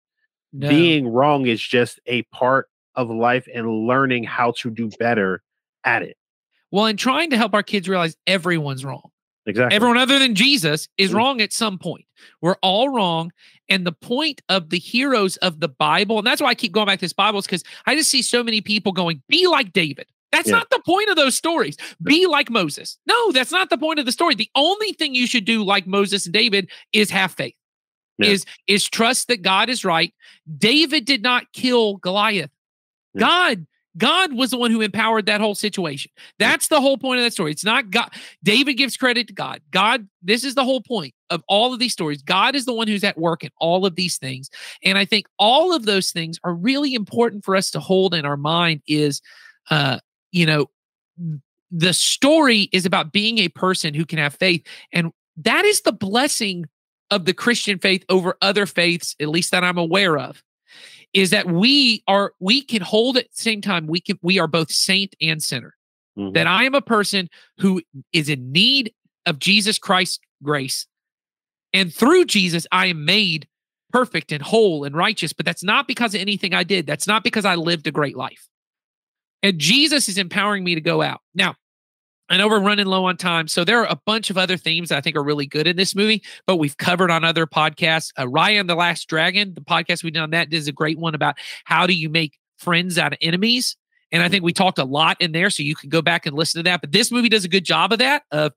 No. 0.51 0.70
Being 0.70 1.07
wrong 1.07 1.45
is 1.47 1.61
just 1.61 1.99
a 2.05 2.24
part 2.24 2.68
of 2.95 3.09
life 3.09 3.47
and 3.53 3.88
learning 3.88 4.24
how 4.24 4.53
to 4.59 4.70
do 4.70 4.89
better 4.99 5.41
at 5.84 6.03
it. 6.03 6.18
well, 6.72 6.86
and 6.88 6.97
trying 6.97 7.30
to 7.30 7.38
help 7.38 7.53
our 7.53 7.61
kids 7.64 7.88
realize 7.88 8.16
everyone's 8.26 8.84
wrong. 8.84 9.09
Exactly. 9.45 9.76
Everyone 9.76 9.97
other 9.97 10.18
than 10.20 10.34
Jesus 10.36 10.88
is 10.97 11.11
Mm. 11.11 11.16
wrong 11.16 11.41
at 11.41 11.53
some 11.53 11.78
point. 11.78 12.05
We're 12.41 12.55
all 12.64 12.89
wrong. 12.89 13.32
And 13.70 13.86
the 13.86 13.91
point 13.91 14.41
of 14.49 14.70
the 14.70 14.80
heroes 14.80 15.38
of 15.38 15.59
the 15.59 15.68
Bible, 15.68 16.18
and 16.18 16.26
that's 16.26 16.41
why 16.41 16.47
I 16.49 16.55
keep 16.55 16.72
going 16.72 16.88
back 16.88 16.97
to 16.99 17.05
this 17.05 17.14
Bible, 17.14 17.39
is 17.39 17.45
because 17.45 17.64
I 17.86 17.95
just 17.95 18.09
see 18.09 18.22
so 18.22 18.43
many 18.43 18.61
people 18.61 18.91
going, 18.91 19.22
be 19.28 19.45
like 19.47 19.72
David. 19.74 20.07
That's 20.34 20.50
Yeah. 20.50 20.56
not 20.56 20.70
the 20.72 20.82
point 20.84 21.10
of 21.10 21.16
those 21.16 21.36
stories. 21.36 21.78
Be 22.02 22.26
like 22.26 22.50
Moses. 22.50 22.98
No, 23.06 23.32
that's 23.32 23.52
not 23.52 23.70
the 23.70 23.78
point 23.78 24.00
of 24.00 24.06
the 24.08 24.12
story. 24.12 24.34
The 24.34 24.50
only 24.56 24.92
thing 24.94 25.14
you 25.14 25.28
should 25.28 25.46
do 25.46 25.64
like 25.64 25.86
Moses 25.86 26.26
and 26.26 26.34
David 26.34 26.70
is 26.92 27.12
have 27.12 27.32
faith. 27.32 27.56
Yeah. 28.18 28.30
Is 28.30 28.46
is 28.68 28.84
trust 28.90 29.28
that 29.28 29.44
God 29.44 29.70
is 29.70 29.86
right. 29.86 30.14
David 30.58 31.06
did 31.06 31.22
not 31.22 31.52
kill 31.54 31.98
Goliath. 31.98 32.52
Yeah. 33.14 33.20
God 33.20 33.68
God 33.96 34.34
was 34.34 34.50
the 34.50 34.58
one 34.58 34.72
who 34.72 34.82
empowered 34.82 35.28
that 35.28 35.40
whole 35.40 35.54
situation. 35.54 36.12
That's 36.40 36.68
the 36.68 36.82
whole 36.82 36.98
point 36.98 37.20
of 37.20 37.26
that 37.26 37.34
story. 37.34 37.52
It's 37.52 37.64
not 37.64 37.92
God. 37.92 38.10
David 38.42 38.74
gives 38.74 38.98
credit 38.98 39.28
to 39.28 39.34
God. 39.34 39.62
God, 39.70 40.08
this 40.24 40.44
is 40.44 40.56
the 40.56 40.64
whole 40.64 40.82
point 40.82 41.14
of 41.30 41.44
all 41.48 41.74
of 41.74 41.80
these 41.80 41.94
stories. 41.94 42.24
God 42.24 42.56
is 42.56 42.66
the 42.66 42.74
one 42.74 42.88
who's 42.88 43.04
at 43.04 43.20
work 43.20 43.44
in 43.44 43.52
all 43.60 43.86
of 43.86 43.96
these 43.96 44.18
things. 44.18 44.50
And 44.84 44.98
I 44.98 45.06
think 45.06 45.28
all 45.38 45.76
of 45.76 45.86
those 45.86 46.10
things 46.10 46.40
are 46.44 46.56
really 46.56 46.96
important 46.96 47.46
for 47.46 47.56
us 47.56 47.70
to 47.70 47.80
hold 47.80 48.16
in 48.16 48.26
our 48.26 48.38
mind 48.38 48.82
is 48.88 49.22
uh, 49.70 50.00
you 50.34 50.46
know, 50.46 50.70
the 51.72 51.94
story 51.94 52.68
is 52.74 52.86
about 52.86 53.14
being 53.14 53.38
a 53.38 53.48
person 53.48 53.94
who 53.94 54.06
can 54.06 54.20
have 54.20 54.36
faith. 54.36 54.66
And 54.92 55.12
that 55.38 55.64
is 55.64 55.82
the 55.82 55.94
blessing 55.94 56.66
of 57.10 57.26
the 57.26 57.34
Christian 57.34 57.80
faith 57.80 58.04
over 58.10 58.36
other 58.42 58.66
faiths, 58.66 59.16
at 59.22 59.30
least 59.30 59.52
that 59.52 59.64
I'm 59.64 59.78
aware 59.78 60.18
of 60.18 60.44
is 61.14 61.30
that 61.30 61.46
we 61.46 62.04
are 62.08 62.34
we 62.40 62.62
can 62.62 62.82
hold 62.82 63.18
at 63.18 63.26
the 63.26 63.38
same 63.44 63.62
time 63.62 63.86
we 63.86 64.02
can 64.02 64.18
we 64.24 64.40
are 64.40 64.48
both 64.48 64.72
saint 64.72 65.16
and 65.22 65.44
sinner 65.44 65.76
Mhm. 66.18 66.34
that 66.34 66.48
i 66.48 66.64
am 66.64 66.74
a 66.74 66.82
person 66.82 67.30
who 67.60 67.82
is 68.12 68.30
in 68.30 68.52
need 68.52 68.92
of 69.28 69.38
jesus 69.38 69.78
christ's 69.78 70.20
grace 70.42 70.88
and 71.72 71.94
through 71.94 72.26
jesus 72.26 72.66
i 72.72 72.88
am 72.88 73.06
made 73.06 73.48
perfect 73.92 74.32
and 74.32 74.42
whole 74.42 74.84
and 74.86 74.96
righteous 74.96 75.34
but 75.34 75.46
that's 75.46 75.64
not 75.64 75.88
because 75.88 76.16
of 76.16 76.22
anything 76.22 76.54
i 76.56 76.64
did 76.64 76.88
that's 76.88 77.06
not 77.08 77.24
because 77.24 77.46
i 77.46 77.54
lived 77.56 77.86
a 77.86 77.92
great 77.92 78.18
life 78.18 78.48
and 79.44 79.60
jesus 79.60 80.10
is 80.10 80.18
empowering 80.18 80.64
me 80.64 80.74
to 80.74 80.82
go 80.82 81.02
out 81.02 81.22
now 81.36 81.56
I 82.30 82.38
know 82.38 82.48
we're 82.48 82.62
running 82.62 82.86
low 82.86 83.06
on 83.06 83.18
time. 83.18 83.48
So 83.48 83.64
there 83.64 83.80
are 83.82 83.91
a 83.91 84.00
bunch 84.06 84.30
of 84.30 84.38
other 84.38 84.58
themes 84.58 84.89
that 84.89 84.98
I 84.98 85.02
think 85.02 85.16
are 85.16 85.24
really 85.24 85.46
good 85.46 85.68
in 85.68 85.76
this 85.76 85.94
movie, 85.94 86.24
but 86.48 86.56
we've 86.56 86.78
covered 86.78 87.12
on 87.12 87.24
other 87.24 87.46
podcasts. 87.46 88.12
Uh, 88.18 88.24
Raya 88.24 88.60
and 88.60 88.70
the 88.70 88.76
Last 88.76 89.08
Dragon, 89.08 89.54
the 89.54 89.62
podcast 89.62 90.04
we 90.04 90.10
did 90.10 90.22
on 90.22 90.32
that, 90.32 90.52
is 90.52 90.68
a 90.68 90.72
great 90.72 90.98
one 90.98 91.16
about 91.16 91.36
how 91.66 91.86
do 91.86 91.94
you 91.94 92.10
make 92.10 92.39
friends 92.58 92.98
out 92.98 93.14
of 93.14 93.20
enemies. 93.22 93.76
And 94.12 94.24
I 94.24 94.30
think 94.30 94.44
we 94.44 94.54
talked 94.54 94.80
a 94.80 94.86
lot 94.86 95.18
in 95.20 95.32
there, 95.32 95.50
so 95.50 95.64
you 95.64 95.76
can 95.76 95.89
go 95.89 96.02
back 96.02 96.26
and 96.26 96.36
listen 96.36 96.60
to 96.60 96.64
that. 96.70 96.82
But 96.82 96.91
this 96.91 97.12
movie 97.12 97.30
does 97.30 97.46
a 97.46 97.50
good 97.50 97.66
job 97.66 97.91
of 97.91 98.00
that. 98.00 98.24
Of 98.32 98.54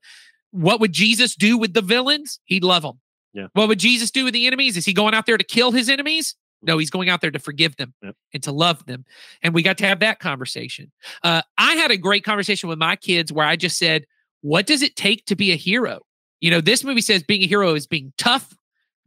what 0.51 0.79
would 0.79 0.93
Jesus 0.93 1.35
do 1.35 1.57
with 1.57 1.73
the 1.73 1.81
villains? 1.81 2.39
He'd 2.45 2.63
love 2.63 2.83
them. 2.83 2.99
Yeah. 3.33 3.47
What 3.53 3.67
would 3.67 3.79
Jesus 3.79 4.11
do 4.11 4.23
with 4.23 4.33
the 4.33 4.47
enemies? 4.47 4.77
Is 4.77 4.85
he 4.85 4.93
going 4.93 5.13
out 5.13 5.25
there 5.25 5.37
to 5.37 5.43
kill 5.43 5.71
his 5.71 5.89
enemies? 5.89 6.35
No, 6.61 6.77
he's 6.77 6.89
going 6.89 7.09
out 7.09 7.21
there 7.21 7.31
to 7.31 7.39
forgive 7.39 7.75
them 7.77 7.93
Yep. 8.01 8.15
and 8.33 8.43
to 8.43 8.51
love 8.51 8.85
them. 8.85 9.05
And 9.43 9.53
we 9.53 9.61
got 9.61 9.77
to 9.79 9.85
have 9.85 9.99
that 9.99 10.19
conversation. 10.19 10.91
Uh, 11.23 11.41
I 11.57 11.73
had 11.75 11.91
a 11.91 11.97
great 11.97 12.23
conversation 12.23 12.67
with 12.69 12.79
my 12.79 12.95
kids 12.95 13.31
where 13.31 13.45
I 13.45 13.55
just 13.55 13.77
said, 13.77 14.05
What 14.41 14.65
does 14.65 14.81
it 14.81 14.95
take 14.95 15.25
to 15.25 15.35
be 15.35 15.51
a 15.51 15.55
hero? 15.55 15.99
You 16.41 16.51
know, 16.51 16.61
this 16.61 16.83
movie 16.83 17.01
says 17.01 17.23
being 17.23 17.43
a 17.43 17.47
hero 17.47 17.73
is 17.73 17.87
being 17.87 18.13
tough, 18.17 18.55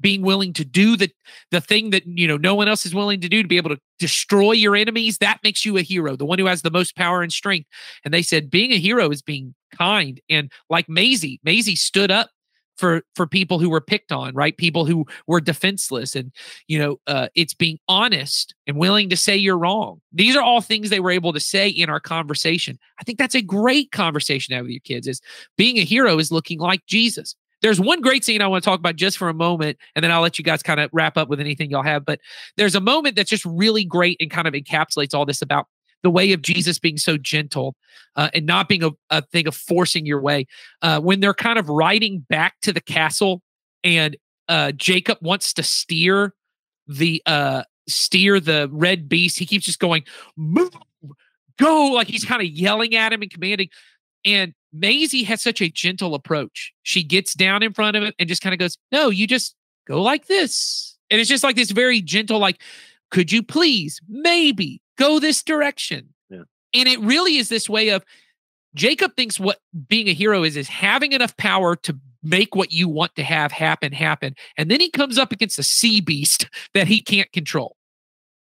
being 0.01 0.23
willing 0.23 0.53
to 0.55 0.65
do 0.65 0.97
the 0.97 1.11
the 1.51 1.61
thing 1.61 1.91
that 1.91 2.07
you 2.07 2.27
know 2.27 2.37
no 2.37 2.55
one 2.55 2.69
else 2.69 2.85
is 2.87 2.95
willing 2.95 3.21
to 3.21 3.29
do 3.29 3.43
to 3.43 3.49
be 3.49 3.57
able 3.57 3.71
to 3.71 3.81
destroy 3.99 4.53
your 4.53 4.75
enemies. 4.75 5.19
That 5.19 5.39
makes 5.45 5.65
you 5.65 5.77
a 5.77 5.83
hero, 5.83 6.17
the 6.17 6.25
one 6.25 6.39
who 6.39 6.47
has 6.47 6.63
the 6.63 6.71
most 6.71 6.97
power 6.97 7.23
and 7.23 7.33
strength. 7.33 7.69
And 8.05 8.13
they 8.15 8.23
said 8.23 8.51
being 8.51 8.73
a 8.73 8.79
hero 8.79 9.11
is 9.11 9.23
being 9.23 9.55
kind. 9.77 10.21
And 10.29 10.51
like 10.69 10.89
Maisie, 10.89 11.39
Maisie 11.45 11.77
stood 11.77 12.11
up 12.11 12.31
for 12.81 13.03
for 13.15 13.27
people 13.27 13.59
who 13.59 13.71
were 13.71 13.81
picked 13.81 14.11
on, 14.11 14.35
right? 14.35 14.57
People 14.57 14.87
who 14.87 15.07
were 15.27 15.41
defenseless, 15.41 16.17
and 16.17 16.33
you 16.67 16.79
know, 16.79 16.99
uh, 17.07 17.29
it's 17.35 17.55
being 17.55 17.79
honest 17.87 18.55
and 18.67 18.77
willing 18.77 19.11
to 19.11 19.17
say 19.17 19.37
you're 19.37 19.59
wrong. 19.59 20.01
These 20.13 20.35
are 20.35 20.43
all 20.43 20.61
things 20.61 20.91
they 20.91 21.01
were 21.01 21.11
able 21.11 21.33
to 21.33 21.41
say 21.41 21.69
in 21.69 21.91
our 21.91 22.01
conversation. 22.01 22.79
I 22.99 23.05
think 23.05 23.19
that's 23.19 23.35
a 23.35 23.43
great 23.43 23.93
conversation 23.93 24.53
to 24.53 24.57
have 24.57 24.65
with 24.65 24.73
your 24.73 24.81
kids. 24.81 25.07
Is 25.07 25.21
being 25.57 25.79
a 25.79 25.85
hero 25.85 26.19
is 26.19 26.33
looking 26.33 26.59
like 26.59 26.85
Jesus. 26.87 27.37
There's 27.63 27.79
one 27.79 28.01
great 28.01 28.25
scene 28.25 28.41
I 28.41 28.47
want 28.47 28.65
to 28.65 28.71
talk 28.71 28.79
about 28.79 28.97
just 28.97 29.19
for 29.19 29.29
a 29.29 29.35
moment, 29.35 29.77
and 29.95 30.03
then 30.03 30.11
I'll 30.11 30.23
let 30.23 30.39
you 30.39 30.45
guys 30.45 30.63
kind 30.63 30.81
of 30.81 30.89
wrap 30.93 31.19
up 31.19 31.29
with 31.29 31.41
anything 31.41 31.71
y'all 31.71 31.83
have. 31.83 32.07
But 32.07 32.21
there's 32.57 32.75
a 32.75 32.81
moment 32.81 33.17
that's 33.17 33.29
just 33.29 33.45
really 33.45 33.85
great 33.85 34.17
and 34.19 34.31
kind 34.31 34.49
of 34.49 34.55
encapsulates 34.55 35.15
all 35.15 35.27
this 35.27 35.43
about 35.43 35.67
the 36.03 36.11
way 36.11 36.33
of 36.33 36.43
Jesus 36.43 36.79
being 36.79 36.97
so 36.97 37.17
gentle 37.17 37.77
uh, 38.17 38.31
and 38.35 38.47
not 38.47 38.69
being 38.69 38.83
a, 38.83 38.91
a 39.11 39.23
thing 39.23 39.47
of 39.47 39.55
forcing 39.55 40.07
your 40.07 40.21
way. 40.21 40.47
Uh, 40.83 41.01
when 41.01 41.21
they're 41.21 41.35
kind 41.35 41.59
of 41.59 41.69
riding 41.69 42.21
back 42.29 42.55
to 42.63 42.73
the 42.73 42.81
castle, 42.81 43.43
and 43.85 44.17
uh, 44.49 44.73
Jacob 44.73 45.19
wants 45.21 45.53
to 45.55 45.63
steer 45.63 46.35
the 46.87 47.23
uh, 47.27 47.63
steer 47.87 48.41
the 48.41 48.69
red 48.73 49.09
beast, 49.09 49.39
he 49.39 49.47
keeps 49.47 49.65
just 49.65 49.79
going, 49.79 50.05
"Move, 50.37 50.71
go!" 51.59 51.93
Like 51.93 52.09
he's 52.09 52.25
kind 52.25 52.43
of 52.43 52.49
yelling 52.49 52.95
at 52.95 53.13
him 53.13 53.23
and 53.23 53.31
commanding. 53.31 53.69
And 54.25 54.55
Maisie 54.73 55.25
has 55.25 55.43
such 55.43 55.61
a 55.61 55.69
gentle 55.69 56.15
approach. 56.15 56.73
She 56.83 57.03
gets 57.03 57.35
down 57.35 57.63
in 57.63 57.73
front 57.73 57.97
of 57.97 58.03
it 58.03 58.15
and 58.19 58.29
just 58.29 58.43
kind 58.43 58.53
of 58.53 58.59
goes, 58.59 58.77
No, 58.93 59.11
you 59.11 59.27
just 59.27 59.55
go 59.87 60.01
like 60.03 60.27
this. 60.27 60.97
And 61.11 61.21
it's 61.21 61.31
just 61.31 61.45
like 61.45 61.57
this 61.57 61.73
very 61.73 62.01
gentle, 62.01 62.39
like, 62.39 62.61
could 63.11 63.33
you 63.33 63.43
please 63.43 64.01
maybe 64.09 64.81
go 65.01 65.19
this 65.19 65.43
direction? 65.43 66.15
Yeah. 66.29 66.43
And 66.75 66.89
it 66.89 67.01
really 67.01 67.37
is 67.37 67.49
this 67.49 67.69
way 67.69 67.89
of 67.89 68.05
Jacob 68.75 69.17
thinks 69.17 69.41
what 69.41 69.59
being 69.89 70.09
a 70.09 70.13
hero 70.15 70.45
is 70.45 70.57
is 70.57 70.69
having 70.69 71.13
enough 71.13 71.37
power 71.37 71.75
to 71.77 71.99
make 72.23 72.55
what 72.55 72.71
you 72.71 72.89
want 72.89 73.15
to 73.17 73.23
have 73.23 73.51
happen 73.51 73.93
happen. 73.93 74.35
And 74.57 74.71
then 74.71 74.81
he 74.81 74.91
comes 74.91 75.19
up 75.19 75.33
against 75.33 75.59
a 75.59 75.63
sea 75.63 76.01
beast 76.01 76.49
that 76.75 76.87
he 76.87 77.01
can't 77.01 77.33
control. 77.33 77.77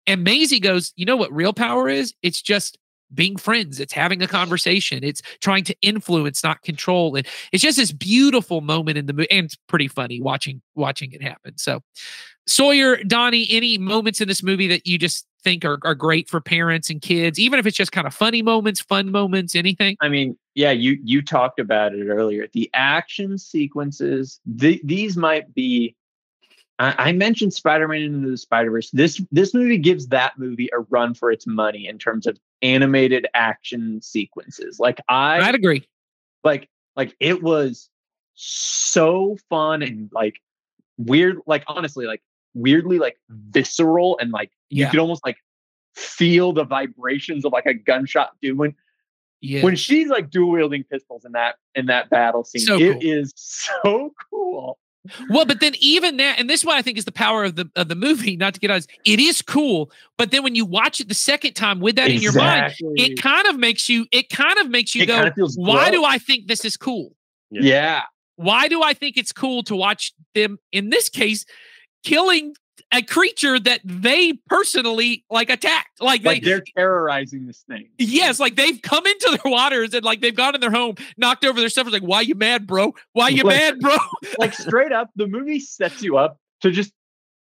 And 0.08 0.24
Maisie 0.24 0.60
goes, 0.60 0.94
You 0.96 1.06
know 1.06 1.18
what 1.18 1.32
real 1.32 1.54
power 1.54 1.90
is? 1.90 2.14
It's 2.22 2.42
just 2.42 2.78
being 3.14 3.38
friends. 3.38 3.80
It's 3.80 3.94
having 3.94 4.22
a 4.22 4.28
conversation. 4.28 5.04
It's 5.04 5.22
trying 5.40 5.64
to 5.66 5.76
influence, 5.82 6.44
not 6.44 6.62
control. 6.64 7.16
And 7.16 7.26
it's 7.52 7.64
just 7.64 7.78
this 7.78 7.92
beautiful 7.92 8.62
moment 8.62 8.98
in 8.98 9.06
the 9.06 9.14
movie, 9.14 9.32
and 9.32 9.46
it's 9.46 9.58
pretty 9.68 9.88
funny 9.88 10.22
watching 10.22 10.62
watching 10.76 11.12
it 11.12 11.22
happen. 11.22 11.58
So, 11.58 11.82
Sawyer, 12.48 12.98
Donnie, 13.04 13.48
any 13.50 13.78
moments 13.78 14.22
in 14.22 14.28
this 14.28 14.44
movie 14.44 14.68
that 14.68 14.86
you 14.86 14.98
just 14.98 15.26
think 15.46 15.64
are, 15.64 15.78
are 15.84 15.96
great 15.96 16.28
for 16.28 16.42
parents 16.42 16.90
and 16.90 17.02
kids, 17.02 17.40
even 17.40 17.60
if 17.60 17.66
it's 17.66 17.78
just 17.78 17.94
kind 17.94 18.06
of 18.06 18.14
funny 18.14 18.42
moments, 18.42 18.82
fun 18.82 19.12
moments, 19.12 19.56
anything? 19.56 19.96
I 20.02 20.10
mean, 20.10 20.38
yeah, 20.56 20.72
you 20.72 21.00
you 21.04 21.22
talked 21.22 21.60
about 21.60 21.94
it 21.94 22.08
earlier. 22.08 22.48
The 22.52 22.70
action 22.74 23.38
sequences, 23.38 24.42
the, 24.46 24.82
these 24.84 25.16
might 25.16 25.54
be. 25.54 25.96
I, 26.78 26.96
I 26.98 27.12
mentioned 27.14 27.54
Spider-Man 27.54 28.02
into 28.02 28.30
the 28.30 28.38
Spider-Verse. 28.38 28.90
This 28.92 29.22
this 29.32 29.54
movie 29.54 29.78
gives 29.78 30.08
that 30.08 30.38
movie 30.38 30.68
a 30.74 30.80
run 30.90 31.14
for 31.14 31.32
its 31.32 31.48
money 31.48 31.88
in 31.88 31.98
terms 31.98 32.28
of 32.28 32.38
animated 32.62 33.28
action 33.34 34.02
sequences. 34.02 34.80
Like 34.80 35.00
I, 35.08 35.40
I'd 35.40 35.56
agree. 35.56 35.88
Like 36.44 36.68
like 36.98 37.16
it 37.22 37.42
was 37.42 37.90
so 38.34 39.38
fun 39.50 39.84
and 39.84 40.10
like 40.12 40.42
weird. 40.98 41.38
Like 41.46 41.64
honestly, 41.68 42.08
like 42.08 42.22
weirdly 42.56 42.98
like 42.98 43.18
visceral 43.30 44.18
and 44.20 44.32
like 44.32 44.50
you 44.70 44.88
could 44.88 45.00
almost 45.00 45.24
like 45.24 45.38
feel 45.94 46.52
the 46.54 46.64
vibrations 46.64 47.46
of 47.46 47.52
like 47.54 47.66
a 47.68 47.74
gunshot 47.74 48.32
doing 48.42 48.76
Yeah. 49.42 49.62
when 49.62 49.76
she's 49.76 50.08
like 50.08 50.30
dual 50.32 50.52
wielding 50.52 50.84
pistols 50.86 51.24
in 51.26 51.34
that 51.34 51.56
in 51.76 51.86
that 51.86 52.10
battle 52.10 52.44
scene. 52.44 52.62
So 52.62 52.78
it 52.80 52.94
cool. 52.94 53.02
is 53.04 53.32
so 53.36 54.14
cool. 54.32 54.80
Well, 55.30 55.46
but 55.46 55.60
then 55.60 55.74
even 55.80 56.18
that, 56.18 56.40
and 56.40 56.50
this 56.50 56.62
is 56.62 56.66
what 56.66 56.78
I 56.78 56.82
think 56.82 56.98
is 56.98 57.06
the 57.06 57.12
power 57.12 57.44
of 57.44 57.56
the 57.56 57.70
of 57.76 57.90
the 57.90 57.96
movie. 57.96 58.36
Not 58.36 58.56
to 58.56 58.60
get 58.60 58.72
us, 58.72 58.88
it 59.06 59.20
is 59.20 59.44
cool. 59.44 59.92
But 60.18 60.32
then 60.32 60.42
when 60.42 60.56
you 60.56 60.66
watch 60.66 61.00
it 61.00 61.10
the 61.10 61.14
second 61.14 61.54
time 61.54 61.80
with 61.80 61.96
that 61.98 62.10
in 62.10 62.22
your 62.22 62.34
mind, 62.34 62.74
it 62.80 63.22
kind 63.22 63.46
of 63.46 63.60
makes 63.60 63.88
you. 63.88 64.08
It 64.12 64.30
kind 64.30 64.58
of 64.58 64.70
makes 64.72 64.96
you 64.96 65.04
It 65.04 65.06
go, 65.06 65.16
kinda 65.18 65.34
feels 65.36 65.56
"Why 65.58 65.92
do. 65.92 66.04
I 66.04 66.18
think 66.18 66.48
this 66.48 66.66
is 66.66 66.76
cool? 66.76 67.16
yeah. 67.52 68.02
Why 68.38 68.68
do 68.68 68.82
I 68.84 68.94
think 68.94 69.16
it's 69.16 69.32
cool 69.32 69.62
to 69.64 69.76
watch 69.76 70.12
them? 70.34 70.58
In 70.74 70.90
this 70.90 71.08
case, 71.08 71.46
killing 72.06 72.56
a 72.92 73.02
creature 73.02 73.60
that 73.60 73.82
they 73.84 74.34
personally 74.48 75.26
like 75.30 75.50
attacked. 75.50 76.00
Like 76.02 76.22
they, 76.22 76.30
Like 76.30 76.44
they're 76.44 76.64
terrorizing 76.78 77.46
this 77.48 77.64
thing. 77.68 77.90
Yes, 77.98 78.40
like 78.40 78.56
they've 78.56 78.82
come 78.82 79.06
into 79.06 79.38
their 79.44 79.52
waters 79.52 79.94
and 79.94 80.06
like 80.06 80.22
they've 80.22 80.36
gone 80.36 80.56
in 80.56 80.62
their 80.62 80.72
home, 80.72 80.96
knocked 81.18 81.44
over 81.44 81.60
their 81.60 81.70
stuff. 81.70 81.88
It's 81.88 81.94
like, 81.94 82.04
why 82.04 82.22
you 82.22 82.36
mad, 82.36 82.68
bro? 82.68 82.94
Why 83.14 83.30
you 83.30 83.44
Like- 83.44 83.58
mad, 83.60 83.80
bro? 83.80 83.98
like 84.40 84.54
straight 84.54 84.92
up, 84.92 85.10
the 85.16 85.28
movie 85.28 85.60
sets 85.60 86.02
you 86.04 86.18
up 86.18 86.40
to 86.62 86.72
just 86.72 86.94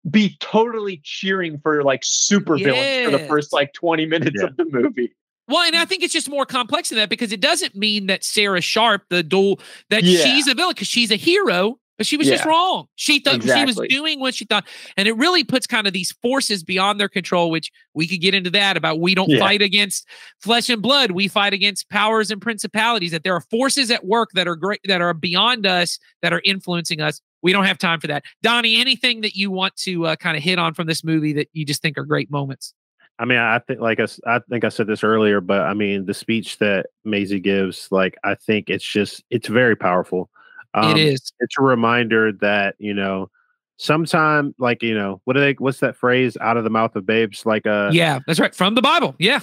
be 0.09 0.35
totally 0.39 0.99
cheering 1.03 1.57
for 1.59 1.83
like 1.83 2.01
super 2.03 2.57
villains 2.57 3.05
for 3.11 3.17
the 3.17 3.25
first 3.27 3.53
like 3.53 3.71
20 3.73 4.05
minutes 4.05 4.35
Yeah. 4.39 4.47
of 4.47 4.57
the 4.57 4.65
movie. 4.65 5.13
Well, 5.47 5.61
and 5.61 5.75
I 5.75 5.85
think 5.85 6.01
it's 6.03 6.13
just 6.13 6.27
more 6.29 6.45
complex 6.47 6.89
than 6.89 6.97
that 6.97 7.09
because 7.09 7.31
it 7.31 7.39
doesn't 7.39 7.75
mean 7.75 8.07
that 8.07 8.23
Sarah 8.23 8.61
Sharpe, 8.61 9.03
the 9.09 9.21
dual, 9.21 9.59
that 9.91 10.03
Yeah. 10.03 10.23
she's 10.23 10.47
a 10.47 10.55
villain 10.55 10.73
because 10.73 10.87
she's 10.87 11.11
a 11.11 11.15
hero, 11.17 11.77
but 11.97 12.05
she 12.05 12.17
was 12.17 12.27
just 12.27 12.45
wrong. 12.45 12.87
She 12.95 13.19
thought 13.19 13.43
she 13.43 13.65
was 13.65 13.79
doing 13.89 14.19
what 14.19 14.35
she 14.35 14.45
thought, 14.45 14.65
and 14.97 15.07
it 15.07 15.15
really 15.17 15.43
puts 15.43 15.67
kind 15.67 15.87
of 15.87 15.93
these 15.93 16.11
forces 16.21 16.63
beyond 16.63 16.99
their 16.99 17.09
control. 17.09 17.49
Which 17.49 17.71
we 17.93 18.07
could 18.07 18.21
get 18.21 18.33
into 18.33 18.49
that 18.51 18.77
about. 18.77 18.99
We 18.99 19.15
don't 19.15 19.29
Yeah. 19.29 19.39
fight 19.39 19.61
against 19.61 20.07
flesh 20.39 20.69
and 20.69 20.81
blood; 20.81 21.11
we 21.11 21.27
fight 21.27 21.53
against 21.53 21.89
powers 21.89 22.31
and 22.31 22.41
principalities. 22.41 23.11
That 23.11 23.23
there 23.23 23.33
are 23.33 23.41
forces 23.41 23.91
at 23.91 24.05
work 24.05 24.29
that 24.33 24.47
are 24.47 24.55
great, 24.55 24.81
that 24.85 25.01
are 25.01 25.13
beyond 25.13 25.65
us, 25.65 25.99
that 26.21 26.33
are 26.33 26.41
influencing 26.43 27.01
us. 27.01 27.21
We 27.41 27.51
don't 27.51 27.65
have 27.65 27.77
time 27.77 27.99
for 27.99 28.07
that. 28.07 28.23
Donnie, 28.41 28.79
anything 28.81 29.21
that 29.21 29.35
you 29.35 29.51
want 29.51 29.75
to 29.77 30.07
uh, 30.07 30.15
kind 30.15 30.35
of 30.35 30.43
hit 30.43 30.57
on 30.57 30.73
from 30.73 30.87
this 30.87 31.03
movie 31.03 31.33
that 31.33 31.47
you 31.53 31.65
just 31.65 31.81
think 31.81 31.97
are 31.97 32.05
great 32.05 32.31
moments? 32.31 32.73
I 33.17 33.25
mean, 33.25 33.37
I 33.37 33.59
think 33.59 33.79
like 33.79 33.99
I, 33.99 34.07
I 34.27 34.39
think 34.49 34.65
I 34.65 34.69
said 34.69 34.87
this 34.87 35.03
earlier, 35.03 35.39
but 35.39 35.61
I 35.61 35.73
mean 35.73 36.05
the 36.05 36.13
speech 36.13 36.57
that 36.57 36.87
Maisie 37.05 37.39
gives, 37.39 37.87
like 37.91 38.17
I 38.23 38.35
think 38.35 38.69
it's 38.69 38.83
just 38.83 39.23
it's 39.29 39.47
very 39.47 39.75
powerful. 39.75 40.29
Um, 40.75 40.91
it 40.91 40.97
is. 40.97 41.31
It's 41.39 41.55
a 41.57 41.63
reminder 41.63 42.31
that 42.41 42.75
you 42.79 42.93
know, 42.93 43.29
sometime 43.77 44.53
like 44.59 44.83
you 44.83 44.93
know, 44.93 45.21
what 45.23 45.33
do 45.33 45.39
they? 45.39 45.53
What's 45.53 45.79
that 45.79 45.95
phrase? 45.95 46.37
Out 46.41 46.57
of 46.57 46.63
the 46.63 46.69
mouth 46.69 46.95
of 46.95 47.05
babes, 47.05 47.45
like 47.45 47.65
uh, 47.65 47.89
yeah, 47.91 48.19
that's 48.27 48.39
right. 48.39 48.53
From 48.53 48.75
the 48.75 48.81
Bible. 48.81 49.15
Yeah. 49.17 49.39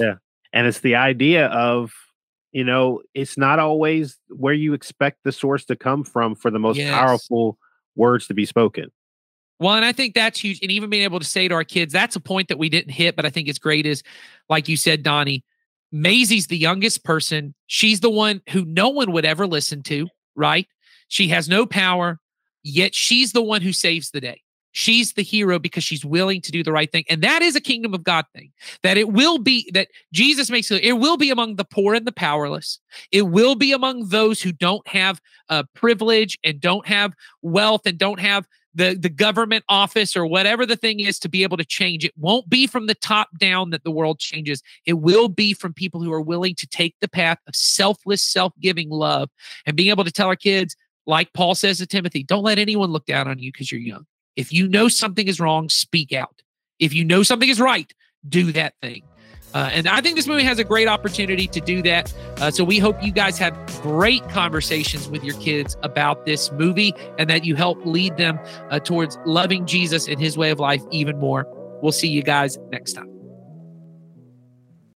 and 0.52 0.66
it's 0.66 0.80
the 0.80 0.94
idea 0.96 1.46
of 1.46 1.92
you 2.52 2.64
know, 2.64 3.00
it's 3.14 3.38
not 3.38 3.58
always 3.58 4.18
where 4.28 4.52
you 4.52 4.74
expect 4.74 5.20
the 5.24 5.32
source 5.32 5.64
to 5.64 5.74
come 5.74 6.04
from 6.04 6.34
for 6.34 6.50
the 6.50 6.58
most 6.58 6.76
Yes. 6.76 6.92
powerful 6.92 7.58
words 7.96 8.26
to 8.26 8.34
be 8.34 8.44
spoken. 8.44 8.90
Well, 9.58 9.74
and 9.74 9.84
I 9.86 9.92
think 9.92 10.14
that's 10.14 10.38
huge. 10.40 10.58
And 10.60 10.70
even 10.70 10.90
being 10.90 11.04
able 11.04 11.18
to 11.18 11.24
say 11.24 11.48
to 11.48 11.54
our 11.54 11.64
kids, 11.64 11.92
that's 11.94 12.14
a 12.16 12.20
point 12.20 12.48
that 12.48 12.58
we 12.58 12.68
didn't 12.68 12.90
hit, 12.92 13.16
but 13.16 13.24
I 13.24 13.30
think 13.30 13.48
it's 13.48 13.58
great 13.58 13.86
is 13.86 14.02
like 14.50 14.68
you 14.68 14.76
said, 14.76 15.02
Donnie, 15.02 15.44
Maisie's 15.92 16.48
the 16.48 16.58
youngest 16.58 17.04
person. 17.04 17.54
She's 17.68 18.00
the 18.00 18.10
one 18.10 18.42
who 18.50 18.64
no 18.66 18.88
one 18.90 19.12
would 19.12 19.24
ever 19.24 19.46
listen 19.46 19.82
to, 19.84 20.08
right? 20.34 20.66
She 21.12 21.28
has 21.28 21.46
no 21.46 21.66
power, 21.66 22.20
yet 22.62 22.94
she's 22.94 23.32
the 23.32 23.42
one 23.42 23.60
who 23.60 23.74
saves 23.74 24.12
the 24.12 24.20
day. 24.22 24.40
She's 24.70 25.12
the 25.12 25.22
hero 25.22 25.58
because 25.58 25.84
she's 25.84 26.06
willing 26.06 26.40
to 26.40 26.50
do 26.50 26.62
the 26.62 26.72
right 26.72 26.90
thing. 26.90 27.04
And 27.10 27.20
that 27.20 27.42
is 27.42 27.54
a 27.54 27.60
kingdom 27.60 27.92
of 27.92 28.02
God 28.02 28.24
thing. 28.34 28.50
That 28.82 28.96
it 28.96 29.12
will 29.12 29.36
be 29.36 29.70
that 29.74 29.88
Jesus 30.14 30.48
makes 30.48 30.70
it, 30.70 30.82
it 30.82 30.94
will 30.94 31.18
be 31.18 31.28
among 31.28 31.56
the 31.56 31.66
poor 31.66 31.92
and 31.92 32.06
the 32.06 32.12
powerless. 32.12 32.80
It 33.10 33.28
will 33.28 33.56
be 33.56 33.72
among 33.72 34.08
those 34.08 34.40
who 34.40 34.52
don't 34.52 34.88
have 34.88 35.20
uh, 35.50 35.64
privilege 35.74 36.38
and 36.42 36.58
don't 36.58 36.86
have 36.86 37.12
wealth 37.42 37.82
and 37.84 37.98
don't 37.98 38.18
have 38.18 38.48
the 38.74 38.96
the 38.98 39.10
government 39.10 39.64
office 39.68 40.16
or 40.16 40.24
whatever 40.24 40.64
the 40.64 40.76
thing 40.76 41.00
is 41.00 41.18
to 41.18 41.28
be 41.28 41.42
able 41.42 41.58
to 41.58 41.64
change 41.64 42.06
it 42.06 42.12
won't 42.16 42.48
be 42.48 42.66
from 42.66 42.86
the 42.86 42.94
top 42.94 43.28
down 43.38 43.68
that 43.68 43.84
the 43.84 43.90
world 43.90 44.18
changes 44.18 44.62
it 44.86 44.94
will 44.94 45.28
be 45.28 45.52
from 45.52 45.74
people 45.74 46.02
who 46.02 46.10
are 46.10 46.22
willing 46.22 46.54
to 46.54 46.66
take 46.66 46.94
the 47.02 47.08
path 47.08 47.36
of 47.46 47.54
selfless 47.54 48.22
self-giving 48.22 48.88
love 48.88 49.28
and 49.66 49.76
being 49.76 49.90
able 49.90 50.04
to 50.04 50.10
tell 50.10 50.28
our 50.28 50.36
kids 50.36 50.74
like 51.06 51.32
paul 51.32 51.54
says 51.54 51.78
to 51.78 51.86
timothy 51.86 52.22
don't 52.22 52.44
let 52.44 52.58
anyone 52.58 52.90
look 52.90 53.06
down 53.06 53.28
on 53.28 53.38
you 53.38 53.50
because 53.52 53.70
you're 53.70 53.80
young 53.80 54.06
if 54.36 54.52
you 54.52 54.68
know 54.68 54.88
something 54.88 55.28
is 55.28 55.40
wrong 55.40 55.68
speak 55.68 56.12
out 56.12 56.42
if 56.78 56.92
you 56.94 57.04
know 57.04 57.22
something 57.22 57.48
is 57.48 57.60
right 57.60 57.92
do 58.28 58.52
that 58.52 58.74
thing 58.80 59.02
uh, 59.54 59.68
and 59.72 59.88
I 59.88 60.00
think 60.00 60.16
this 60.16 60.26
movie 60.26 60.44
has 60.44 60.58
a 60.58 60.64
great 60.64 60.88
opportunity 60.88 61.46
to 61.48 61.60
do 61.60 61.82
that. 61.82 62.12
Uh, 62.38 62.50
so 62.50 62.64
we 62.64 62.78
hope 62.78 63.02
you 63.02 63.12
guys 63.12 63.38
have 63.38 63.54
great 63.82 64.26
conversations 64.30 65.08
with 65.08 65.22
your 65.22 65.36
kids 65.40 65.76
about 65.82 66.24
this 66.24 66.50
movie 66.52 66.94
and 67.18 67.28
that 67.28 67.44
you 67.44 67.54
help 67.54 67.84
lead 67.84 68.16
them 68.16 68.38
uh, 68.70 68.78
towards 68.78 69.18
loving 69.26 69.66
Jesus 69.66 70.08
and 70.08 70.18
his 70.18 70.38
way 70.38 70.50
of 70.50 70.58
life 70.58 70.82
even 70.90 71.18
more. 71.18 71.46
We'll 71.82 71.92
see 71.92 72.08
you 72.08 72.22
guys 72.22 72.58
next 72.70 72.94
time. 72.94 73.21